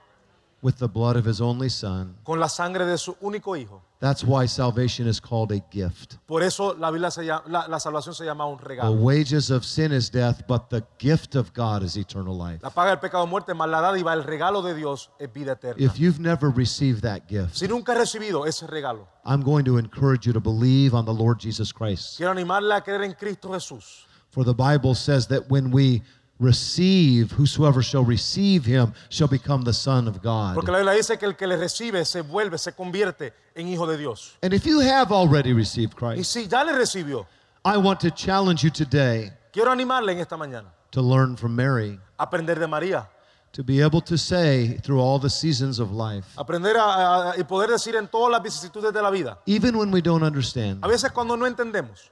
with 0.63 0.79
the 0.79 0.89
blood 0.89 1.17
of 1.17 1.25
His 1.25 1.41
only 1.41 1.69
Son. 1.69 2.17
con 2.25 2.41
la 2.41 2.49
sangre 2.49 2.85
de 2.85 2.99
su 2.99 3.13
único 3.21 3.57
Hijo. 3.57 3.83
That's 4.01 4.23
why 4.23 4.47
salvation 4.47 5.09
is 5.09 5.21
called 5.21 5.51
a 5.51 5.59
gift. 5.73 6.19
Por 6.27 6.43
eso 6.45 6.73
la, 6.75 6.91
Biblia 6.93 7.11
se 7.11 7.25
llama- 7.25 7.43
la, 7.49 7.67
la 7.67 7.79
salvación 7.81 8.15
se 8.15 8.25
llama 8.25 8.47
un 8.47 8.59
regalo. 8.59 8.93
The 8.95 9.03
wages 9.03 9.51
of 9.51 9.65
sin 9.65 9.93
is 9.93 10.09
death, 10.11 10.47
but 10.47 10.69
the 10.71 10.85
gift 10.99 11.35
of 11.35 11.53
God 11.53 11.83
is 11.83 11.97
eternal 11.97 12.37
life. 12.37 12.61
La 12.63 12.71
paga 12.71 12.91
del 12.91 12.99
pecado 13.01 13.25
es 13.25 13.31
muerte, 13.31 13.55
más 13.55 13.69
la 13.69 13.81
dádiva, 13.81 14.13
el 14.15 14.23
regalo 14.23 14.63
de 14.63 14.75
Dios 14.75 15.11
es 15.19 15.33
vida 15.33 15.53
eterna. 15.53 15.85
If 15.85 15.99
you've 15.99 16.21
never 16.21 16.49
received 16.49 17.03
that 17.03 17.27
gift, 17.29 17.57
Si 17.57 17.67
nunca 17.67 17.93
has 17.93 17.99
recibido 17.99 18.47
ese 18.47 18.67
regalo, 18.69 19.09
I'm 19.25 19.43
going 19.43 19.65
to 19.65 19.79
encourage 19.79 20.27
you 20.27 20.33
to 20.33 20.41
believe 20.41 20.95
on 20.95 21.05
the 21.05 21.13
Lord 21.15 21.39
Jesus 21.41 21.73
Christ. 21.73 22.17
quiero 22.19 22.31
animarle 22.33 22.75
a 22.77 22.81
creer 22.83 23.03
en 23.03 23.15
Cristo 23.15 23.49
Jesús. 23.49 24.05
For 24.31 24.45
the 24.45 24.55
Bible 24.55 24.95
says 24.95 25.27
that 25.29 25.49
when 25.51 25.73
we 25.73 26.03
receive, 26.41 27.33
whosoever 27.33 27.83
shall 27.83 28.05
receive 28.05 28.65
him 28.65 28.93
shall 29.11 29.29
become 29.29 29.63
the 29.63 29.73
Son 29.73 30.07
of 30.09 30.23
God. 30.23 30.55
Porque 30.55 30.71
la 30.71 30.79
Biblia 30.79 30.95
dice 30.95 31.19
que 31.19 31.27
el 31.27 31.35
que 31.35 31.47
le 31.47 31.57
recibe 31.57 32.05
se 32.05 32.23
vuelve, 32.23 32.59
se 32.59 32.73
convierte 32.73 33.33
en 33.55 33.69
hijo 33.69 33.87
de 33.87 33.97
Dios. 33.97 34.37
And 34.43 34.53
if 34.55 34.65
you 34.67 34.81
have 34.81 35.11
already 35.13 35.53
received 35.53 35.95
Y 35.95 35.99
Christ, 36.15 36.33
si 36.33 36.47
ya 36.47 36.63
le 36.65 36.73
recibió, 36.73 37.27
I 37.65 37.77
want 37.77 38.01
to 38.01 38.11
challenge 38.11 38.63
you 38.63 38.71
today 38.71 39.33
quiero 39.53 39.71
animarle 39.73 40.13
en 40.13 40.19
esta 40.21 40.37
mañana 40.37 40.69
to 40.93 41.03
learn 41.03 41.37
from 41.37 41.55
Mary, 41.57 41.99
a 42.19 42.23
aprender 42.23 42.55
de 42.59 42.67
María, 42.69 43.07
to 43.53 43.65
be 43.65 43.81
able 43.83 44.01
to 44.01 44.17
say 44.17 44.79
through 44.83 45.01
all 45.01 45.19
the 45.19 45.29
seasons 45.29 45.81
of 45.81 45.91
life, 45.91 46.25
aprender 46.39 46.77
a, 46.77 47.33
a- 47.33 47.35
y 47.37 47.43
poder 47.43 47.69
decir 47.71 47.97
en 47.97 48.07
todas 48.07 48.31
las 48.31 48.43
vicisitudes 48.43 48.93
de 48.93 49.03
la 49.03 49.11
vida. 49.11 49.39
even 49.47 49.77
when 49.77 49.91
we 49.91 50.01
don't 50.01 50.23
understand, 50.23 50.79
A 50.85 50.89
veces 50.89 51.11
cuando 51.13 51.37
no 51.37 51.47
entendemos, 51.47 52.11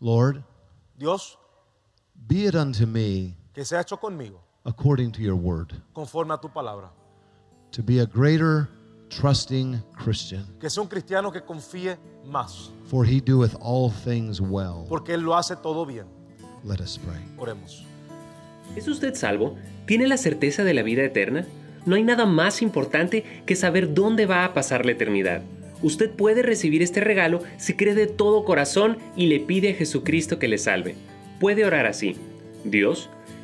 Lord, 0.00 0.42
Dios, 0.98 1.36
be 2.28 2.46
it 2.46 2.54
unto 2.54 2.86
me 2.86 3.34
que 3.56 3.64
se 3.64 3.74
ha 3.76 3.80
hecho 3.80 3.96
conmigo 3.98 4.40
according 4.64 5.10
to 5.10 5.20
your 5.20 5.34
word, 5.34 5.72
conforme 5.94 6.32
a 6.34 6.38
tu 6.38 6.48
palabra. 6.48 6.90
to 7.72 7.82
be 7.82 8.00
a 8.00 8.04
greater 8.06 8.68
trusting 9.08 9.82
Christian, 10.04 10.44
Que 10.60 10.68
sea 10.68 10.82
un 10.82 10.88
cristiano 10.88 11.32
que 11.32 11.40
confíe 11.40 11.96
más, 12.26 12.70
for 12.84 13.06
he 13.06 13.20
doeth 13.20 13.56
all 13.60 13.90
things 14.04 14.40
well. 14.40 14.84
porque 14.88 15.14
Él 15.14 15.22
lo 15.22 15.34
hace 15.34 15.56
todo 15.56 15.86
bien. 15.86 16.04
Let 16.64 16.80
us 16.82 16.98
pray. 16.98 17.22
Oremos. 17.38 17.82
¿Es 18.76 18.86
usted 18.88 19.14
salvo? 19.14 19.56
¿Tiene 19.86 20.06
la 20.06 20.16
certeza 20.18 20.64
de 20.64 20.74
la 20.74 20.82
vida 20.82 21.02
eterna? 21.04 21.46
No 21.86 21.94
hay 21.94 22.02
nada 22.02 22.26
más 22.26 22.60
importante 22.60 23.42
que 23.46 23.54
saber 23.56 23.94
dónde 23.94 24.26
va 24.26 24.44
a 24.44 24.52
pasar 24.52 24.84
la 24.84 24.92
eternidad. 24.92 25.42
Usted 25.82 26.10
puede 26.10 26.42
recibir 26.42 26.82
este 26.82 27.00
regalo 27.00 27.40
si 27.58 27.74
cree 27.74 27.94
de 27.94 28.08
todo 28.08 28.44
corazón 28.44 28.98
y 29.16 29.28
le 29.28 29.38
pide 29.40 29.70
a 29.70 29.74
Jesucristo 29.76 30.38
que 30.40 30.48
le 30.48 30.58
salve. 30.58 30.96
Puede 31.38 31.64
orar 31.64 31.86
así. 31.86 32.16
Dios, 32.64 33.08